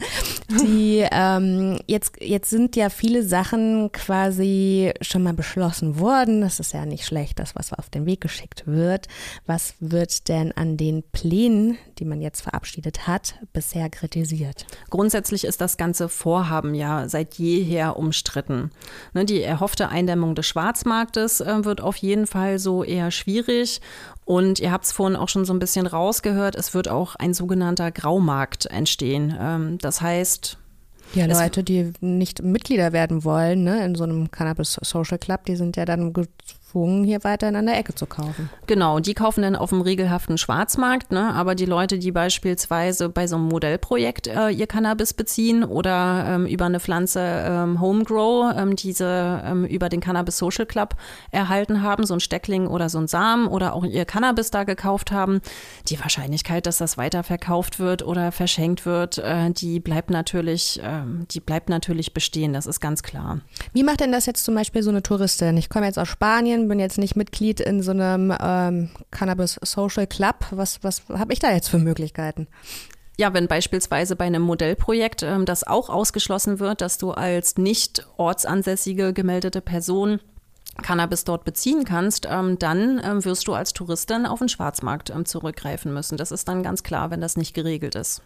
Die 0.63 1.05
ähm, 1.11 1.79
jetzt 1.87 2.15
jetzt 2.21 2.51
sind 2.51 2.77
ja 2.77 2.91
viele 2.91 3.23
Sachen 3.23 3.91
quasi 3.93 4.93
schon 5.01 5.23
mal 5.23 5.33
beschlossen 5.33 5.99
worden. 5.99 6.41
Das 6.41 6.61
ist 6.61 6.73
ja 6.73 6.87
nicht 6.87 7.05
schlecht, 7.05 7.39
das 7.39 7.55
was 7.57 7.73
auf 7.73 7.89
den 7.91 8.07
Weg 8.07 8.21
geschickt 8.21 8.65
wird. 8.67 9.09
Was 9.47 9.75
wird 9.81 10.29
denn 10.29 10.53
an 10.53 10.77
den 10.77 11.03
Plänen, 11.13 11.77
die 11.99 12.05
man 12.05 12.21
jetzt 12.21 12.43
verabschiedet 12.43 13.07
hat, 13.07 13.35
bisher 13.53 13.91
kritisiert? 13.91 14.67
Grundsätzlich 14.91 15.45
ist 15.45 15.61
das 15.61 15.77
ganze 15.77 16.09
Vorhaben 16.09 16.75
ja 16.75 17.09
seit 17.09 17.35
jeher 17.35 17.97
umstritten. 17.97 18.71
Ne, 19.13 19.25
die 19.25 19.43
erhoffte 19.43 19.89
Eindämmung 19.89 20.35
des 20.35 20.47
Schwarzmarktes 20.47 21.41
äh, 21.41 21.65
wird 21.65 21.81
auf 21.81 21.97
jeden 21.97 22.27
Fall 22.27 22.59
so 22.59 22.85
eher 22.85 23.11
schwierig 23.11 23.81
und 24.31 24.61
ihr 24.61 24.71
habt 24.71 24.85
es 24.85 24.93
vorhin 24.93 25.16
auch 25.16 25.29
schon 25.29 25.45
so 25.45 25.53
ein 25.53 25.59
bisschen 25.59 25.88
rausgehört, 25.88 26.55
es 26.55 26.73
wird 26.73 26.87
auch 26.87 27.16
ein 27.16 27.35
sogenannter 27.35 27.90
Graumarkt 27.90 28.66
entstehen. 28.66 29.37
Ähm, 29.37 29.79
das 29.79 30.01
heißt, 30.03 30.57
ja, 31.14 31.27
Leute, 31.27 31.64
die 31.64 31.93
nicht 32.01 32.40
Mitglieder 32.40 32.93
werden 32.93 33.25
wollen, 33.25 33.64
ne, 33.64 33.85
in 33.85 33.97
so 33.97 34.05
einem 34.05 34.31
Cannabis 34.31 34.79
Social 34.83 35.19
Club, 35.19 35.47
die 35.47 35.57
sind 35.57 35.77
ja 35.77 35.85
dann 35.85 36.12
gezwungen, 36.71 37.05
hier 37.05 37.23
weiterhin 37.25 37.57
an 37.57 37.67
der 37.67 37.79
Ecke 37.79 37.95
zu 37.95 38.07
kaufen. 38.07 38.49
Genau, 38.67 39.01
die 39.01 39.15
kaufen 39.15 39.43
dann 39.43 39.57
auf 39.57 39.71
dem 39.71 39.81
regelhaften 39.81 40.39
Schwarzmarkt, 40.39 41.13
ne? 41.13 41.33
aber 41.35 41.55
die 41.55 41.65
Leute, 41.65 41.99
die 41.99 42.13
beispielsweise 42.13 43.09
bei 43.09 43.27
so 43.27 43.37
einem 43.37 43.47
Modellprojekt 43.47 44.29
äh, 44.29 44.51
ihr 44.51 44.67
Cannabis 44.67 45.13
beziehen 45.13 45.65
oder 45.65 46.25
ähm, 46.29 46.47
über 46.47 46.67
eine 46.67 46.81
Pflanze 46.81 47.21
ähm, 47.21 47.81
Homegrow, 47.81 48.55
ähm, 48.57 48.77
diese 48.77 49.43
ähm, 49.45 49.65
über 49.65 49.89
den 49.89 50.01
Cannabis 50.01 50.39
Social 50.39 50.67
Club 50.67 50.95
erhalten 51.31 51.83
haben, 51.83 52.07
so 52.07 52.15
ein 52.15 52.21
Steckling 52.21 52.67
oder 52.67 52.89
so 52.89 52.99
ein 52.99 53.09
Samen 53.09 53.49
oder 53.49 53.75
auch 53.75 53.85
ihr 53.85 54.05
Cannabis 54.05 54.51
da 54.51 54.65
gekauft 54.65 55.11
haben, 55.11 55.41
die 55.89 55.99
Wahrscheinlichkeit, 55.99 56.67
dass 56.67 56.79
das 56.79 56.97
weiterverkauft 56.97 57.79
wird 57.79 58.03
oder 58.03 58.33
verschenkt 58.33 58.87
wird, 58.87 59.19
äh, 59.19 59.51
die 59.51 59.81
bleibt 59.81 60.11
natürlich, 60.11 60.81
äh, 60.83 61.03
die 61.31 61.41
bleibt 61.41 61.69
natürlich 61.69 62.15
bestehen, 62.15 62.53
das 62.53 62.67
ist 62.67 62.81
ganz 62.81 63.03
klar. 63.03 63.41
Wie 63.73 63.83
macht 63.83 64.01
denn 64.01 64.13
das 64.13 64.27
jetzt 64.27 64.45
zum 64.45 64.55
Beispiel 64.55 64.83
so 64.83 64.91
eine 64.91 65.03
Touristin? 65.03 65.57
Ich 65.57 65.69
komme 65.69 65.87
jetzt 65.87 65.99
aus 65.99 66.09
Spanien, 66.09 66.60
bin, 66.61 66.68
bin 66.68 66.79
jetzt 66.79 66.99
nicht 66.99 67.16
Mitglied 67.16 67.61
in 67.61 67.83
so 67.83 67.90
einem 67.90 68.35
ähm, 68.40 68.90
Cannabis 69.11 69.59
Social 69.62 70.07
Club. 70.07 70.46
Was, 70.51 70.83
was 70.83 71.03
habe 71.09 71.33
ich 71.33 71.38
da 71.38 71.53
jetzt 71.53 71.68
für 71.68 71.79
Möglichkeiten? 71.79 72.46
Ja, 73.18 73.35
wenn 73.35 73.49
beispielsweise 73.49 74.16
bei 74.16 74.25
einem 74.25 74.42
Modellprojekt 74.42 75.23
ähm, 75.23 75.44
das 75.44 75.66
auch 75.66 75.90
ausgeschlossen 75.90 76.59
wird, 76.59 76.81
dass 76.81 76.96
du 76.96 77.11
als 77.11 77.59
nicht 77.59 78.07
ortsansässige 78.16 79.12
gemeldete 79.12 79.61
Person 79.61 80.20
Cannabis 80.83 81.25
dort 81.25 81.44
beziehen 81.44 81.85
kannst, 81.85 82.27
ähm, 82.31 82.59
dann 82.59 83.01
ähm, 83.05 83.25
wirst 83.25 83.46
du 83.46 83.53
als 83.53 83.73
Touristin 83.73 84.25
auf 84.25 84.38
den 84.38 84.49
Schwarzmarkt 84.49 85.11
ähm, 85.11 85.27
zurückgreifen 85.27 85.92
müssen. 85.92 86.16
Das 86.16 86.33
ist 86.33 86.49
dann 86.49 86.62
ganz 86.62 86.83
klar, 86.83 87.11
wenn 87.11 87.20
das 87.20 87.37
nicht 87.37 87.55
geregelt 87.55 87.94
ist. 87.94 88.23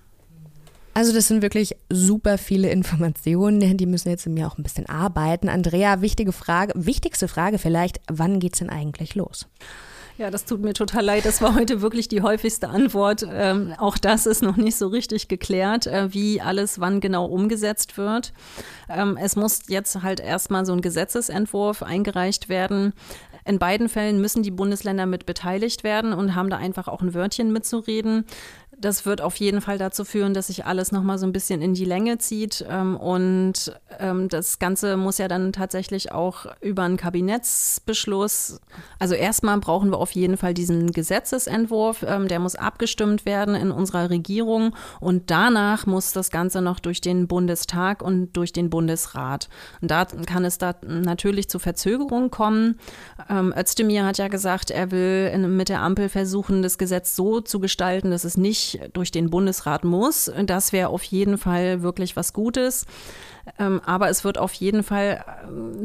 Also 0.95 1.13
das 1.13 1.27
sind 1.27 1.43
wirklich 1.43 1.75
super 1.91 2.39
viele 2.39 2.71
Informationen, 2.71 3.77
die 3.77 3.87
müssen 3.87 4.11
jetzt 4.11 4.27
in 4.27 4.35
mir 4.35 4.47
auch 4.47 4.59
ein 4.59 4.63
bisschen 4.63 4.87
arbeiten. 4.87 5.49
Andrea, 5.49 6.01
wichtige 6.01 6.31
Frage, 6.31 6.73
wichtigste 6.77 7.27
Frage 7.27 7.59
vielleicht, 7.59 8.01
wann 8.09 8.39
geht's 8.39 8.61
denn 8.61 8.71
eigentlich 8.71 9.17
los? 9.17 9.49
Ja, 10.17 10.31
das 10.31 10.45
tut 10.45 10.63
mir 10.63 10.75
total 10.75 11.05
leid. 11.05 11.25
Das 11.25 11.43
war 11.43 11.57
heute 11.57 11.83
wirklich 11.83 12.07
die 12.07 12.23
häufigste 12.23 12.69
Antwort. 12.69 13.27
Ähm, 13.29 13.75
auch 13.79 13.99
das 13.99 14.27
ist 14.27 14.43
noch 14.43 14.57
nicht 14.57 14.77
so 14.77 14.87
richtig 14.87 15.27
geklärt, 15.27 15.89
äh, 15.89 16.15
wie 16.15 16.41
alles 16.41 16.79
wann 16.79 17.01
genau 17.01 17.27
umgesetzt 17.27 17.99
wird. 17.99 18.33
Ähm, 18.89 19.19
es 19.21 19.35
muss 19.35 19.63
jetzt 19.67 20.03
halt 20.05 20.21
erstmal 20.21 20.65
so 20.65 20.73
ein 20.73 20.83
Gesetzesentwurf 20.83 21.83
eingereicht 21.83 22.49
werden. 22.49 22.93
In 23.45 23.59
beiden 23.59 23.89
Fällen 23.89 24.21
müssen 24.21 24.43
die 24.43 24.51
Bundesländer 24.51 25.05
mit 25.05 25.27
beteiligt 25.27 25.85
werden 25.85 26.13
und 26.13 26.35
haben 26.35 26.49
da 26.49 26.57
einfach 26.57 26.89
auch 26.89 27.03
ein 27.03 27.13
Wörtchen 27.13 27.53
mitzureden. 27.53 28.25
Das 28.79 29.07
wird 29.07 29.21
auf 29.21 29.37
jeden 29.37 29.61
Fall 29.61 29.79
dazu 29.79 30.05
führen, 30.05 30.35
dass 30.35 30.49
sich 30.49 30.67
alles 30.67 30.93
nochmal 30.93 31.19
so 31.19 31.27
ein 31.27 31.33
bisschen 31.33 31.63
in 31.63 31.75
die 31.75 31.85
Länge 31.85 32.19
zieht. 32.19 32.65
Ähm, 32.69 32.97
und 32.97 33.73
ähm, 33.99 34.29
das 34.29 34.59
Ganze 34.59 34.97
muss 34.97 35.19
ja 35.19 35.29
dann 35.29 35.53
tatsächlich 35.53 36.13
auch 36.13 36.47
über 36.61 36.83
einen 36.83 36.97
Kabinettsbeschluss. 36.97 38.61
Also 38.99 39.15
erstmal 39.15 39.59
brauchen 39.59 39.91
wir 39.91 39.99
auf 39.99 40.11
jeden 40.13 40.37
Fall 40.37 40.55
diesen 40.55 40.93
Gesetzesentwurf. 40.93 42.05
Ähm, 42.07 42.29
der 42.29 42.41
muss 42.41 42.57
abgestimmt 42.57 43.25
werden 43.27 43.55
in 43.55 43.71
unserer 43.71 44.11
Regierung. 44.11 44.75
Und 45.01 45.31
danach 45.31 45.87
muss 45.87 46.13
das 46.13 46.31
Ganze 46.31 46.61
noch 46.61 46.81
durch 46.81 47.01
den 47.01 47.29
Bundestag 47.29 48.03
und 48.03 48.33
durch 48.33 48.53
den 48.53 48.71
Bundesrat. 48.71 49.49
Und 49.81 49.91
da 49.91 50.05
kann 50.05 50.45
es 50.45 50.59
da 50.59 50.75
natürlich 50.87 51.49
zu 51.49 51.59
Verzögerungen 51.59 52.31
kommen. 52.31 52.79
Özdemir 53.31 54.05
hat 54.05 54.19
ja 54.19 54.29
gesagt, 54.29 54.71
er 54.71 54.91
will 54.91 55.37
mit 55.49 55.69
der 55.69 55.83
Ampel 55.83 56.09
versuchen, 56.09 56.63
das 56.63 56.79
Gesetz 56.79 57.17
so 57.17 57.41
zu 57.41 57.61
gestalten, 57.61 58.11
dass 58.11 58.25
es 58.25 58.37
nicht 58.37 58.64
durch 58.93 59.11
den 59.11 59.31
Bundesrat 59.31 59.85
muss. 59.85 60.31
Das 60.47 60.73
wäre 60.73 60.89
auf 60.89 61.05
jeden 61.05 61.39
Fall 61.39 61.83
wirklich 61.83 62.17
was 62.17 62.33
Gutes. 62.33 62.87
Ähm, 63.59 63.81
aber 63.85 64.09
es 64.09 64.25
wird 64.25 64.39
auf 64.39 64.53
jeden 64.55 64.83
Fall 64.83 65.25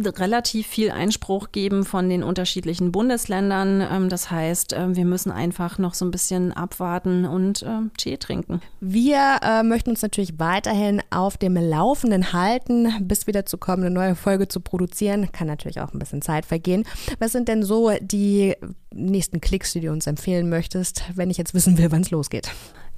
äh, 0.03 0.07
relativ 0.07 0.67
viel 0.67 0.91
Einspruch 0.91 1.51
geben 1.51 1.85
von 1.85 2.09
den 2.09 2.23
unterschiedlichen 2.23 2.91
Bundesländern. 2.91 3.81
Ähm, 3.81 4.09
das 4.09 4.31
heißt, 4.31 4.75
wir 4.75 5.05
müssen 5.05 5.31
einfach 5.31 5.77
noch 5.77 5.93
so 5.93 6.05
ein 6.05 6.11
bisschen 6.11 6.53
abwarten 6.53 7.25
und 7.25 7.65
Tee 7.97 8.17
trinken. 8.17 8.61
Wir 8.79 9.39
äh, 9.41 9.63
möchten 9.63 9.89
uns 9.91 10.01
natürlich 10.01 10.39
weiterhin 10.39 11.01
auf 11.09 11.37
dem 11.37 11.55
Laufenden 11.55 12.33
halten, 12.33 12.93
bis 13.01 13.27
wieder 13.27 13.45
zu 13.45 13.57
kommen, 13.57 13.83
eine 13.83 13.93
neue 13.93 14.15
Folge 14.15 14.47
zu 14.47 14.59
produzieren. 14.59 15.31
Kann 15.31 15.47
natürlich 15.47 15.81
auch 15.81 15.93
ein 15.93 15.99
bisschen 15.99 16.21
Zeit 16.21 16.45
vergehen. 16.45 16.85
Was 17.19 17.31
sind 17.31 17.47
denn 17.47 17.63
so 17.63 17.91
die 18.01 18.55
nächsten 18.91 19.41
Klicks, 19.41 19.73
die 19.73 19.81
du 19.81 19.91
uns 19.91 20.07
empfehlen 20.07 20.49
möchtest, 20.49 21.03
wenn 21.15 21.29
ich 21.29 21.37
jetzt 21.37 21.53
wissen 21.53 21.77
will, 21.77 21.91
wann 21.91 22.01
es 22.01 22.11
losgeht? 22.11 22.51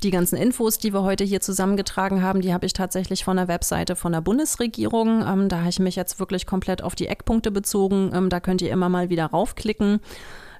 Die 0.04 0.10
ganzen 0.10 0.36
Infos, 0.36 0.80
die 0.80 0.93
wir 0.93 1.04
heute 1.04 1.24
hier 1.24 1.41
zusammengetragen 1.41 2.24
haben, 2.24 2.41
die 2.41 2.54
habe 2.54 2.66
ich 2.66 2.74
tatsächlich 2.74 3.24
von 3.24 3.38
der 3.38 3.47
Webseite 3.47 3.95
von 3.95 4.12
der 4.12 4.22
Bundesregierung. 4.22 5.22
Ähm, 5.22 5.47
da 5.47 5.60
habe 5.60 5.70
ich 5.70 5.80
mich 5.80 5.95
jetzt 5.95 6.20
wirklich 6.20 6.47
komplett 6.47 6.82
auf 6.82 6.95
die 6.95 7.06
Eckpunkte 7.06 7.52
bezogen. 7.52 8.12
Ähm, 8.14 8.30
da 8.30 8.39
könnt 8.39 8.64
ihr 8.64 8.72
immer 8.72 8.89
mal 8.89 9.10
wieder 9.10 9.28
raufklicken. 9.28 9.99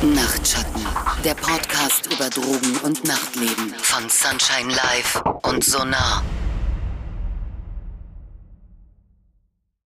Nachtschatten, 0.04 0.86
der 1.24 1.34
Podcast 1.34 2.14
über 2.14 2.30
Drogen 2.30 2.78
und 2.84 3.04
Nachtleben 3.06 3.74
von 3.76 4.08
Sunshine 4.08 4.72
Live 4.72 5.24
und 5.42 5.64
Sonar. 5.64 6.24